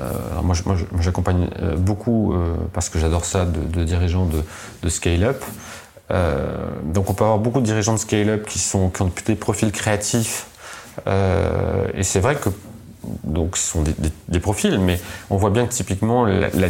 euh, 0.00 0.12
moi, 0.42 0.54
j'accompagne 1.00 1.48
euh, 1.62 1.76
beaucoup 1.76 2.34
euh, 2.34 2.54
parce 2.72 2.88
que 2.88 2.98
j'adore 2.98 3.24
ça 3.24 3.46
de, 3.46 3.84
dirigeants 3.84 4.28
de 4.82 4.88
scale-up. 4.88 5.42
Euh, 6.10 6.68
donc, 6.84 7.10
on 7.10 7.14
peut 7.14 7.24
avoir 7.24 7.38
beaucoup 7.38 7.60
de 7.60 7.66
dirigeants 7.66 7.94
de 7.94 7.98
scale-up 7.98 8.46
qui 8.46 8.58
sont 8.58 8.90
qui 8.90 9.02
ont 9.02 9.10
des 9.26 9.34
profils 9.34 9.72
créatifs 9.72 10.46
euh, 11.06 11.86
et 11.94 12.02
c'est 12.02 12.20
vrai 12.20 12.36
que 12.36 12.48
donc 13.24 13.56
ce 13.56 13.70
sont 13.70 13.82
des, 13.82 13.92
des, 13.98 14.10
des, 14.28 14.40
profils, 14.40 14.80
mais 14.80 14.98
on 15.30 15.36
voit 15.36 15.50
bien 15.50 15.66
que 15.66 15.72
typiquement 15.72 16.24
la, 16.24 16.48
la, 16.48 16.68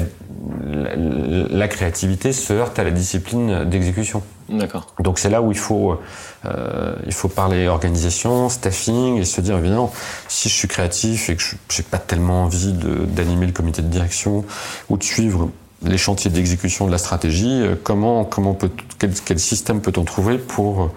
la, 0.66 0.96
la 0.96 1.68
créativité 1.68 2.32
se 2.32 2.52
heurte 2.52 2.78
à 2.78 2.84
la 2.84 2.90
discipline 2.90 3.64
d'exécution. 3.64 4.22
D'accord. 4.50 4.86
Donc 5.00 5.18
c'est 5.18 5.30
là 5.30 5.40
où 5.40 5.50
il 5.50 5.58
faut 5.58 5.98
euh, 6.44 6.94
il 7.06 7.14
faut 7.14 7.28
parler 7.28 7.68
organisation, 7.68 8.50
staffing 8.50 9.16
et 9.16 9.24
se 9.24 9.40
dire 9.40 9.56
évidemment 9.56 9.92
si 10.28 10.50
je 10.50 10.54
suis 10.54 10.68
créatif 10.68 11.30
et 11.30 11.36
que 11.36 11.42
je 11.42 11.56
j'ai 11.70 11.82
pas 11.82 11.98
tellement 11.98 12.44
envie 12.44 12.74
d'animer 12.74 13.46
le 13.46 13.52
comité 13.52 13.80
de 13.80 13.88
direction 13.88 14.44
ou 14.90 14.98
de 14.98 15.04
suivre 15.04 15.50
les 15.82 15.98
chantiers 15.98 16.30
d'exécution 16.30 16.86
de 16.86 16.92
la 16.92 16.98
stratégie, 16.98 17.60
euh, 17.62 17.74
comment 17.82 18.24
comment 18.24 18.54
peut 18.54 18.70
quel, 18.98 19.12
quel 19.12 19.38
système 19.38 19.80
peut-on 19.80 20.04
trouver 20.04 20.38
pour 20.38 20.90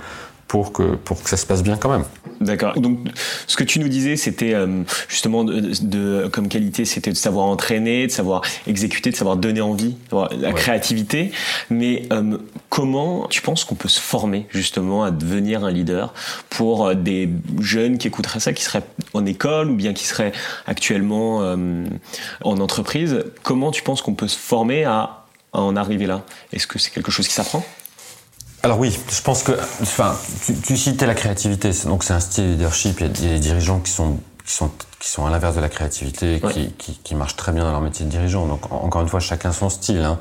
pour 0.50 0.74
que, 0.74 0.96
pour 0.96 1.22
que 1.22 1.30
ça 1.30 1.38
se 1.38 1.46
passe 1.46 1.62
bien 1.62 1.78
quand 1.78 1.92
même. 1.92 2.04
D'accord. 2.42 2.74
Donc, 2.80 2.98
ce 3.46 3.56
que 3.56 3.64
tu 3.64 3.80
nous 3.80 3.88
disais, 3.88 4.18
c'était 4.18 4.56
euh, 4.56 4.82
justement 5.08 5.44
de, 5.44 6.28
comme 6.34 6.48
qualité, 6.48 6.86
c'était 6.86 7.12
de 7.12 7.16
savoir 7.16 7.46
entraîner, 7.46 8.08
de 8.08 8.12
savoir 8.12 8.42
exécuter, 8.66 9.12
de 9.12 9.16
savoir 9.16 9.38
donner 9.38 9.62
envie, 9.62 9.96
la 10.12 10.52
créativité. 10.52 11.32
Mais 11.70 12.08
euh, 12.12 12.40
comment 12.70 13.28
tu 13.28 13.44
penses 13.44 13.64
qu'on 13.64 13.76
peut 13.76 13.90
se 13.90 14.02
former 14.02 14.48
justement 14.50 15.04
à 15.04 15.12
devenir 15.12 15.64
un 15.64 15.72
leader 15.72 16.16
pour 16.50 16.88
euh, 16.88 16.94
des 16.96 17.30
jeunes 17.60 18.00
qui 18.00 18.08
écouteraient 18.08 18.40
ça, 18.40 18.52
qui 18.52 18.64
seraient 18.64 18.84
en 19.14 19.28
école 19.28 19.70
ou 19.70 19.76
bien 19.76 19.94
qui 19.94 20.06
seraient 20.06 20.32
actuellement 20.66 21.56
en 22.44 22.60
entreprise? 22.60 23.24
Comment 23.44 23.70
tu 23.70 23.84
penses 23.84 24.02
qu'on 24.02 24.16
peut 24.16 24.28
se 24.28 24.38
former 24.38 24.84
à 24.86 25.26
en 25.54 25.76
arriver 25.76 26.08
là? 26.08 26.24
Est-ce 26.54 26.66
que 26.66 26.80
c'est 26.80 26.90
quelque 26.90 27.12
chose 27.12 27.28
qui 27.28 27.36
s'apprend? 27.36 27.64
Alors 28.62 28.80
oui, 28.80 28.98
je 29.10 29.22
pense 29.22 29.44
que, 29.44 29.54
enfin, 29.82 30.16
tu, 30.46 30.54
tu 30.56 30.76
citais 30.76 31.06
la 31.06 31.16
créativité, 31.16 31.72
donc 31.86 32.04
c'est 32.04 32.14
un 32.14 32.20
style 32.20 32.46
de 32.46 32.52
leadership. 32.52 33.00
Il 33.00 33.06
y, 33.06 33.30
a, 33.30 33.34
des 33.34 33.40
dirigeants 33.40 33.80
qui 33.80 33.92
sont 33.92 34.18
qui 34.46 34.54
sont 34.54 34.72
qui 35.00 35.08
sont 35.08 35.26
à 35.26 35.30
l'inverse 35.30 35.56
de 35.56 35.62
la 35.62 35.70
créativité, 35.70 36.42
qui, 36.52 36.74
qui, 36.74 37.00
qui, 37.02 37.16
marchent 37.16 37.38
très 37.38 37.54
bien 37.54 37.64
dans 37.64 37.72
leur 37.72 37.80
métier 37.80 38.06
de 38.06 38.12
dirigeant. 38.12 38.46
Donc 38.48 38.70
encore 38.72 39.02
une 39.02 39.08
fois, 39.08 39.22
chacun 39.22 39.54
son 39.54 39.70
style. 39.70 40.00
Hein. 40.00 40.20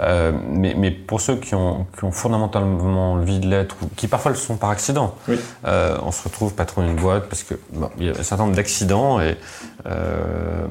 Euh, 0.00 0.32
mais, 0.50 0.74
mais 0.76 0.90
pour 0.90 1.22
ceux 1.22 1.36
qui 1.36 1.54
ont, 1.54 1.86
qui 1.96 2.04
ont 2.04 2.12
fondamentalement 2.12 3.14
envie 3.14 3.38
de 3.38 3.48
l'être, 3.48 3.76
ou 3.82 3.88
qui 3.96 4.06
parfois 4.06 4.30
le 4.32 4.36
sont 4.36 4.56
par 4.56 4.68
accident, 4.68 5.14
oui. 5.28 5.40
euh, 5.64 5.96
on 6.02 6.12
se 6.12 6.22
retrouve 6.24 6.52
patron 6.52 6.82
d'une 6.82 6.96
boîte 6.96 7.28
parce 7.30 7.42
que 7.42 7.54
bon, 7.72 7.88
il 7.98 8.06
y 8.06 8.08
a 8.10 8.12
un 8.12 8.22
certain 8.22 8.44
nombre 8.44 8.56
d'accidents 8.56 9.18
et 9.18 9.38
euh, 9.86 10.66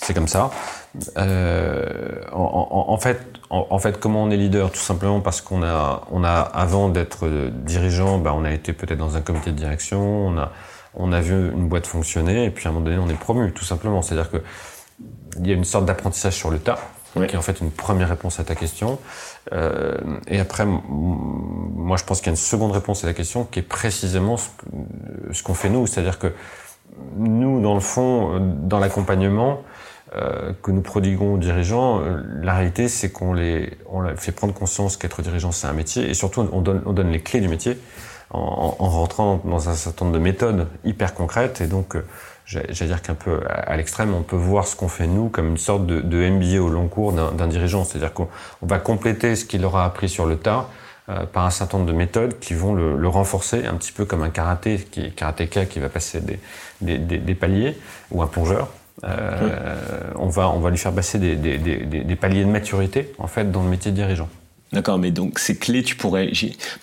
c'est 0.00 0.14
comme 0.14 0.28
ça. 0.28 0.50
Euh, 1.16 2.20
en, 2.32 2.68
en, 2.70 2.92
en, 2.92 2.98
fait, 2.98 3.20
en, 3.52 3.78
fait, 3.78 4.00
comment 4.00 4.22
on 4.22 4.30
est 4.30 4.36
leader 4.38 4.70
Tout 4.70 4.80
simplement 4.80 5.20
parce 5.20 5.42
qu'on 5.42 5.62
a, 5.62 6.06
on 6.10 6.24
a 6.24 6.40
avant 6.40 6.88
d'être 6.88 7.28
dirigeant, 7.50 8.16
bah, 8.18 8.32
on 8.34 8.44
a 8.44 8.50
été 8.50 8.72
peut-être 8.72 8.98
dans 8.98 9.16
un 9.16 9.20
comité 9.20 9.50
de 9.50 9.56
direction, 9.56 10.00
on 10.00 10.38
a, 10.38 10.52
on 10.94 11.12
a 11.12 11.20
vu 11.20 11.52
une 11.52 11.68
boîte 11.68 11.86
fonctionner, 11.86 12.46
et 12.46 12.50
puis 12.50 12.66
à 12.66 12.70
un 12.70 12.72
moment 12.72 12.86
donné, 12.86 12.96
on 12.96 13.10
est 13.10 13.18
promu, 13.18 13.52
tout 13.52 13.64
simplement. 13.64 14.00
C'est-à-dire 14.00 14.30
que 14.30 14.38
il 15.38 15.46
y 15.46 15.50
a 15.50 15.54
une 15.54 15.64
sorte 15.64 15.84
d'apprentissage 15.84 16.32
sur 16.34 16.50
le 16.50 16.58
tas, 16.60 16.78
qui 17.14 17.20
est 17.20 17.36
en 17.36 17.42
fait 17.42 17.60
une 17.60 17.70
première 17.70 18.08
réponse 18.08 18.40
à 18.40 18.44
ta 18.44 18.54
question. 18.54 18.98
Euh, 19.52 19.98
et 20.28 20.40
après, 20.40 20.64
moi, 20.64 21.98
je 21.98 22.04
pense 22.04 22.18
qu'il 22.18 22.28
y 22.28 22.30
a 22.30 22.32
une 22.32 22.36
seconde 22.36 22.72
réponse 22.72 23.04
à 23.04 23.06
la 23.06 23.12
question, 23.12 23.44
qui 23.44 23.58
est 23.58 23.62
précisément 23.62 24.36
ce 24.38 25.42
qu'on 25.42 25.54
fait 25.54 25.68
nous. 25.68 25.86
C'est-à-dire 25.86 26.18
que 26.18 26.32
nous, 27.16 27.60
dans 27.60 27.74
le 27.74 27.80
fond, 27.80 28.40
dans 28.62 28.78
l'accompagnement, 28.78 29.62
euh, 30.14 30.52
que 30.62 30.70
nous 30.70 30.82
prodiguons 30.82 31.34
aux 31.34 31.38
dirigeants, 31.38 32.00
euh, 32.00 32.22
la 32.42 32.52
réalité, 32.52 32.88
c'est 32.88 33.10
qu'on 33.10 33.32
les, 33.32 33.78
on 33.88 34.02
les 34.02 34.14
fait 34.16 34.32
prendre 34.32 34.52
conscience 34.52 34.98
qu'être 34.98 35.22
dirigeant, 35.22 35.52
c'est 35.52 35.66
un 35.66 35.72
métier, 35.72 36.10
et 36.10 36.12
surtout, 36.12 36.46
on 36.52 36.60
donne, 36.60 36.82
on 36.84 36.92
donne 36.92 37.10
les 37.10 37.22
clés 37.22 37.40
du 37.40 37.48
métier 37.48 37.78
en, 38.28 38.76
en, 38.78 38.88
rentrant 38.90 39.40
dans 39.46 39.70
un 39.70 39.74
certain 39.74 40.04
nombre 40.04 40.18
de 40.18 40.22
méthodes 40.22 40.68
hyper 40.84 41.14
concrètes, 41.14 41.62
et 41.62 41.66
donc, 41.66 41.96
euh, 41.96 42.04
j'allais 42.44 42.72
dire 42.72 43.00
qu'un 43.00 43.14
peu 43.14 43.40
à, 43.48 43.74
l'extrême, 43.78 44.12
on 44.12 44.22
peut 44.22 44.36
voir 44.36 44.66
ce 44.66 44.76
qu'on 44.76 44.88
fait 44.88 45.06
nous 45.06 45.30
comme 45.30 45.48
une 45.48 45.56
sorte 45.56 45.86
de, 45.86 46.02
de 46.02 46.28
MBA 46.28 46.60
au 46.60 46.68
long 46.68 46.88
cours 46.88 47.12
d'un 47.12 47.46
dirigeant, 47.46 47.84
c'est-à-dire 47.84 48.12
qu'on 48.12 48.28
va 48.60 48.78
compléter 48.78 49.34
ce 49.34 49.46
qu'il 49.46 49.64
aura 49.64 49.86
appris 49.86 50.10
sur 50.10 50.26
le 50.26 50.36
tas, 50.36 50.68
par 51.32 51.44
un 51.44 51.50
certain 51.50 51.78
nombre 51.78 51.90
de 51.90 51.96
méthodes 51.96 52.38
qui 52.38 52.54
vont 52.54 52.74
le, 52.74 52.96
le, 52.96 53.08
renforcer, 53.08 53.66
un 53.66 53.74
petit 53.74 53.92
peu 53.92 54.04
comme 54.04 54.22
un 54.22 54.30
karaté, 54.30 54.78
qui, 54.78 55.10
karatéka 55.12 55.64
qui 55.66 55.78
va 55.80 55.88
passer 55.88 56.20
des, 56.20 56.38
des, 56.80 56.98
des, 56.98 57.18
des 57.18 57.34
paliers, 57.34 57.76
ou 58.10 58.22
un 58.22 58.26
plongeur. 58.26 58.68
Euh, 59.04 59.76
on, 60.16 60.28
va, 60.28 60.50
on 60.50 60.60
va 60.60 60.70
lui 60.70 60.78
faire 60.78 60.92
passer 60.92 61.18
des, 61.18 61.34
des, 61.34 61.58
des, 61.58 61.76
des, 61.76 62.16
paliers 62.16 62.44
de 62.44 62.50
maturité 62.50 63.12
en 63.18 63.26
fait 63.26 63.50
dans 63.50 63.62
le 63.62 63.68
métier 63.68 63.90
de 63.90 63.96
dirigeant. 63.96 64.28
D'accord, 64.72 64.98
mais 64.98 65.10
donc 65.10 65.38
ces 65.38 65.56
clés, 65.56 65.82
tu 65.82 65.96
pourrais 65.96 66.30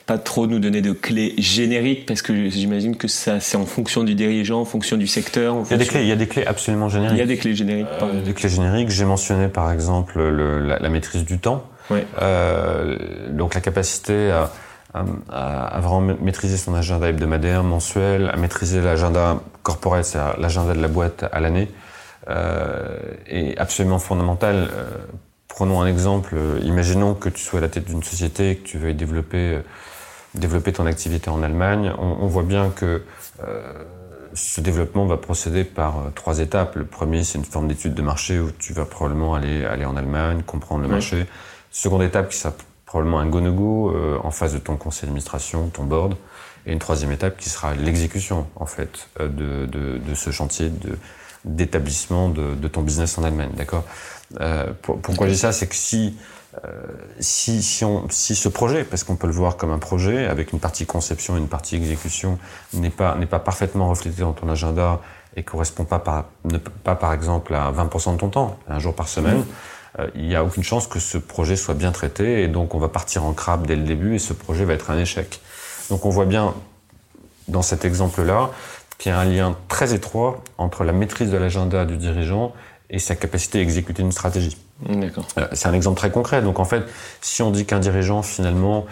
pas 0.05 0.19
trop 0.19 0.45
nous 0.45 0.59
donner 0.59 0.81
de 0.81 0.91
clés 0.91 1.33
génériques 1.39 2.05
parce 2.05 2.21
que 2.21 2.49
j'imagine 2.49 2.95
que 2.95 3.07
ça 3.07 3.39
c'est 3.39 3.57
en 3.57 3.65
fonction 3.65 4.03
du 4.03 4.13
dirigeant, 4.13 4.61
en 4.61 4.65
fonction 4.65 4.95
du 4.95 5.07
secteur. 5.07 5.57
il, 5.65 5.71
y 5.71 5.73
a 5.73 5.77
des 5.77 5.85
clés, 5.85 6.01
il 6.01 6.07
y 6.07 6.11
a 6.11 6.15
des 6.15 6.27
clés 6.27 6.45
absolument 6.45 6.87
génériques. 6.89 7.17
Il 7.17 7.19
y 7.19 7.23
a 7.23 7.25
des 7.25 7.37
clés 7.37 7.55
génériques. 7.55 7.87
Euh, 8.01 8.21
des 8.21 8.33
clés 8.33 8.49
génériques. 8.49 8.89
J'ai 8.89 9.05
mentionné 9.05 9.47
par 9.47 9.71
exemple 9.71 10.19
le, 10.19 10.59
la, 10.59 10.77
la, 10.77 10.89
maîtrise 10.89 11.25
du 11.25 11.39
temps. 11.39 11.63
Ouais. 11.89 12.05
Euh, 12.21 12.97
donc 13.31 13.55
la 13.55 13.61
capacité 13.61 14.29
à, 14.29 14.51
à, 14.93 15.77
à, 15.77 15.79
vraiment 15.79 16.15
maîtriser 16.21 16.57
son 16.57 16.75
agenda 16.75 17.09
hebdomadaire, 17.09 17.63
mensuel, 17.63 18.29
à 18.31 18.37
maîtriser 18.37 18.81
l'agenda 18.81 19.41
corporel, 19.63 20.03
c'est-à-dire 20.03 20.39
l'agenda 20.39 20.75
de 20.75 20.81
la 20.81 20.87
boîte 20.87 21.25
à 21.31 21.39
l'année 21.39 21.69
est 22.27 23.57
absolument 23.57 23.99
fondamental. 23.99 24.69
Euh, 24.71 24.89
prenons 25.47 25.81
un 25.81 25.87
exemple. 25.87 26.33
Euh, 26.35 26.59
imaginons 26.63 27.13
que 27.13 27.29
tu 27.29 27.41
sois 27.41 27.59
à 27.59 27.61
la 27.61 27.69
tête 27.69 27.85
d'une 27.85 28.03
société 28.03 28.51
et 28.51 28.55
que 28.57 28.67
tu 28.67 28.77
veuilles 28.77 28.95
développer, 28.95 29.59
développer 30.35 30.73
ton 30.73 30.85
activité 30.85 31.29
en 31.29 31.41
Allemagne. 31.43 31.93
On, 31.97 32.17
on 32.21 32.27
voit 32.27 32.43
bien 32.43 32.69
que 32.69 33.03
ce 34.33 34.61
développement 34.61 35.05
va 35.05 35.17
procéder 35.17 35.63
par 35.63 36.11
trois 36.13 36.39
étapes. 36.39 36.75
Le 36.75 36.85
premier, 36.85 37.23
c'est 37.23 37.37
une 37.39 37.45
forme 37.45 37.67
d'étude 37.67 37.93
de 37.93 38.01
marché 38.01 38.39
où 38.39 38.51
tu 38.51 38.73
vas 38.73 38.85
probablement 38.85 39.33
aller, 39.33 39.65
aller 39.65 39.85
en 39.85 39.95
Allemagne, 39.95 40.43
comprendre 40.43 40.81
le 40.81 40.87
oui. 40.87 40.93
marché. 40.93 41.25
Seconde 41.71 42.03
étape 42.03 42.29
qui 42.29 42.37
sera 42.37 42.53
probablement 42.85 43.19
un 43.19 43.27
go-no-go 43.27 43.91
euh, 43.91 44.17
en 44.23 44.31
face 44.31 44.53
de 44.53 44.59
ton 44.59 44.75
conseil 44.75 45.03
d'administration, 45.03 45.69
ton 45.69 45.83
board. 45.83 46.15
Et 46.65 46.73
une 46.73 46.79
troisième 46.79 47.11
étape 47.11 47.37
qui 47.37 47.49
sera 47.49 47.73
l'exécution, 47.73 48.47
en 48.55 48.65
fait, 48.65 49.09
de, 49.19 49.65
de, 49.65 49.97
de, 49.97 50.15
ce 50.15 50.31
chantier, 50.31 50.69
de, 50.69 50.97
d'établissement 51.45 52.29
de, 52.29 52.55
de, 52.55 52.67
ton 52.67 52.81
business 52.81 53.17
en 53.17 53.23
Allemagne, 53.23 53.51
d'accord? 53.55 53.83
Euh, 54.39 54.71
pour, 54.81 54.99
Pourquoi 54.99 55.27
je 55.27 55.33
dis 55.33 55.39
ça? 55.39 55.51
C'est 55.51 55.67
que 55.67 55.75
si, 55.75 56.17
euh, 56.65 56.69
si, 57.19 57.63
si, 57.63 57.85
on, 57.85 58.07
si 58.09 58.35
ce 58.35 58.49
projet, 58.49 58.83
parce 58.83 59.03
qu'on 59.03 59.15
peut 59.15 59.27
le 59.27 59.33
voir 59.33 59.57
comme 59.57 59.71
un 59.71 59.77
projet, 59.77 60.25
avec 60.25 60.51
une 60.51 60.59
partie 60.59 60.85
conception 60.85 61.35
et 61.35 61.39
une 61.39 61.47
partie 61.47 61.75
exécution, 61.75 62.37
n'est 62.73 62.89
pas, 62.89 63.15
n'est 63.15 63.25
pas 63.25 63.39
parfaitement 63.39 63.87
reflété 63.89 64.21
dans 64.21 64.33
ton 64.33 64.49
agenda 64.49 64.99
et 65.35 65.43
correspond 65.43 65.85
pas 65.85 65.99
par, 65.99 66.25
ne, 66.45 66.57
pas 66.57 66.95
par 66.95 67.13
exemple 67.13 67.53
à 67.53 67.71
20% 67.71 68.13
de 68.13 68.17
ton 68.17 68.29
temps, 68.29 68.59
un 68.67 68.79
jour 68.79 68.95
par 68.95 69.07
semaine, 69.07 69.39
mmh. 69.39 69.45
euh, 69.99 70.07
il 70.15 70.27
n'y 70.27 70.35
a 70.35 70.43
aucune 70.43 70.63
chance 70.63 70.87
que 70.87 70.99
ce 70.99 71.17
projet 71.17 71.55
soit 71.55 71.75
bien 71.75 71.91
traité 71.91 72.43
et 72.43 72.47
donc 72.47 72.73
on 72.75 72.79
va 72.79 72.89
partir 72.89 73.23
en 73.25 73.33
crabe 73.33 73.67
dès 73.67 73.75
le 73.75 73.83
début 73.83 74.15
et 74.15 74.19
ce 74.19 74.33
projet 74.33 74.65
va 74.65 74.73
être 74.73 74.89
un 74.89 74.97
échec. 74.97 75.39
Donc 75.89 76.05
on 76.05 76.09
voit 76.09 76.25
bien 76.25 76.53
dans 77.47 77.61
cet 77.61 77.85
exemple-là 77.85 78.51
qu'il 78.99 79.11
y 79.11 79.15
a 79.15 79.17
un 79.17 79.25
lien 79.25 79.57
très 79.67 79.95
étroit 79.95 80.43
entre 80.59 80.83
la 80.83 80.91
maîtrise 80.91 81.31
de 81.31 81.37
l'agenda 81.37 81.85
du 81.85 81.97
dirigeant 81.97 82.53
et 82.91 82.99
sa 82.99 83.15
capacité 83.15 83.59
à 83.59 83.61
exécuter 83.61 84.03
une 84.03 84.11
stratégie. 84.11 84.57
Euh, 84.87 85.47
c'est 85.53 85.67
un 85.67 85.73
exemple 85.73 85.97
très 85.97 86.11
concret. 86.11 86.41
Donc 86.41 86.59
en 86.59 86.65
fait, 86.65 86.83
si 87.21 87.41
on 87.41 87.49
dit 87.49 87.65
qu'un 87.65 87.79
dirigeant 87.79 88.21
finalement 88.21 88.85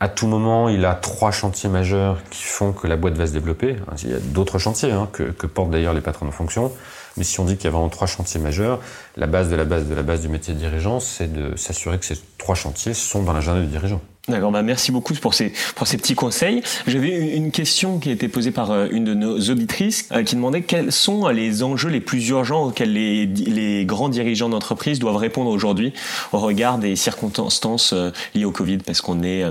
à 0.00 0.08
tout 0.08 0.26
moment, 0.26 0.68
il 0.68 0.84
a 0.84 0.94
trois 0.94 1.30
chantiers 1.30 1.70
majeurs 1.70 2.18
qui 2.30 2.42
font 2.42 2.72
que 2.72 2.86
la 2.86 2.96
boîte 2.96 3.14
va 3.14 3.26
se 3.26 3.32
développer. 3.32 3.76
Il 4.02 4.10
y 4.10 4.14
a 4.14 4.18
d'autres 4.18 4.58
chantiers 4.58 4.92
hein, 4.92 5.08
que, 5.12 5.22
que, 5.22 5.46
portent 5.46 5.70
d'ailleurs 5.70 5.94
les 5.94 6.02
patrons 6.02 6.26
en 6.26 6.32
fonction. 6.32 6.72
Mais 7.16 7.24
si 7.24 7.40
on 7.40 7.44
dit 7.44 7.56
qu'il 7.56 7.64
y 7.64 7.68
a 7.68 7.70
vraiment 7.70 7.88
trois 7.88 8.08
chantiers 8.08 8.40
majeurs, 8.40 8.80
la 9.16 9.26
base 9.26 9.48
de 9.48 9.56
la 9.56 9.64
base 9.64 9.86
de 9.86 9.94
la 9.94 10.02
base 10.02 10.20
du 10.20 10.28
métier 10.28 10.52
de 10.52 10.58
dirigeant, 10.58 11.00
c'est 11.00 11.32
de 11.32 11.56
s'assurer 11.56 11.98
que 11.98 12.04
ces 12.04 12.18
trois 12.36 12.56
chantiers 12.56 12.92
sont 12.92 13.22
dans 13.22 13.32
l'agenda 13.32 13.60
du 13.60 13.68
dirigeant. 13.68 14.00
D'accord, 14.26 14.52
bah 14.52 14.62
merci 14.62 14.90
beaucoup 14.90 15.12
pour 15.12 15.34
ces, 15.34 15.52
pour 15.74 15.86
ces 15.86 15.98
petits 15.98 16.14
conseils. 16.14 16.62
J'avais 16.86 17.36
une 17.36 17.50
question 17.50 17.98
qui 17.98 18.08
a 18.08 18.12
été 18.12 18.28
posée 18.28 18.52
par 18.52 18.70
euh, 18.70 18.88
une 18.90 19.04
de 19.04 19.12
nos 19.12 19.38
auditrices 19.38 20.08
euh, 20.12 20.22
qui 20.22 20.34
demandait 20.34 20.62
quels 20.62 20.92
sont 20.92 21.28
les 21.28 21.62
enjeux 21.62 21.90
les 21.90 22.00
plus 22.00 22.26
urgents 22.28 22.68
auxquels 22.68 22.94
les, 22.94 23.26
les 23.26 23.84
grands 23.84 24.08
dirigeants 24.08 24.48
d'entreprise 24.48 24.98
doivent 24.98 25.16
répondre 25.16 25.50
aujourd'hui 25.50 25.92
au 26.32 26.38
regard 26.38 26.78
des 26.78 26.96
circonstances 26.96 27.92
euh, 27.92 28.12
liées 28.34 28.46
au 28.46 28.50
Covid, 28.50 28.78
parce 28.78 29.02
qu'on 29.02 29.22
est 29.22 29.44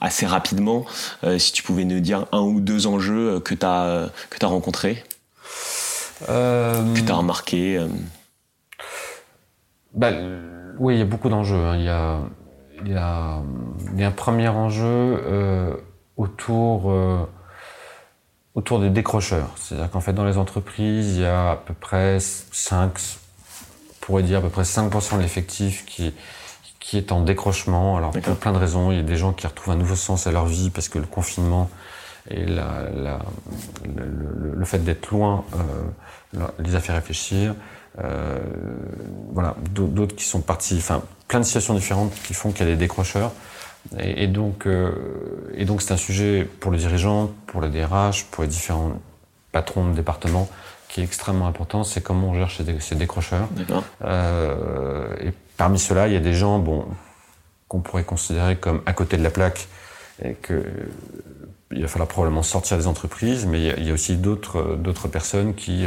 assez 0.00 0.26
rapidement, 0.26 0.84
si 1.38 1.52
tu 1.52 1.62
pouvais 1.62 1.84
nous 1.84 2.00
dire 2.00 2.26
un 2.32 2.40
ou 2.40 2.60
deux 2.60 2.86
enjeux 2.86 3.38
que 3.40 3.54
tu 3.54 3.64
as, 3.64 4.10
que 4.30 4.44
as 4.44 4.48
rencontrés, 4.48 5.04
euh... 6.28 6.94
que 6.94 7.00
tu 7.00 7.10
as 7.10 7.14
remarqué. 7.14 7.80
Bah, 9.94 10.10
oui, 10.78 10.96
il 10.96 10.98
y 10.98 11.02
a 11.02 11.06
beaucoup 11.06 11.28
d'enjeux. 11.28 11.56
Hein. 11.56 11.76
Il 11.76 11.84
y 11.84 11.88
a 11.88 12.20
il 12.84 12.92
y 12.92 12.96
a, 12.96 13.40
il 13.92 14.00
y 14.00 14.04
a 14.04 14.08
un 14.08 14.12
premier 14.12 14.48
enjeu 14.48 14.84
euh, 14.84 15.74
autour, 16.16 16.90
euh, 16.90 17.18
autour 18.54 18.80
des 18.80 18.90
décrocheurs. 18.90 19.50
C'est-à-dire 19.56 19.90
qu'en 19.90 20.00
fait, 20.00 20.12
dans 20.12 20.24
les 20.24 20.38
entreprises, 20.38 21.16
il 21.16 21.22
y 21.22 21.26
a 21.26 21.52
à 21.52 21.56
peu 21.56 21.74
près 21.74 22.18
5, 22.20 22.90
on 22.90 24.04
pourrait 24.04 24.22
dire 24.22 24.38
à 24.38 24.42
peu 24.42 24.48
près 24.48 24.62
5% 24.62 25.16
de 25.16 25.22
l'effectif 25.22 25.84
qui, 25.84 26.14
qui 26.80 26.98
est 26.98 27.12
en 27.12 27.22
décrochement. 27.22 27.96
Alors, 27.96 28.10
pour 28.10 28.36
plein 28.36 28.52
de 28.52 28.58
raisons. 28.58 28.90
Il 28.90 28.96
y 28.96 29.00
a 29.00 29.04
des 29.04 29.16
gens 29.16 29.32
qui 29.32 29.46
retrouvent 29.46 29.74
un 29.74 29.78
nouveau 29.78 29.96
sens 29.96 30.26
à 30.26 30.32
leur 30.32 30.46
vie 30.46 30.70
parce 30.70 30.88
que 30.88 30.98
le 30.98 31.06
confinement 31.06 31.70
et 32.30 32.44
la, 32.44 32.88
la, 32.94 33.18
le, 33.84 34.54
le, 34.54 34.64
fait 34.64 34.78
d'être 34.78 35.10
loin 35.10 35.44
euh, 35.54 36.46
les 36.60 36.74
a 36.76 36.80
fait 36.80 36.92
réfléchir. 36.92 37.54
Euh, 37.98 38.38
voilà, 39.32 39.54
d'autres 39.70 40.16
qui 40.16 40.24
sont 40.24 40.40
partis, 40.40 40.76
enfin, 40.78 41.02
plein 41.28 41.40
de 41.40 41.44
situations 41.44 41.74
différentes 41.74 42.14
qui 42.22 42.34
font 42.34 42.50
qu'il 42.50 42.66
y 42.66 42.68
a 42.68 42.72
des 42.72 42.78
décrocheurs. 42.78 43.32
Et, 43.98 44.24
et 44.24 44.26
donc, 44.28 44.66
euh, 44.66 44.92
et 45.54 45.64
donc 45.64 45.82
c'est 45.82 45.92
un 45.92 45.98
sujet 45.98 46.48
pour 46.60 46.70
le 46.70 46.78
dirigeant, 46.78 47.30
pour 47.46 47.60
la 47.60 47.68
DRH, 47.68 48.24
pour 48.30 48.44
les 48.44 48.48
différents 48.48 48.92
patrons 49.50 49.88
de 49.88 49.94
département 49.94 50.48
qui 50.88 51.00
est 51.00 51.04
extrêmement 51.04 51.46
important. 51.46 51.84
C'est 51.84 52.02
comment 52.02 52.30
on 52.30 52.34
gère 52.34 52.50
ces, 52.50 52.80
ces 52.80 52.94
décrocheurs. 52.94 53.48
Euh, 54.04 55.14
et 55.20 55.32
parmi 55.56 55.78
ceux-là, 55.78 56.06
il 56.06 56.14
y 56.14 56.16
a 56.16 56.20
des 56.20 56.34
gens, 56.34 56.58
bon, 56.58 56.86
qu'on 57.68 57.80
pourrait 57.80 58.04
considérer 58.04 58.56
comme 58.56 58.82
à 58.86 58.92
côté 58.92 59.16
de 59.16 59.22
la 59.22 59.30
plaque 59.30 59.68
et 60.22 60.34
que 60.34 60.62
il 61.74 61.80
va 61.80 61.88
falloir 61.88 62.08
probablement 62.08 62.42
sortir 62.42 62.76
des 62.76 62.86
entreprises, 62.86 63.46
mais 63.46 63.58
il 63.58 63.86
y 63.86 63.90
a, 63.90 63.94
aussi 63.94 64.16
d'autres 64.16 64.76
d'autres 64.76 65.08
personnes 65.08 65.54
qui 65.54 65.86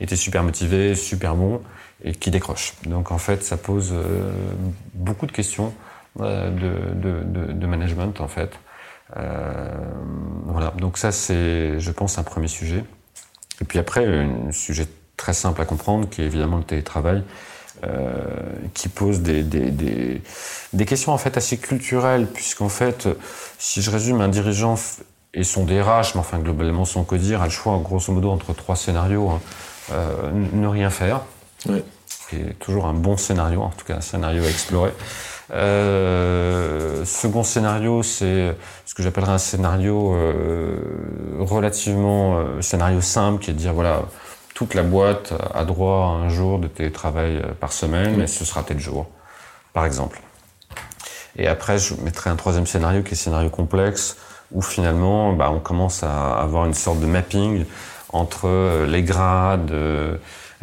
étaient 0.00 0.16
super 0.16 0.42
motivées, 0.42 0.94
super 0.94 1.34
bons 1.34 1.60
et 2.02 2.12
qui 2.12 2.30
décrochent. 2.30 2.74
Donc 2.86 3.12
en 3.12 3.18
fait, 3.18 3.42
ça 3.42 3.56
pose 3.56 3.94
beaucoup 4.94 5.26
de 5.26 5.32
questions 5.32 5.72
de, 6.18 7.52
de, 7.52 7.66
management 7.66 8.20
en 8.20 8.28
fait. 8.28 8.58
voilà. 9.14 10.72
Donc 10.78 10.98
ça 10.98 11.12
c'est, 11.12 11.78
je 11.78 11.90
pense, 11.92 12.18
un 12.18 12.24
premier 12.24 12.48
sujet. 12.48 12.84
Et 13.60 13.64
puis 13.64 13.78
après, 13.78 14.04
un 14.06 14.52
sujet 14.52 14.86
très 15.16 15.32
simple 15.32 15.60
à 15.62 15.64
comprendre, 15.64 16.08
qui 16.08 16.22
est 16.22 16.26
évidemment 16.26 16.58
le 16.58 16.64
télétravail, 16.64 17.22
euh, 17.84 18.22
qui 18.72 18.88
pose 18.88 19.20
des, 19.20 20.22
questions 20.86 21.12
en 21.12 21.18
fait 21.18 21.36
assez 21.36 21.58
culturelles, 21.58 22.26
puisqu'en 22.26 22.68
fait, 22.68 23.08
si 23.58 23.82
je 23.82 23.90
résume, 23.90 24.20
un 24.20 24.28
dirigeant 24.28 24.76
et 25.34 25.44
son 25.44 25.64
DRH, 25.64 26.14
mais 26.14 26.20
enfin 26.20 26.38
globalement 26.38 26.84
son 26.84 27.04
codir, 27.04 27.42
a 27.42 27.46
le 27.46 27.50
choix 27.50 27.76
grosso 27.78 28.12
modo 28.12 28.30
entre 28.30 28.52
trois 28.52 28.76
scénarios. 28.76 29.28
Hein. 29.30 29.40
Euh, 29.92 30.30
ne 30.32 30.66
rien 30.66 30.90
faire, 30.90 31.20
oui. 31.68 31.82
qui 32.30 32.36
est 32.36 32.58
toujours 32.58 32.86
un 32.86 32.94
bon 32.94 33.16
scénario, 33.16 33.60
en 33.62 33.70
tout 33.70 33.84
cas 33.84 33.96
un 33.96 34.00
scénario 34.00 34.42
à 34.42 34.48
explorer. 34.48 34.92
Euh, 35.52 37.04
second 37.04 37.42
scénario, 37.42 38.02
c'est 38.02 38.56
ce 38.86 38.94
que 38.94 39.02
j'appellerais 39.02 39.32
un 39.32 39.38
scénario 39.38 40.14
euh, 40.14 40.76
relativement 41.40 42.38
euh, 42.38 42.62
scénario 42.62 43.00
simple, 43.00 43.42
qui 43.42 43.50
est 43.50 43.54
de 43.54 43.58
dire 43.58 43.74
voilà, 43.74 44.02
toute 44.54 44.74
la 44.74 44.82
boîte 44.82 45.34
a 45.52 45.64
droit 45.64 46.06
à 46.06 46.24
un 46.24 46.28
jour 46.28 46.58
de 46.58 46.68
télétravail 46.68 47.36
euh, 47.36 47.52
par 47.58 47.72
semaine, 47.72 48.22
et 48.22 48.26
ce 48.26 48.44
sera 48.44 48.62
tel 48.62 48.80
jour, 48.80 49.06
par 49.72 49.84
exemple. 49.84 50.20
Et 51.36 51.48
après, 51.48 51.78
je 51.78 51.94
mettrai 51.96 52.30
un 52.30 52.36
troisième 52.36 52.66
scénario 52.66 53.02
qui 53.02 53.12
est 53.12 53.16
scénario 53.16 53.50
complexe, 53.50 54.16
où 54.52 54.62
finalement, 54.62 55.32
bah, 55.32 55.50
on 55.50 55.58
commence 55.58 56.02
à 56.02 56.36
avoir 56.36 56.64
une 56.64 56.74
sorte 56.74 57.00
de 57.00 57.06
mapping 57.06 57.64
entre 58.14 58.84
les 58.86 59.02
grades, 59.02 59.72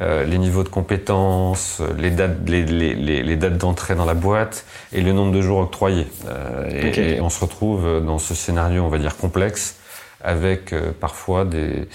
euh, 0.01 0.23
les 0.23 0.39
niveaux 0.39 0.63
de 0.63 0.69
compétences, 0.69 1.81
les 1.97 2.09
dates, 2.09 2.37
les, 2.47 2.63
les, 2.63 2.95
les 2.95 3.35
dates 3.35 3.57
d'entrée 3.57 3.93
dans 3.93 4.05
la 4.05 4.15
boîte 4.15 4.65
et 4.93 5.01
le 5.01 5.11
nombre 5.11 5.31
de 5.31 5.41
jours 5.41 5.59
octroyés. 5.59 6.07
Euh, 6.27 6.69
et, 6.95 7.21
on 7.21 7.29
se 7.29 7.39
retrouve 7.39 8.03
dans 8.03 8.17
ce 8.17 8.33
scénario, 8.33 8.83
on 8.83 8.89
va 8.89 8.97
dire 8.97 9.15
complexe, 9.15 9.77
avec 10.23 10.73
euh, 10.73 10.91
parfois 10.99 11.45
des, 11.45 11.87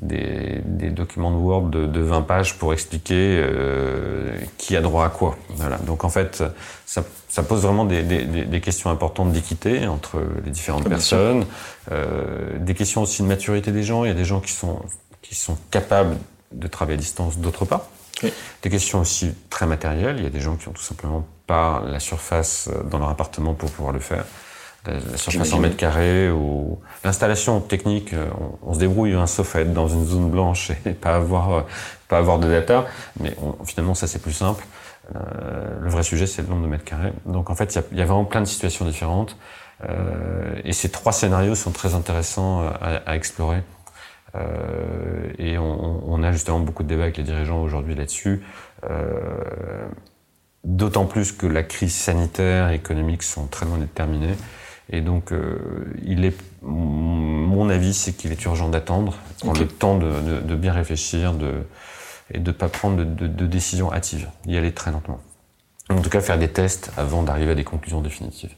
des, 0.00 0.62
des, 0.64 0.88
documents 0.88 1.32
de 1.32 1.36
Word 1.36 1.68
de, 1.68 1.86
de 1.86 2.00
20 2.00 2.22
pages 2.22 2.56
pour 2.56 2.72
expliquer 2.72 3.44
qui 4.56 4.74
a 4.74 4.80
droit 4.80 5.04
à 5.04 5.10
quoi. 5.10 5.36
Voilà. 5.50 5.76
Donc 5.78 6.04
en 6.04 6.08
fait, 6.08 6.42
ça, 6.86 7.04
ça 7.30 7.42
pose 7.42 7.62
vraiment 7.62 7.86
des, 7.86 8.02
des, 8.02 8.24
des 8.24 8.60
questions 8.60 8.90
importantes 8.90 9.32
d'équité 9.32 9.86
entre 9.86 10.20
les 10.44 10.50
différentes 10.50 10.88
personnes, 10.88 11.46
des 12.58 12.74
questions 12.74 13.02
aussi 13.02 13.22
de 13.22 13.28
maturité 13.28 13.70
des 13.70 13.84
gens. 13.84 14.04
Il 14.04 14.08
y 14.08 14.10
a 14.10 14.14
des 14.14 14.24
gens 14.24 14.40
qui 14.40 14.52
sont 14.52 14.80
qui 15.22 15.34
sont 15.34 15.56
capables 15.70 16.16
de 16.52 16.66
travailler 16.66 16.98
à 16.98 17.00
distance 17.00 17.38
d'autre 17.38 17.64
part. 17.64 17.82
Des 18.62 18.68
questions 18.68 19.00
aussi 19.00 19.32
très 19.48 19.66
matérielles. 19.66 20.16
Il 20.18 20.24
y 20.24 20.26
a 20.26 20.30
des 20.30 20.40
gens 20.40 20.56
qui 20.56 20.68
ont 20.68 20.72
tout 20.72 20.82
simplement 20.82 21.26
pas 21.46 21.82
la 21.86 22.00
surface 22.00 22.68
euh, 22.68 22.82
dans 22.82 22.98
leur 22.98 23.08
appartement 23.08 23.54
pour 23.54 23.70
pouvoir 23.70 23.94
le 23.94 24.00
faire. 24.00 24.24
La 24.86 25.16
surface 25.16 25.52
en 25.52 25.58
mètres 25.58 25.76
carrés 25.76 26.30
ou 26.30 26.78
l'installation 27.04 27.60
technique, 27.60 28.14
euh, 28.14 28.28
on, 28.62 28.74
se 28.74 28.78
débrouille, 28.78 29.14
hein, 29.14 29.26
sauf 29.26 29.56
à 29.56 29.60
être 29.60 29.72
dans 29.72 29.88
une 29.88 30.06
zone 30.06 30.30
blanche 30.30 30.70
et 30.86 30.92
pas 30.92 31.14
avoir, 31.14 31.52
euh, 31.52 31.60
pas 32.08 32.18
avoir 32.18 32.38
de 32.38 32.50
data. 32.50 32.86
Mais 33.20 33.34
finalement, 33.64 33.94
ça 33.94 34.06
c'est 34.06 34.20
plus 34.20 34.32
simple. 34.32 34.64
Le 35.14 35.88
vrai 35.88 36.02
sujet, 36.02 36.26
c'est 36.26 36.42
le 36.42 36.48
nombre 36.48 36.62
de 36.62 36.68
mètres 36.68 36.84
carrés. 36.84 37.12
Donc 37.26 37.50
en 37.50 37.54
fait, 37.54 37.78
il 37.92 37.98
y, 37.98 38.02
a, 38.02 38.04
vraiment 38.04 38.24
plein 38.24 38.40
de 38.40 38.46
situations 38.46 38.84
différentes. 38.84 39.36
et 40.64 40.72
ces 40.72 40.90
trois 40.90 41.12
scénarios 41.12 41.54
sont 41.54 41.72
très 41.72 41.94
intéressants 41.94 42.60
à, 42.60 43.00
à 43.06 43.16
explorer. 43.16 43.62
Euh, 44.36 45.32
et 45.38 45.58
on, 45.58 46.02
on, 46.06 46.22
a 46.22 46.32
justement 46.32 46.60
beaucoup 46.60 46.82
de 46.82 46.88
débats 46.88 47.04
avec 47.04 47.16
les 47.16 47.24
dirigeants 47.24 47.62
aujourd'hui 47.62 47.94
là-dessus. 47.94 48.42
Euh, 48.88 49.88
D'autant 50.62 51.06
plus 51.06 51.32
que 51.32 51.46
la 51.46 51.62
crise 51.62 51.94
sanitaire 51.94 52.68
et 52.68 52.74
économique 52.74 53.22
sont 53.22 53.46
très 53.46 53.64
loin 53.64 53.78
d'être 53.78 53.94
terminées. 53.94 54.34
Et 54.90 55.00
donc, 55.00 55.32
euh, 55.32 55.56
il 56.04 56.26
est, 56.26 56.36
mon 56.60 57.70
avis, 57.70 57.94
c'est 57.94 58.12
qu'il 58.12 58.30
est 58.30 58.44
urgent 58.44 58.68
d'attendre, 58.68 59.16
prendre 59.38 59.58
le 59.58 59.66
temps 59.66 59.96
de, 59.96 60.20
de, 60.20 60.40
de, 60.40 60.56
bien 60.56 60.74
réfléchir 60.74 61.32
de, 61.32 61.62
et 62.32 62.38
de 62.38 62.50
ne 62.50 62.56
pas 62.56 62.68
prendre 62.68 63.04
de, 63.04 63.26
de, 63.26 63.46
décisions 63.46 63.92
hâtives, 63.92 64.28
y 64.46 64.56
aller 64.56 64.72
très 64.72 64.90
lentement. 64.90 65.20
En 65.88 66.00
tout 66.00 66.10
cas, 66.10 66.20
faire 66.20 66.38
des 66.38 66.48
tests 66.48 66.92
avant 66.96 67.22
d'arriver 67.22 67.52
à 67.52 67.54
des 67.54 67.64
conclusions 67.64 68.00
définitives. 68.00 68.54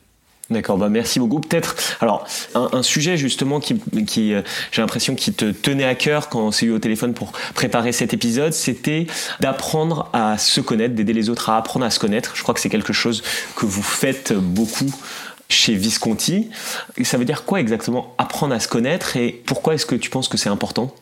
D'accord, 0.50 0.76
bah 0.76 0.90
merci 0.90 1.18
beaucoup. 1.18 1.40
Peut-être, 1.40 1.76
alors 2.00 2.26
un, 2.54 2.68
un, 2.72 2.82
sujet 2.82 3.16
justement 3.16 3.58
qui, 3.58 3.80
qui 4.06 4.34
euh, 4.34 4.42
j'ai 4.70 4.82
l'impression 4.82 5.14
qui 5.14 5.32
te 5.32 5.50
tenait 5.50 5.84
à 5.84 5.94
cœur 5.94 6.28
quand 6.28 6.40
on 6.40 6.50
s'est 6.50 6.66
eu 6.66 6.72
au 6.72 6.78
téléphone 6.78 7.14
pour 7.14 7.32
préparer 7.54 7.92
cet 7.92 8.12
épisode, 8.12 8.52
c'était 8.52 9.06
d'apprendre 9.40 10.10
à 10.12 10.36
se 10.36 10.60
connaître, 10.60 10.94
d'aider 10.94 11.14
les 11.14 11.30
autres 11.30 11.48
à 11.48 11.56
apprendre 11.56 11.86
à 11.86 11.90
se 11.90 11.98
connaître. 11.98 12.32
Je 12.34 12.42
crois 12.42 12.54
que 12.54 12.60
c'est 12.60 12.68
quelque 12.68 12.92
chose 12.92 13.22
que 13.56 13.64
vous 13.64 13.82
faites 13.82 14.34
beaucoup 14.34 14.92
chez 15.52 15.74
Visconti. 15.74 16.50
Et 16.96 17.04
ça 17.04 17.18
veut 17.18 17.24
dire 17.24 17.44
quoi 17.44 17.60
exactement 17.60 18.14
apprendre 18.18 18.54
à 18.54 18.60
se 18.60 18.68
connaître 18.68 19.16
et 19.16 19.30
pourquoi 19.46 19.74
est-ce 19.74 19.86
que 19.86 19.94
tu 19.94 20.10
penses 20.10 20.28
que 20.28 20.36
c'est 20.36 20.48
important? 20.48 20.94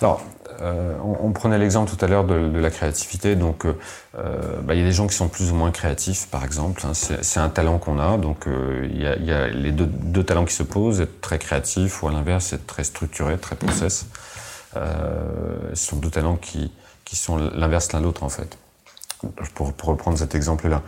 Alors, 0.00 0.22
euh, 0.60 0.94
on, 1.02 1.32
prenait 1.32 1.58
l'exemple 1.58 1.90
tout 1.90 2.04
à 2.04 2.08
l'heure 2.08 2.24
de, 2.24 2.58
la 2.58 2.70
créativité. 2.70 3.34
Donc, 3.34 3.64
euh, 3.64 3.78
euh, 4.18 4.60
bah, 4.62 4.74
il 4.74 4.80
y 4.80 4.82
a 4.82 4.86
des 4.86 4.92
gens 4.92 5.06
qui 5.06 5.14
sont 5.14 5.28
plus 5.28 5.50
ou 5.50 5.54
moins 5.54 5.70
créatifs, 5.70 6.26
par 6.28 6.44
exemple. 6.44 6.82
Hein. 6.84 6.92
c'est 6.94 7.40
un 7.40 7.48
talent 7.48 7.78
qu'on 7.78 7.98
a. 7.98 8.18
Donc, 8.18 8.46
il 8.46 9.00
y, 9.00 9.06
a, 9.06 9.48
les 9.48 9.72
deux, 9.72 10.24
talents 10.24 10.44
qui 10.44 10.54
se 10.54 10.62
posent 10.62 11.00
être 11.00 11.20
très 11.20 11.38
créatif 11.38 12.02
ou 12.02 12.08
à 12.08 12.12
l'inverse 12.12 12.52
être 12.52 12.66
très 12.66 12.84
structuré, 12.84 13.38
très 13.38 13.56
process. 13.56 14.06
ce 14.74 14.80
sont 15.74 15.96
deux 15.96 16.10
talents 16.10 16.36
qui, 16.36 16.70
sont 17.12 17.36
l'inverse 17.36 17.92
l'un 17.92 18.00
de 18.00 18.04
l'autre, 18.04 18.22
en 18.22 18.28
fait. 18.28 18.58
Pour, 19.54 19.72
reprendre 19.82 20.18
cet 20.18 20.34
exemple-là. 20.34 20.82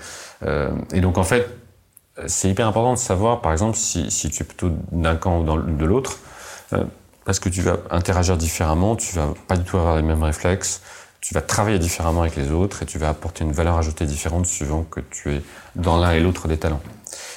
et 0.93 1.01
donc, 1.01 1.19
en 1.19 1.25
fait, 1.25 1.49
c'est 2.27 2.51
hyper 2.51 2.67
important 2.67 2.93
de 2.93 2.99
savoir, 2.99 3.41
par 3.41 3.53
exemple, 3.53 3.77
si, 3.77 4.11
si 4.11 4.29
tu 4.31 4.43
es 4.43 4.47
plutôt 4.47 4.71
d'un 4.91 5.17
camp 5.17 5.41
ou 5.41 5.63
de 5.63 5.85
l'autre 5.85 6.19
parce 7.25 7.39
que 7.41 7.49
tu 7.49 7.63
vas 7.63 7.79
interagir 7.91 8.37
différemment, 8.37 8.97
tu 8.97 9.15
vas 9.15 9.35
pas 9.49 9.57
du 9.57 9.65
tout 9.65 9.77
avoir 9.79 9.97
les 9.97 10.03
mêmes 10.03 10.23
réflexes, 10.23 10.83
tu 11.21 11.35
vas 11.35 11.41
travailler 11.41 11.79
différemment 11.79 12.23
avec 12.23 12.37
les 12.37 12.51
autres 12.51 12.83
et 12.83 12.87
tu 12.87 12.99
vas 12.99 13.09
apporter 13.09 13.45
une 13.45 13.53
valeur 13.53 13.79
ajoutée 13.79 14.07
différente 14.07 14.47
suivant 14.47 14.83
que 14.83 15.01
tu 15.01 15.33
es 15.33 15.43
dans 15.77 15.99
l'un 15.99 16.13
et 16.13 16.21
l'autre 16.21 16.49
des 16.49 16.59
talents. 16.59 16.83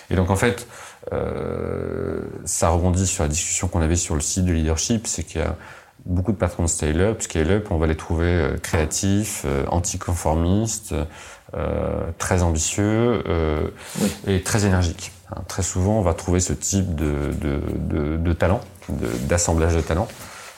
Et 0.10 0.16
donc 0.16 0.30
en 0.30 0.36
fait, 0.36 0.68
euh, 1.14 2.22
ça 2.46 2.70
rebondit 2.70 3.06
sur 3.06 3.24
la 3.24 3.30
discussion 3.30 3.68
qu'on 3.68 3.82
avait 3.82 3.96
sur 3.96 4.16
le 4.16 4.22
site 4.22 4.46
de 4.46 4.54
leadership, 4.54 5.06
c'est 5.06 5.24
qu'il 5.24 5.42
y 5.42 5.44
a 5.44 5.56
beaucoup 6.06 6.32
de 6.32 6.38
patrons 6.38 6.64
de 6.64 6.68
scale-up. 6.68 7.22
Scale-up, 7.22 7.68
on 7.70 7.78
va 7.78 7.88
les 7.88 7.96
trouver 7.96 8.26
euh, 8.26 8.58
créatifs, 8.58 9.44
euh, 9.46 9.66
anticonformistes, 9.68 10.96
euh, 11.56 12.12
très 12.18 12.42
ambitieux 12.42 13.24
euh, 13.28 13.68
et 14.28 14.42
très 14.42 14.66
énergiques. 14.66 15.12
Hein, 15.32 15.42
très 15.48 15.64
souvent, 15.64 16.00
on 16.00 16.02
va 16.02 16.14
trouver 16.14 16.40
ce 16.40 16.54
type 16.54 16.96
de, 16.96 17.32
de, 17.42 17.62
de, 17.76 18.18
de 18.18 18.34
talent 18.34 18.62
d'assemblage 19.28 19.76
de, 19.76 19.82
talents. 19.82 20.08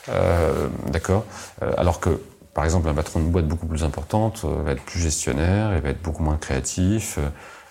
Euh, 0.10 0.68
D'accord 0.92 1.26
euh, 1.62 1.72
Alors 1.78 2.00
que, 2.00 2.22
par 2.54 2.66
exemple, 2.66 2.90
un 2.90 2.94
patron 2.94 3.20
de 3.20 3.26
boîte 3.26 3.48
beaucoup 3.48 3.68
plus 3.68 3.84
importante 3.84 4.42
euh, 4.44 4.64
va 4.64 4.72
être 4.72 4.84
plus 4.84 5.00
gestionnaire, 5.00 5.72
il 5.76 5.82
va 5.82 5.90
être 5.90 6.02
beaucoup 6.02 6.24
moins 6.24 6.38
créatif, 6.38 7.20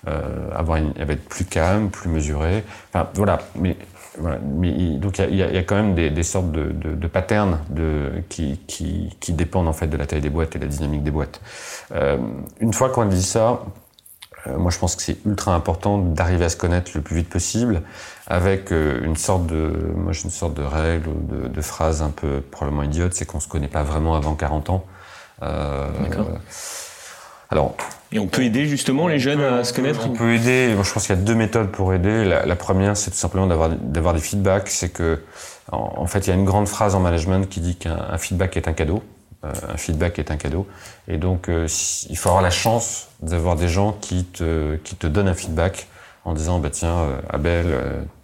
euh, 0.08 0.50
avoir 0.54 0.78
il 0.78 1.04
va 1.04 1.12
être 1.12 1.28
plus 1.28 1.44
calme, 1.44 1.90
plus 1.90 2.08
mesuré. 2.08 2.64
Enfin, 2.92 3.08
voilà. 3.14 3.38
Mais, 3.56 3.76
voilà. 4.18 4.38
mais 4.42 4.96
donc, 4.96 5.18
il 5.18 5.34
y, 5.34 5.38
y 5.38 5.42
a, 5.42 5.62
quand 5.62 5.76
même 5.76 5.94
des, 5.94 6.10
des 6.10 6.22
sortes 6.22 6.50
de, 6.50 7.06
patterns 7.06 7.58
qui, 8.28 8.58
qui, 8.66 9.14
qui, 9.20 9.32
dépendent 9.32 9.68
en 9.68 9.72
fait 9.72 9.88
de 9.88 9.96
la 9.96 10.06
taille 10.06 10.20
des 10.20 10.30
boîtes 10.30 10.56
et 10.56 10.58
de 10.58 10.64
la 10.64 10.70
dynamique 10.70 11.02
des 11.02 11.10
boîtes. 11.10 11.40
Euh, 11.92 12.16
une 12.60 12.72
fois 12.72 12.90
qu'on 12.90 13.04
dit 13.04 13.22
ça, 13.22 13.48
euh, 13.50 13.54
moi, 14.56 14.70
je 14.70 14.78
pense 14.78 14.96
que 14.96 15.02
c'est 15.02 15.16
ultra 15.26 15.54
important 15.54 15.98
d'arriver 15.98 16.44
à 16.44 16.48
se 16.48 16.56
connaître 16.56 16.92
le 16.94 17.00
plus 17.00 17.16
vite 17.16 17.28
possible, 17.28 17.82
avec 18.26 18.72
euh, 18.72 19.04
une 19.04 19.16
sorte 19.16 19.46
de, 19.46 19.72
moi, 19.96 20.12
j'ai 20.12 20.24
une 20.24 20.30
sorte 20.30 20.54
de 20.54 20.62
règle 20.62 21.08
ou 21.08 21.34
de, 21.34 21.48
de, 21.48 21.60
phrase 21.60 22.02
un 22.02 22.10
peu 22.10 22.40
probablement 22.40 22.82
idiote, 22.82 23.14
c'est 23.14 23.24
qu'on 23.24 23.40
se 23.40 23.48
connaît 23.48 23.68
pas 23.68 23.82
vraiment 23.82 24.14
avant 24.14 24.34
40 24.34 24.70
ans. 24.70 24.84
Euh, 25.42 25.88
D'accord. 26.02 26.28
Alors. 27.50 27.76
Et 28.12 28.18
on 28.18 28.26
peut 28.26 28.42
aider 28.42 28.66
justement 28.66 29.08
les 29.08 29.18
jeunes 29.18 29.40
à 29.40 29.64
se 29.64 29.72
connaître. 29.72 30.00
On 30.06 30.12
peut 30.12 30.34
aider. 30.34 30.70
je 30.70 30.92
pense 30.92 31.06
qu'il 31.06 31.14
y 31.14 31.18
a 31.18 31.22
deux 31.22 31.34
méthodes 31.34 31.70
pour 31.70 31.92
aider. 31.92 32.24
La, 32.24 32.46
la 32.46 32.56
première, 32.56 32.96
c'est 32.96 33.10
tout 33.10 33.16
simplement 33.16 33.46
d'avoir 33.46 33.70
d'avoir 33.70 34.14
des 34.14 34.20
feedbacks. 34.20 34.68
C'est 34.68 34.90
que, 34.90 35.22
en, 35.70 35.94
en, 35.96 36.06
fait, 36.06 36.26
il 36.26 36.30
y 36.30 36.32
a 36.32 36.36
une 36.36 36.44
grande 36.44 36.68
phrase 36.68 36.94
en 36.94 37.00
management 37.00 37.48
qui 37.48 37.60
dit 37.60 37.76
qu'un 37.76 38.16
feedback 38.18 38.56
est 38.56 38.68
un 38.68 38.72
cadeau. 38.72 39.02
Euh, 39.44 39.52
un 39.68 39.76
feedback 39.76 40.18
est 40.18 40.30
un 40.30 40.36
cadeau. 40.36 40.66
Et 41.08 41.18
donc, 41.18 41.48
euh, 41.48 41.68
il 42.08 42.16
faut 42.16 42.28
avoir 42.28 42.42
la 42.42 42.50
chance 42.50 43.08
d'avoir 43.20 43.56
des 43.56 43.68
gens 43.68 43.92
qui 43.92 44.24
te, 44.24 44.76
qui 44.76 44.96
te 44.96 45.06
donnent 45.06 45.28
un 45.28 45.34
feedback 45.34 45.88
en 46.24 46.32
disant, 46.34 46.58
bah, 46.58 46.70
tiens, 46.70 46.96
euh, 46.96 47.20
Abel, 47.28 47.66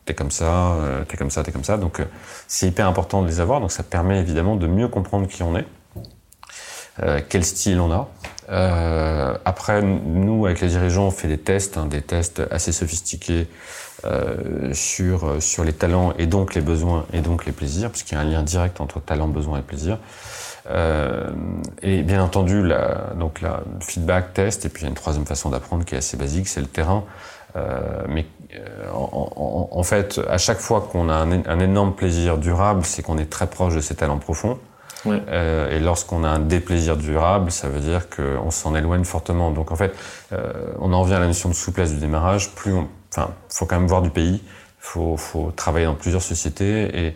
t'es 0.04 0.14
comme 0.14 0.30
ça, 0.30 0.76
t'es 1.08 1.16
comme 1.16 1.30
ça, 1.30 1.42
t'es 1.42 1.52
comme 1.52 1.64
ça. 1.64 1.76
Donc, 1.76 2.00
c'est 2.48 2.66
hyper 2.66 2.86
important 2.86 3.22
de 3.22 3.28
les 3.28 3.40
avoir. 3.40 3.60
Donc, 3.60 3.72
ça 3.72 3.82
permet 3.82 4.18
évidemment 4.18 4.56
de 4.56 4.66
mieux 4.66 4.88
comprendre 4.88 5.28
qui 5.28 5.42
on 5.42 5.56
est, 5.56 5.66
quel 7.28 7.44
style 7.44 7.80
on 7.80 7.92
a. 7.92 8.08
Après, 9.44 9.82
nous, 9.82 10.46
avec 10.46 10.60
les 10.60 10.68
dirigeants, 10.68 11.06
on 11.06 11.10
fait 11.10 11.28
des 11.28 11.38
tests, 11.38 11.76
hein, 11.76 11.86
des 11.86 12.02
tests 12.02 12.42
assez 12.50 12.72
sophistiqués 12.72 13.46
sur, 14.72 15.40
sur 15.40 15.62
les 15.62 15.72
talents 15.72 16.12
et 16.18 16.26
donc 16.26 16.54
les 16.54 16.60
besoins 16.60 17.06
et 17.12 17.20
donc 17.20 17.46
les 17.46 17.52
plaisirs, 17.52 17.90
puisqu'il 17.90 18.16
y 18.16 18.18
a 18.18 18.20
un 18.20 18.24
lien 18.24 18.42
direct 18.42 18.80
entre 18.80 19.00
talent, 19.00 19.28
besoin 19.28 19.60
et 19.60 19.62
plaisir. 19.62 19.98
Euh, 20.70 21.30
et 21.82 22.02
bien 22.02 22.22
entendu, 22.22 22.64
la, 22.64 23.12
donc 23.16 23.40
la 23.40 23.60
feedback, 23.80 24.34
test, 24.34 24.64
et 24.64 24.68
puis 24.68 24.82
il 24.82 24.84
y 24.84 24.86
a 24.86 24.90
une 24.90 24.94
troisième 24.94 25.26
façon 25.26 25.50
d'apprendre 25.50 25.84
qui 25.84 25.94
est 25.94 25.98
assez 25.98 26.16
basique, 26.16 26.48
c'est 26.48 26.60
le 26.60 26.66
terrain. 26.66 27.04
Euh, 27.56 27.80
mais 28.08 28.26
euh, 28.54 28.90
en, 28.94 29.68
en, 29.70 29.82
fait, 29.82 30.20
à 30.28 30.38
chaque 30.38 30.58
fois 30.58 30.88
qu'on 30.90 31.08
a 31.08 31.14
un, 31.14 31.44
un, 31.44 31.60
énorme 31.60 31.94
plaisir 31.94 32.38
durable, 32.38 32.84
c'est 32.84 33.02
qu'on 33.02 33.18
est 33.18 33.30
très 33.30 33.46
proche 33.46 33.74
de 33.74 33.80
ses 33.80 33.94
talents 33.94 34.18
profonds. 34.18 34.58
Euh, 35.06 35.76
et 35.76 35.80
lorsqu'on 35.80 36.22
a 36.22 36.28
un 36.28 36.38
déplaisir 36.38 36.96
durable, 36.96 37.50
ça 37.50 37.68
veut 37.68 37.80
dire 37.80 38.08
qu'on 38.08 38.52
s'en 38.52 38.76
éloigne 38.76 39.04
fortement. 39.04 39.50
Donc 39.50 39.72
en 39.72 39.76
fait, 39.76 39.92
on 40.78 40.92
en 40.92 41.02
revient 41.02 41.14
à 41.14 41.18
la 41.18 41.26
notion 41.26 41.48
de 41.48 41.54
souplesse 41.54 41.92
du 41.92 41.98
démarrage. 41.98 42.54
Plus, 42.54 42.72
enfin, 43.10 43.32
faut 43.48 43.66
quand 43.66 43.76
même 43.76 43.88
voir 43.88 44.02
du 44.02 44.10
pays 44.10 44.42
faut, 44.82 45.16
faut 45.16 45.52
travailler 45.54 45.86
dans 45.86 45.94
plusieurs 45.94 46.22
sociétés 46.22 47.06
et, 47.06 47.14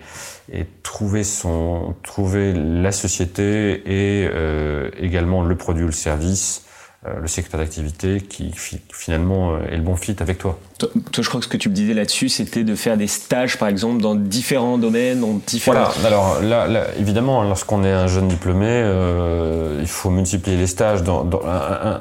et 0.52 0.66
trouver 0.84 1.24
son, 1.24 1.96
trouver 2.04 2.54
la 2.54 2.92
société 2.92 3.82
et 3.84 4.28
euh, 4.32 4.88
également 4.98 5.42
le 5.42 5.56
produit 5.56 5.82
ou 5.82 5.88
le 5.88 5.92
service, 5.92 6.62
euh, 7.06 7.18
le 7.20 7.26
secteur 7.26 7.58
d'activité 7.58 8.20
qui 8.20 8.52
finalement 8.92 9.56
euh, 9.56 9.66
est 9.68 9.76
le 9.76 9.82
bon 9.82 9.96
fit 9.96 10.14
avec 10.20 10.38
toi. 10.38 10.60
toi. 10.78 10.88
je 11.18 11.28
crois 11.28 11.40
que 11.40 11.44
ce 11.46 11.50
que 11.50 11.56
tu 11.56 11.68
me 11.68 11.74
disais 11.74 11.92
là-dessus, 11.92 12.28
c'était 12.28 12.62
de 12.62 12.76
faire 12.76 12.96
des 12.96 13.08
stages, 13.08 13.58
par 13.58 13.66
exemple, 13.66 14.00
dans 14.00 14.14
différents 14.14 14.78
domaines, 14.78 15.20
dans 15.20 15.40
différents. 15.44 15.90
Voilà. 15.90 16.06
Alors 16.06 16.40
là, 16.42 16.68
là 16.68 16.86
évidemment, 17.00 17.42
lorsqu'on 17.42 17.82
est 17.82 17.92
un 17.92 18.06
jeune 18.06 18.28
diplômé, 18.28 18.68
euh, 18.68 19.80
il 19.80 19.88
faut 19.88 20.10
multiplier 20.10 20.56
les 20.56 20.68
stages. 20.68 21.02
Dans, 21.02 21.24
dans 21.24 21.44
un, 21.44 21.90
un, 21.90 22.00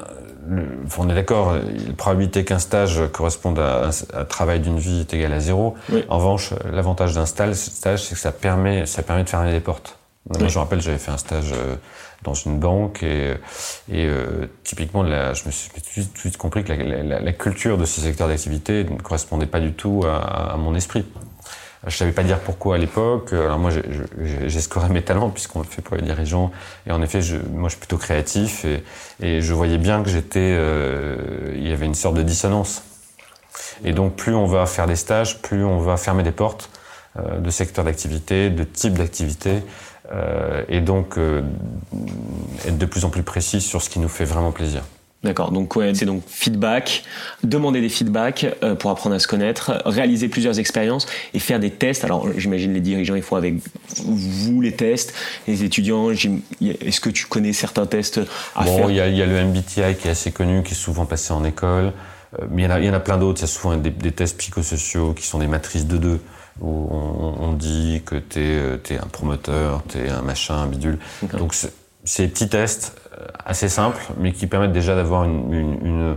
on 0.98 1.10
est 1.10 1.14
d'accord, 1.14 1.54
la 1.54 1.92
probabilité 1.96 2.44
qu'un 2.44 2.58
stage 2.58 3.00
corresponde 3.12 3.58
à 3.58 3.90
un, 4.14 4.24
travail 4.24 4.60
d'une 4.60 4.78
vie 4.78 5.00
est 5.00 5.14
égale 5.14 5.32
à 5.32 5.40
zéro. 5.40 5.74
En 6.08 6.18
revanche, 6.18 6.52
l'avantage 6.72 7.14
d'un 7.14 7.26
stage, 7.26 7.54
c'est 7.56 8.14
que 8.14 8.20
ça 8.20 8.32
permet, 8.32 8.86
ça 8.86 9.02
permet 9.02 9.24
de 9.24 9.28
fermer 9.28 9.52
des 9.52 9.60
portes. 9.60 9.98
Moi, 10.28 10.48
je 10.48 10.54
me 10.54 10.58
rappelle, 10.58 10.80
j'avais 10.80 10.98
fait 10.98 11.12
un 11.12 11.18
stage 11.18 11.52
euh, 11.52 11.76
dans 12.24 12.34
une 12.34 12.58
banque 12.58 13.04
et, 13.04 13.34
et 13.88 14.06
euh, 14.06 14.46
typiquement, 14.64 15.04
la, 15.04 15.34
je 15.34 15.44
me 15.46 15.52
suis 15.52 15.70
tout 15.70 16.00
de 16.00 16.18
suite 16.18 16.36
compris 16.36 16.64
que 16.64 16.72
la, 16.72 17.02
la, 17.02 17.20
la 17.20 17.32
culture 17.32 17.78
de 17.78 17.84
ce 17.84 18.00
secteur 18.00 18.26
d'activité 18.26 18.82
ne 18.82 19.00
correspondait 19.00 19.46
pas 19.46 19.60
du 19.60 19.72
tout 19.72 20.02
à, 20.04 20.52
à 20.52 20.56
mon 20.56 20.74
esprit. 20.74 21.04
Je 21.86 21.96
savais 21.96 22.12
pas 22.12 22.24
dire 22.24 22.40
pourquoi 22.40 22.74
à 22.74 22.78
l'époque. 22.78 23.32
Alors 23.32 23.58
moi, 23.58 23.70
scoré 24.58 24.88
mes 24.88 25.02
talents 25.02 25.30
puisqu'on 25.30 25.60
le 25.60 25.66
fait 25.66 25.82
pour 25.82 25.96
les 25.96 26.02
dirigeants. 26.02 26.50
Et 26.86 26.92
en 26.92 27.00
effet, 27.02 27.22
je, 27.22 27.36
moi, 27.36 27.68
je 27.68 27.74
suis 27.74 27.80
plutôt 27.80 27.98
créatif 27.98 28.64
et, 28.64 28.82
et 29.20 29.40
je 29.40 29.54
voyais 29.54 29.78
bien 29.78 30.02
que 30.02 30.10
j'étais, 30.10 30.40
euh, 30.40 31.52
il 31.54 31.66
y 31.66 31.72
avait 31.72 31.86
une 31.86 31.94
sorte 31.94 32.16
de 32.16 32.22
dissonance. 32.22 32.82
Et 33.84 33.92
donc, 33.92 34.16
plus 34.16 34.34
on 34.34 34.46
va 34.46 34.66
faire 34.66 34.86
des 34.86 34.96
stages, 34.96 35.40
plus 35.42 35.64
on 35.64 35.78
va 35.78 35.96
fermer 35.96 36.22
des 36.22 36.32
portes 36.32 36.70
euh, 37.18 37.38
de 37.38 37.50
secteurs 37.50 37.84
d'activité, 37.84 38.50
de 38.50 38.64
types 38.64 38.94
d'activité, 38.94 39.62
euh, 40.12 40.62
et 40.68 40.80
donc 40.80 41.18
euh, 41.18 41.42
être 42.66 42.78
de 42.78 42.86
plus 42.86 43.04
en 43.04 43.10
plus 43.10 43.22
précis 43.22 43.60
sur 43.60 43.82
ce 43.82 43.90
qui 43.90 43.98
nous 43.98 44.08
fait 44.08 44.24
vraiment 44.24 44.52
plaisir. 44.52 44.82
D'accord, 45.24 45.50
donc 45.50 45.74
c'est 45.94 46.04
donc 46.04 46.22
feedback, 46.28 47.02
demander 47.42 47.80
des 47.80 47.88
feedbacks 47.88 48.46
euh, 48.62 48.74
pour 48.74 48.90
apprendre 48.90 49.16
à 49.16 49.18
se 49.18 49.26
connaître, 49.26 49.82
réaliser 49.84 50.28
plusieurs 50.28 50.58
expériences 50.60 51.06
et 51.34 51.38
faire 51.38 51.58
des 51.58 51.70
tests. 51.70 52.04
Alors 52.04 52.28
j'imagine 52.36 52.74
les 52.74 52.80
dirigeants 52.80 53.16
ils 53.16 53.22
font 53.22 53.36
avec 53.36 53.54
vous 54.04 54.60
les 54.60 54.72
tests, 54.72 55.14
les 55.48 55.64
étudiants. 55.64 56.10
Est-ce 56.10 57.00
que 57.00 57.10
tu 57.10 57.26
connais 57.26 57.52
certains 57.52 57.86
tests 57.86 58.20
à 58.54 58.64
bon, 58.64 58.76
faire? 58.76 58.90
il 58.90 58.96
y, 58.96 59.00
a, 59.00 59.08
il 59.08 59.16
y, 59.16 59.22
a 59.22 59.26
le 59.26 59.42
MBTI 59.42 59.96
qui 59.98 60.06
est 60.06 60.10
assez 60.10 60.32
connu, 60.32 60.62
qui 60.62 60.72
est 60.72 60.76
souvent 60.76 61.06
passé 61.06 61.32
en 61.32 61.44
école, 61.44 61.92
euh, 62.38 62.46
mais 62.50 62.62
il 62.62 62.64
y 62.66 62.68
en 62.68 62.70
a, 62.70 62.78
il 62.78 62.86
y 62.86 62.90
en 62.90 62.94
a 62.94 63.00
plein 63.00 63.16
d'autres. 63.16 63.40
Il 63.40 63.42
y 63.42 63.44
a 63.44 63.48
souvent 63.48 63.76
des, 63.76 63.90
des, 63.90 64.12
tests 64.12 64.36
psychosociaux 64.36 65.12
qui 65.14 65.26
sont 65.26 65.38
des 65.38 65.48
matrices 65.48 65.86
de 65.86 65.96
deux 65.96 66.20
où 66.60 66.88
on, 66.90 67.34
on 67.40 67.52
dit 67.52 68.02
que 68.04 68.16
tu 68.16 68.40
es, 68.40 68.58
euh, 68.58 68.78
es, 68.90 68.98
un 68.98 69.06
promoteur, 69.06 69.82
tu 69.88 69.98
es 69.98 70.08
un 70.08 70.22
machin, 70.22 70.54
un 70.54 70.66
bidule. 70.66 70.98
Donc 71.32 71.54
ces 72.04 72.28
petits 72.28 72.48
tests 72.48 72.94
assez 73.44 73.68
simples, 73.68 74.02
mais 74.18 74.32
qui 74.32 74.46
permettent 74.46 74.72
déjà 74.72 74.94
d'avoir 74.94 75.24
une, 75.24 75.52
une, 75.52 75.86
une, 75.86 76.16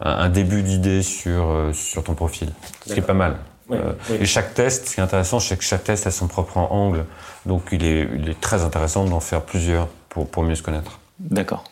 un 0.00 0.28
début 0.28 0.62
d'idée 0.62 1.02
sur, 1.02 1.50
euh, 1.50 1.72
sur 1.72 2.04
ton 2.04 2.14
profil, 2.14 2.50
ce 2.86 2.94
qui 2.94 2.98
est 3.00 3.02
pas 3.02 3.14
mal. 3.14 3.36
Oui, 3.68 3.78
euh, 3.78 3.92
oui. 4.10 4.16
Et 4.20 4.26
chaque 4.26 4.54
test, 4.54 4.88
ce 4.88 4.94
qui 4.94 5.00
est 5.00 5.04
intéressant, 5.04 5.40
c'est 5.40 5.56
que 5.56 5.64
chaque 5.64 5.84
test 5.84 6.06
a 6.06 6.10
son 6.10 6.26
propre 6.26 6.56
angle, 6.58 7.04
donc 7.46 7.62
il 7.72 7.84
est, 7.84 8.08
il 8.16 8.28
est 8.28 8.40
très 8.40 8.62
intéressant 8.64 9.04
d'en 9.04 9.20
faire 9.20 9.42
plusieurs 9.42 9.88
pour, 10.08 10.28
pour 10.28 10.42
mieux 10.42 10.54
se 10.56 10.62
connaître. 10.62 10.98
D'accord. 11.20 11.64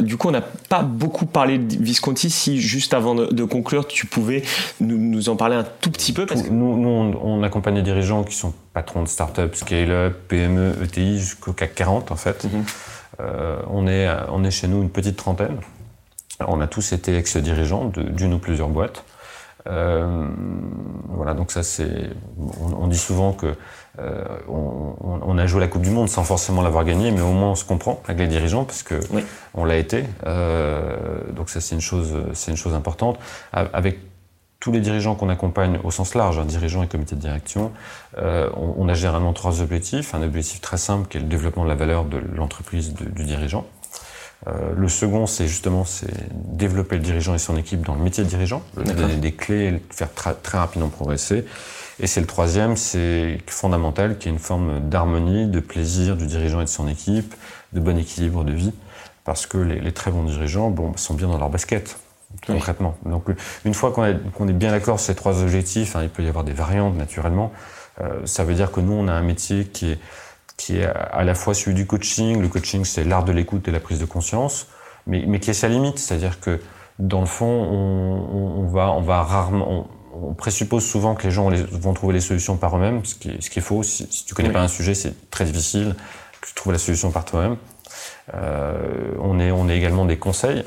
Du 0.00 0.16
coup, 0.16 0.28
on 0.28 0.30
n'a 0.30 0.40
pas 0.40 0.82
beaucoup 0.82 1.26
parlé 1.26 1.58
de 1.58 1.76
Visconti. 1.82 2.30
Si 2.30 2.58
juste 2.58 2.94
avant 2.94 3.14
de, 3.14 3.26
de 3.26 3.44
conclure, 3.44 3.86
tu 3.86 4.06
pouvais 4.06 4.42
nous, 4.80 4.96
nous, 4.96 5.28
en 5.28 5.36
parler 5.36 5.54
un 5.54 5.66
tout 5.82 5.90
petit 5.90 6.14
peu 6.14 6.24
parce 6.24 6.42
que... 6.42 6.48
Nous, 6.48 6.78
nous 6.78 6.88
on, 6.88 7.40
on, 7.40 7.42
accompagne 7.42 7.74
des 7.74 7.82
dirigeants 7.82 8.24
qui 8.24 8.34
sont 8.34 8.54
patrons 8.72 9.02
de 9.02 9.08
start-up, 9.08 9.54
scale-up, 9.54 10.16
PME, 10.28 10.76
ETI, 10.82 11.18
jusqu'au 11.18 11.52
CAC 11.52 11.74
40 11.74 12.10
en 12.10 12.16
fait. 12.16 12.44
Mm 12.44 12.48
-hmm. 12.48 12.62
Euh, 13.20 13.60
on, 13.68 13.86
est, 13.86 14.08
on 14.28 14.44
est 14.44 14.50
chez 14.50 14.68
nous 14.68 14.82
une 14.82 14.90
petite 14.90 15.16
trentaine. 15.16 15.58
On 16.46 16.60
a 16.60 16.66
tous 16.66 16.92
été 16.92 17.16
ex-dirigeants 17.16 17.90
d'une 17.94 18.34
ou 18.34 18.38
plusieurs 18.38 18.68
boîtes. 18.68 19.04
Euh, 19.68 20.28
voilà, 21.08 21.34
donc 21.34 21.50
ça 21.50 21.62
c'est. 21.62 22.10
On, 22.60 22.84
on, 22.84 22.86
dit 22.86 22.98
souvent 22.98 23.32
que 23.32 23.54
euh, 23.98 24.24
on, 24.48 24.94
on, 25.00 25.38
a 25.38 25.46
joué 25.46 25.60
la 25.60 25.68
Coupe 25.68 25.82
du 25.82 25.90
Monde 25.90 26.08
sans 26.08 26.22
forcément 26.22 26.62
l'avoir 26.62 26.84
gagnée, 26.84 27.10
mais 27.10 27.20
au 27.20 27.32
moins 27.32 27.50
on 27.50 27.54
se 27.54 27.64
comprend 27.64 28.00
avec 28.06 28.20
les 28.20 28.28
dirigeants 28.28 28.64
parce 28.64 28.82
que 28.82 29.00
oui. 29.10 29.24
on 29.54 29.64
l'a 29.64 29.76
été. 29.76 30.04
Euh, 30.26 30.96
donc 31.32 31.50
ça 31.50 31.60
c'est 31.60 31.74
une 31.74 31.80
chose, 31.80 32.14
c'est 32.32 32.50
une 32.50 32.56
chose 32.56 32.74
importante. 32.74 33.18
Avec 33.52 33.98
tous 34.66 34.72
les 34.72 34.80
dirigeants 34.80 35.14
qu'on 35.14 35.28
accompagne 35.28 35.78
au 35.84 35.92
sens 35.92 36.16
large, 36.16 36.44
dirigeants 36.44 36.82
et 36.82 36.88
comités 36.88 37.14
de 37.14 37.20
direction, 37.20 37.70
euh, 38.18 38.50
on, 38.56 38.74
on, 38.78 38.88
a 38.88 38.94
généralement 38.94 39.32
trois 39.32 39.62
objectifs. 39.62 40.12
Un 40.12 40.22
objectif 40.24 40.60
très 40.60 40.76
simple 40.76 41.06
qui 41.06 41.18
est 41.18 41.20
le 41.20 41.28
développement 41.28 41.62
de 41.62 41.68
la 41.68 41.76
valeur 41.76 42.04
de 42.04 42.20
l'entreprise 42.34 42.92
du 42.92 43.22
dirigeant. 43.22 43.64
Euh, 44.48 44.72
le 44.76 44.88
second, 44.88 45.28
c'est 45.28 45.46
justement 45.46 45.84
c'est 45.84 46.12
développer 46.32 46.96
le 46.96 47.02
dirigeant 47.02 47.36
et 47.36 47.38
son 47.38 47.56
équipe 47.56 47.82
dans 47.82 47.94
le 47.94 48.02
métier 48.02 48.24
de 48.24 48.28
dirigeant, 48.28 48.60
donner 48.74 49.14
des 49.14 49.30
clés, 49.30 49.70
le 49.70 49.80
faire 49.90 50.12
très, 50.12 50.34
très 50.34 50.58
rapidement 50.58 50.88
progresser. 50.88 51.44
Et 52.00 52.08
c'est 52.08 52.20
le 52.20 52.26
troisième, 52.26 52.76
c'est 52.76 53.38
fondamental, 53.46 54.18
qui 54.18 54.26
est 54.26 54.32
une 54.32 54.40
forme 54.40 54.80
d'harmonie, 54.80 55.46
de 55.46 55.60
plaisir 55.60 56.16
du 56.16 56.26
dirigeant 56.26 56.60
et 56.60 56.64
de 56.64 56.70
son 56.70 56.88
équipe, 56.88 57.36
de 57.72 57.78
bon 57.78 57.96
équilibre 57.96 58.42
de 58.42 58.52
vie, 58.52 58.72
parce 59.22 59.46
que 59.46 59.58
les, 59.58 59.78
les 59.78 59.92
très 59.92 60.10
bons 60.10 60.24
dirigeants 60.24 60.70
bon, 60.70 60.96
sont 60.96 61.14
bien 61.14 61.28
dans 61.28 61.38
leur 61.38 61.50
basket 61.50 62.00
concrètement. 62.46 62.96
Oui. 63.04 63.12
Donc 63.12 63.24
une 63.64 63.74
fois 63.74 63.92
qu'on 63.92 64.02
qu 64.04 64.50
est 64.50 64.52
bien 64.52 64.70
d'accord 64.70 64.98
sur 64.98 65.06
ces 65.06 65.14
trois 65.14 65.42
objectifs, 65.42 65.96
hein, 65.96 66.02
il 66.02 66.08
peut 66.08 66.22
y 66.22 66.28
avoir 66.28 66.44
des 66.44 66.52
variantes 66.52 66.96
naturellement. 66.96 67.52
Euh, 68.00 68.20
ça 68.24 68.44
veut 68.44 68.54
dire 68.54 68.72
que 68.72 68.80
nous, 68.80 68.92
on 68.92 69.08
a 69.08 69.12
un 69.12 69.22
métier 69.22 69.64
qui 69.64 69.92
est, 69.92 69.98
qui 70.56 70.78
est 70.78 70.86
à 70.86 71.24
la 71.24 71.34
fois 71.34 71.54
celui 71.54 71.74
du 71.74 71.86
coaching. 71.86 72.40
Le 72.40 72.48
coaching, 72.48 72.84
c'est 72.84 73.04
l'art 73.04 73.24
de 73.24 73.32
l'écoute 73.32 73.68
et 73.68 73.70
la 73.70 73.80
prise 73.80 73.98
de 73.98 74.04
conscience, 74.04 74.66
mais, 75.06 75.24
mais 75.26 75.40
qui 75.40 75.50
est 75.50 75.54
sa 75.54 75.68
limite. 75.68 75.98
C'est-à-dire 75.98 76.40
que 76.40 76.60
dans 76.98 77.20
le 77.20 77.26
fond, 77.26 77.46
on, 77.46 78.62
on, 78.62 78.66
va, 78.66 78.92
on 78.92 79.02
va 79.02 79.22
rarement... 79.22 79.70
On, 79.70 79.86
on, 80.28 80.34
présuppose 80.34 80.84
souvent 80.84 81.14
que 81.14 81.24
les 81.24 81.30
gens 81.30 81.50
vont 81.72 81.92
trouver 81.92 82.14
les 82.14 82.20
solutions 82.20 82.56
par 82.56 82.74
eux-mêmes, 82.76 83.04
ce 83.04 83.14
qui 83.14 83.30
est, 83.30 83.42
ce 83.42 83.50
qui 83.50 83.58
est 83.58 83.62
faux. 83.62 83.82
Si, 83.82 84.06
si 84.10 84.24
tu 84.24 84.34
connais 84.34 84.48
oui. 84.48 84.54
pas 84.54 84.62
un 84.62 84.68
sujet, 84.68 84.94
c'est 84.94 85.30
très 85.30 85.44
difficile 85.44 85.94
que 86.40 86.48
tu 86.48 86.54
trouves 86.54 86.72
la 86.72 86.78
solution 86.78 87.10
par 87.10 87.26
toi-même. 87.26 87.56
Euh, 88.34 89.12
on, 89.20 89.38
est, 89.38 89.50
on 89.50 89.68
est 89.68 89.76
également 89.76 90.06
des 90.06 90.16
conseils 90.16 90.64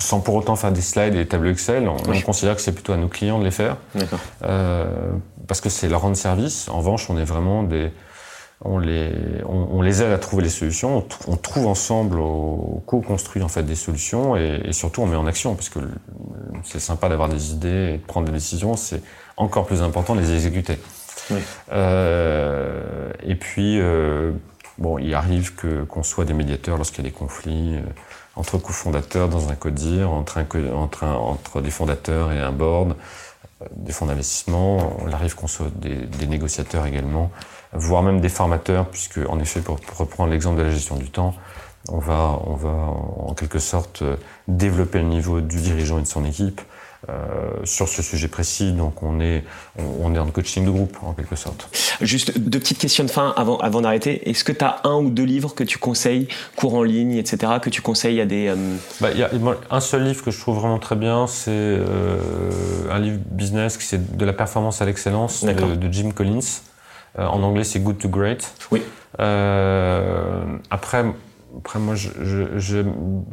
sans 0.00 0.20
pour 0.20 0.34
autant 0.34 0.56
faire 0.56 0.72
des 0.72 0.80
slides 0.80 1.14
et 1.14 1.18
des 1.18 1.28
tableaux 1.28 1.50
Excel. 1.50 1.88
On, 1.88 1.96
oui. 2.08 2.18
on 2.18 2.20
considère 2.22 2.56
que 2.56 2.62
c'est 2.62 2.72
plutôt 2.72 2.92
à 2.92 2.96
nos 2.96 3.08
clients 3.08 3.38
de 3.38 3.44
les 3.44 3.50
faire. 3.50 3.76
Euh, 4.42 5.12
parce 5.46 5.60
que 5.60 5.68
c'est 5.68 5.88
leur 5.88 6.00
rendre 6.00 6.16
service. 6.16 6.68
En 6.68 6.78
revanche, 6.78 7.08
on 7.10 7.18
est 7.18 7.24
vraiment 7.24 7.62
des. 7.62 7.92
On 8.62 8.78
les, 8.78 9.10
on, 9.46 9.68
on 9.70 9.80
les 9.80 10.02
aide 10.02 10.12
à 10.12 10.18
trouver 10.18 10.42
les 10.42 10.50
solutions. 10.50 11.06
On, 11.28 11.36
trouve 11.36 11.66
ensemble, 11.66 12.18
on 12.18 12.82
co-construit 12.84 13.42
en 13.42 13.48
fait 13.48 13.62
des 13.62 13.74
solutions 13.74 14.36
et, 14.36 14.60
et, 14.64 14.72
surtout 14.74 15.00
on 15.00 15.06
met 15.06 15.16
en 15.16 15.26
action 15.26 15.54
parce 15.54 15.70
que 15.70 15.78
c'est 16.64 16.78
sympa 16.78 17.08
d'avoir 17.08 17.30
des 17.30 17.52
idées 17.52 17.92
et 17.94 17.96
de 17.96 18.04
prendre 18.06 18.26
des 18.26 18.34
décisions. 18.34 18.76
C'est 18.76 19.02
encore 19.38 19.64
plus 19.64 19.80
important 19.80 20.14
de 20.14 20.20
les 20.20 20.34
exécuter. 20.34 20.78
Oui. 21.30 21.38
Euh, 21.72 23.10
et 23.22 23.34
puis, 23.34 23.80
euh, 23.80 24.32
bon, 24.76 24.98
il 24.98 25.14
arrive 25.14 25.54
que 25.54 25.84
qu'on 25.84 26.02
soit 26.02 26.26
des 26.26 26.34
médiateurs 26.34 26.76
lorsqu'il 26.76 27.02
y 27.02 27.06
a 27.06 27.10
des 27.10 27.16
conflits. 27.16 27.76
Euh, 28.40 28.50
entre 28.50 28.58
cofondateurs 28.58 29.28
dans 29.28 29.50
un 29.50 29.54
codir, 29.54 30.10
entre, 30.10 30.38
entre, 31.04 31.60
des 31.60 31.70
fondateurs 31.70 32.32
et 32.32 32.38
un 32.38 32.52
board, 32.52 32.96
euh, 33.62 33.66
des 33.76 33.92
fonds 33.92 34.06
d'investissement. 34.06 34.96
On 35.04 35.12
arrive 35.12 35.34
qu'on 35.34 35.46
soit 35.46 35.70
des, 35.74 36.26
négociateurs 36.26 36.86
également, 36.86 37.30
voire 37.72 38.02
même 38.02 38.20
des 38.20 38.28
formateurs, 38.28 38.88
puisque 38.88 39.18
en 39.28 39.38
effet, 39.40 39.60
pour, 39.60 39.78
reprendre 39.96 40.30
l'exemple 40.30 40.58
de 40.58 40.62
la 40.62 40.70
gestion 40.70 40.96
du 40.96 41.10
temps, 41.10 41.34
on 41.88 41.98
va, 41.98 42.38
on 42.46 42.54
va 42.54 42.68
en 42.70 43.34
quelque 43.34 43.58
sorte 43.58 44.02
développer 44.48 44.98
le 44.98 45.08
niveau 45.08 45.40
du 45.40 45.56
dirigeant 45.56 45.98
et 45.98 46.02
de 46.02 46.06
son 46.06 46.24
équipe 46.24 46.60
sur 47.64 47.88
ce 47.88 48.02
sujet 48.02 48.28
précis. 48.28 48.72
Donc 48.72 49.02
on 49.02 49.20
est, 49.20 49.44
on, 49.78 50.14
est 50.14 50.18
en 50.18 50.26
coaching 50.26 50.64
de 50.64 50.70
groupe 50.70 50.96
en 51.02 51.12
quelque 51.12 51.36
sorte. 51.36 51.68
Juste 52.00 52.38
deux 52.38 52.58
petites 52.58 52.78
questions 52.78 53.04
de 53.04 53.10
fin 53.10 53.32
avant, 53.36 53.58
avant 53.58 53.80
d'arrêter. 53.80 54.28
Est-ce 54.28 54.44
que 54.44 54.52
tu 54.52 54.64
as 54.64 54.80
un 54.84 54.96
ou 54.96 55.10
deux 55.10 55.24
livres 55.24 55.54
que 55.54 55.64
tu 55.64 55.78
conseilles, 55.78 56.28
cours 56.56 56.74
en 56.74 56.82
ligne, 56.82 57.14
etc., 57.14 57.54
que 57.60 57.70
tu 57.70 57.82
conseilles 57.82 58.20
à 58.20 58.26
des... 58.26 58.54
Bah, 59.00 59.12
y 59.12 59.22
a 59.22 59.30
un 59.70 59.80
seul 59.80 60.04
livre 60.04 60.22
que 60.22 60.30
je 60.30 60.38
trouve 60.38 60.58
vraiment 60.58 60.78
très 60.78 60.96
bien, 60.96 61.26
c'est 61.26 61.78
un 62.90 62.98
livre 62.98 63.18
business 63.30 63.76
qui 63.76 63.84
c'est 63.84 64.16
de 64.16 64.24
la 64.24 64.32
performance 64.32 64.82
à 64.82 64.84
l'excellence 64.84 65.44
de, 65.44 65.52
de, 65.52 65.92
Jim 65.92 66.10
Collins. 66.10 66.40
en 67.18 67.42
anglais 67.42 67.64
c'est 67.64 67.80
Good 67.80 67.98
to 67.98 68.08
Great. 68.08 68.52
Oui. 68.70 68.82
après, 69.18 71.04
après, 71.58 71.78
moi 71.78 71.94
je, 71.94 72.10
je, 72.56 72.78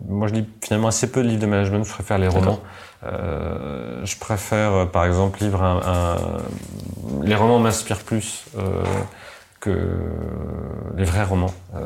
moi, 0.07 0.27
je 0.27 0.33
lis 0.33 0.45
finalement 0.63 0.87
assez 0.87 1.11
peu 1.11 1.21
de 1.23 1.27
livres 1.27 1.41
de 1.41 1.45
management. 1.45 1.83
Je 1.83 1.91
préfère 1.91 2.17
les 2.17 2.27
romans. 2.27 2.59
Euh, 3.03 4.05
je 4.05 4.17
préfère, 4.17 4.73
euh, 4.73 4.85
par 4.85 5.05
exemple, 5.05 5.43
livre 5.43 5.61
un, 5.61 6.17
les 7.23 7.35
romans 7.35 7.59
m'inspirent 7.59 7.99
plus 7.99 8.45
euh, 8.57 8.83
que 9.59 9.77
les 10.95 11.03
vrais 11.03 11.23
romans, 11.23 11.53
euh, 11.75 11.85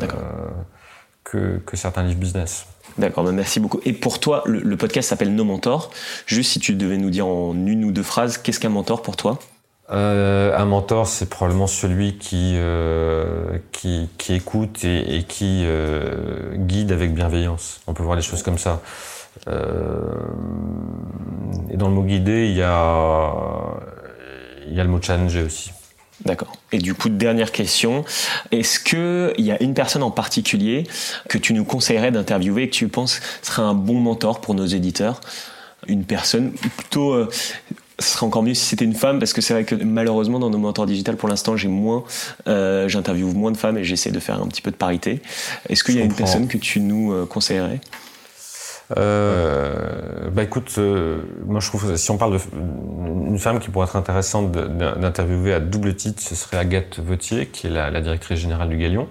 que, 1.23 1.57
que, 1.65 1.77
certains 1.77 2.03
livres 2.03 2.19
business. 2.19 2.65
D'accord, 2.97 3.23
ben, 3.23 3.33
merci 3.33 3.59
beaucoup. 3.59 3.79
Et 3.85 3.93
pour 3.93 4.19
toi, 4.19 4.43
le, 4.45 4.59
le 4.59 4.77
podcast 4.77 5.09
s'appelle 5.09 5.35
Nos 5.35 5.45
Mentors. 5.45 5.91
Juste 6.25 6.51
si 6.51 6.59
tu 6.59 6.73
devais 6.75 6.97
nous 6.97 7.09
dire 7.09 7.27
en 7.27 7.53
une 7.53 7.83
ou 7.85 7.91
deux 7.91 8.03
phrases, 8.03 8.37
qu'est-ce 8.37 8.59
qu'un 8.59 8.69
mentor 8.69 9.01
pour 9.01 9.17
toi? 9.17 9.39
Euh, 9.91 10.57
un 10.57 10.65
mentor, 10.65 11.07
c'est 11.07 11.29
probablement 11.29 11.67
celui 11.67 12.17
qui, 12.17 12.53
euh, 12.55 13.57
qui, 13.73 14.09
qui, 14.17 14.33
écoute 14.33 14.85
et, 14.85 15.17
et 15.17 15.23
qui 15.23 15.63
euh, 15.65 16.55
guide 16.55 16.93
avec 16.93 17.13
bienveillance. 17.13 17.81
On 17.87 17.93
peut 17.93 18.03
voir 18.03 18.15
les 18.15 18.21
choses 18.21 18.41
comme 18.41 18.57
ça. 18.57 18.81
Euh, 19.47 20.13
et 21.69 21.77
dans 21.77 21.89
le 21.89 21.95
mot 21.95 22.03
guider, 22.03 22.47
il 22.47 22.57
y 22.57 22.63
a, 22.63 23.33
il 24.67 24.75
y 24.75 24.79
a 24.79 24.83
le 24.83 24.89
mot 24.89 25.01
challenger 25.01 25.43
aussi. 25.43 25.71
D'accord. 26.25 26.51
Et 26.71 26.77
du 26.77 26.93
coup, 26.93 27.09
dernière 27.09 27.51
question. 27.51 28.05
Est-ce 28.51 28.79
qu'il 28.79 29.43
y 29.43 29.51
a 29.51 29.61
une 29.61 29.73
personne 29.73 30.03
en 30.03 30.11
particulier 30.11 30.83
que 31.29 31.37
tu 31.37 31.53
nous 31.53 31.65
conseillerais 31.65 32.11
d'interviewer 32.11 32.63
et 32.63 32.69
que 32.69 32.75
tu 32.75 32.87
penses 32.87 33.21
serait 33.41 33.63
un 33.63 33.73
bon 33.73 33.99
mentor 33.99 34.39
pour 34.41 34.53
nos 34.53 34.65
éditeurs? 34.65 35.19
Une 35.87 36.03
personne 36.03 36.51
plutôt 36.51 37.13
euh, 37.13 37.27
ce 38.01 38.13
serait 38.13 38.25
encore 38.25 38.43
mieux 38.43 38.53
si 38.53 38.65
c'était 38.65 38.85
une 38.85 38.95
femme 38.95 39.19
parce 39.19 39.33
que 39.33 39.41
c'est 39.41 39.53
vrai 39.53 39.63
que 39.63 39.75
malheureusement 39.75 40.39
dans 40.39 40.49
nos 40.49 40.57
mentors 40.57 40.85
digital 40.85 41.15
pour 41.15 41.29
l'instant 41.29 41.55
j'ai 41.55 41.67
moins 41.67 42.03
euh, 42.47 42.87
j'interviewe 42.87 43.33
moins 43.33 43.51
de 43.51 43.57
femmes 43.57 43.77
et 43.77 43.83
j'essaie 43.83 44.11
de 44.11 44.19
faire 44.19 44.41
un 44.41 44.47
petit 44.47 44.61
peu 44.61 44.71
de 44.71 44.75
parité 44.75 45.21
est-ce 45.69 45.83
qu'il 45.83 45.95
y 45.97 46.01
a 46.01 46.03
une 46.03 46.13
personne 46.13 46.47
que 46.47 46.57
tu 46.57 46.79
nous 46.79 47.13
euh, 47.13 47.25
conseillerais? 47.25 47.79
Euh, 48.97 50.29
bah 50.31 50.43
écoute, 50.43 50.75
euh, 50.77 51.21
moi 51.45 51.59
je 51.59 51.67
trouve 51.67 51.95
si 51.95 52.11
on 52.11 52.17
parle 52.17 52.39
d'une 52.53 53.39
femme 53.39 53.59
qui 53.59 53.69
pourrait 53.69 53.85
être 53.85 53.95
intéressante 53.95 54.51
d'interviewer 54.51 55.53
à 55.53 55.59
double 55.59 55.95
titre, 55.95 56.21
ce 56.21 56.35
serait 56.35 56.57
Agathe 56.57 56.99
Vautier, 56.99 57.47
qui 57.47 57.67
est 57.67 57.69
la, 57.69 57.89
la 57.89 58.01
directrice 58.01 58.39
générale 58.39 58.69
du 58.69 58.77
Galion, 58.77 59.07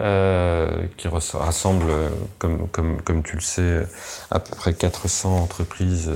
euh, 0.00 0.86
qui 0.96 1.08
rassemble, 1.08 1.92
comme, 2.38 2.68
comme, 2.68 3.00
comme 3.02 3.22
tu 3.22 3.36
le 3.36 3.42
sais, 3.42 3.86
à 4.30 4.40
peu 4.40 4.54
près 4.54 4.74
400 4.74 5.36
entreprises 5.36 6.10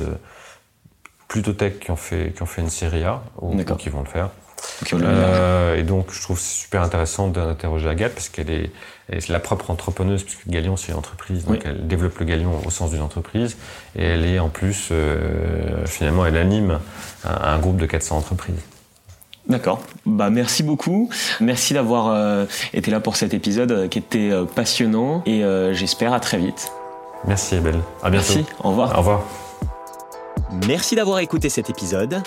plutôt 1.29 1.53
tech 1.53 1.79
qui 1.81 1.91
ont 1.91 1.97
fait, 1.97 2.33
qui 2.35 2.43
ont 2.43 2.47
fait 2.47 2.63
une 2.63 2.71
série 2.71 3.05
A, 3.05 3.23
ou, 3.41 3.57
qui 3.77 3.89
vont 3.89 4.01
le 4.01 4.07
faire. 4.07 4.31
Euh, 4.93 5.77
et 5.77 5.83
donc, 5.83 6.13
je 6.13 6.21
trouve 6.21 6.39
super 6.39 6.83
intéressant 6.83 7.29
d'interroger 7.29 7.89
Agathe 7.89 8.13
parce 8.13 8.29
qu'elle 8.29 8.51
est, 8.51 8.71
est, 9.11 9.29
la 9.29 9.41
propre 9.41 9.71
entrepreneuse, 9.71 10.23
puisque 10.23 10.47
Galion, 10.49 10.77
c'est 10.77 10.93
une 10.93 10.99
entreprise. 10.99 11.45
Donc, 11.45 11.61
elle 11.65 11.87
développe 11.87 12.19
le 12.19 12.27
Galion 12.27 12.61
au 12.65 12.71
sens 12.71 12.91
d'une 12.91 13.03
entreprise. 13.03 13.57
Et 13.97 14.05
elle 14.05 14.25
est 14.25 14.39
en 14.39 14.49
plus, 14.49 14.89
euh, 14.91 15.87
finalement, 15.87 16.27
elle 16.27 16.37
anime 16.37 16.81
un, 17.25 17.59
groupe 17.59 17.77
de 17.77 17.87
400 17.87 18.19
entreprises. 18.19 18.61
D'accord. 19.49 19.81
Bah 20.07 20.31
merci 20.31 20.63
beaucoup. 20.63 21.11
Merci 21.41 21.75
d'avoir 21.75 22.09
euh, 22.09 22.47
été 22.73 22.91
là 22.91 23.01
pour 23.01 23.17
cet 23.17 23.35
épisode 23.35 23.73
euh, 23.73 23.89
qui 23.89 23.99
était 23.99 24.31
euh, 24.31 24.45
passionnant 24.45 25.23
et 25.27 25.43
j'espère 25.73 26.13
à 26.13 26.21
très 26.21 26.39
vite. 26.39 26.73
Merci 27.27 27.57
Ebel. 27.57 27.81
À 28.03 28.11
bientôt. 28.11 28.35
Merci. 28.35 28.45
Au 28.63 28.71
revoir. 28.71 28.95
Au 28.95 28.99
revoir. 28.99 29.23
Merci 30.67 30.95
d'avoir 30.95 31.19
écouté 31.19 31.49
cet 31.49 31.69
épisode. 31.71 32.23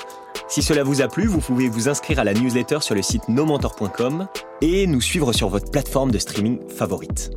Si 0.50 0.62
cela 0.62 0.84
vous 0.84 1.02
a 1.02 1.08
plu, 1.08 1.28
vous 1.28 1.40
pouvez 1.40 1.68
vous 1.68 1.90
inscrire 1.90 2.20
à 2.20 2.24
la 2.24 2.34
newsletter 2.34 2.80
sur 2.80 2.96
le 2.96 3.02
site 3.02 3.28
nomentor.com 3.28 4.28
et 4.62 4.88
nous 4.88 5.02
suivre 5.02 5.34
sur 5.34 5.50
votre 5.50 5.70
plateforme 5.70 6.12
de 6.12 6.18
streaming 6.18 6.60
favorite. 6.70 7.32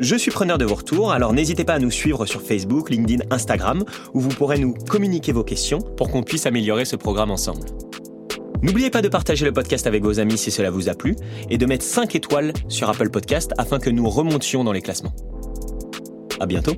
Je 0.00 0.16
suis 0.16 0.32
preneur 0.32 0.58
de 0.58 0.64
vos 0.64 0.74
retours, 0.74 1.12
alors 1.12 1.32
n'hésitez 1.32 1.64
pas 1.64 1.74
à 1.74 1.78
nous 1.78 1.90
suivre 1.90 2.26
sur 2.26 2.42
Facebook, 2.42 2.90
LinkedIn, 2.90 3.24
Instagram, 3.30 3.84
où 4.14 4.20
vous 4.20 4.30
pourrez 4.30 4.58
nous 4.58 4.74
communiquer 4.88 5.30
vos 5.30 5.44
questions 5.44 5.78
pour 5.78 6.10
qu'on 6.10 6.24
puisse 6.24 6.46
améliorer 6.46 6.84
ce 6.84 6.96
programme 6.96 7.30
ensemble. 7.30 7.66
N'oubliez 8.62 8.90
pas 8.90 9.02
de 9.02 9.08
partager 9.08 9.44
le 9.44 9.52
podcast 9.52 9.86
avec 9.86 10.02
vos 10.02 10.18
amis 10.18 10.38
si 10.38 10.50
cela 10.50 10.70
vous 10.70 10.88
a 10.88 10.94
plu 10.94 11.14
et 11.48 11.58
de 11.58 11.66
mettre 11.66 11.84
5 11.84 12.14
étoiles 12.16 12.52
sur 12.68 12.88
Apple 12.88 13.10
Podcast 13.10 13.52
afin 13.58 13.78
que 13.78 13.90
nous 13.90 14.08
remontions 14.08 14.64
dans 14.64 14.72
les 14.72 14.82
classements. 14.82 15.14
À 16.40 16.46
bientôt! 16.46 16.74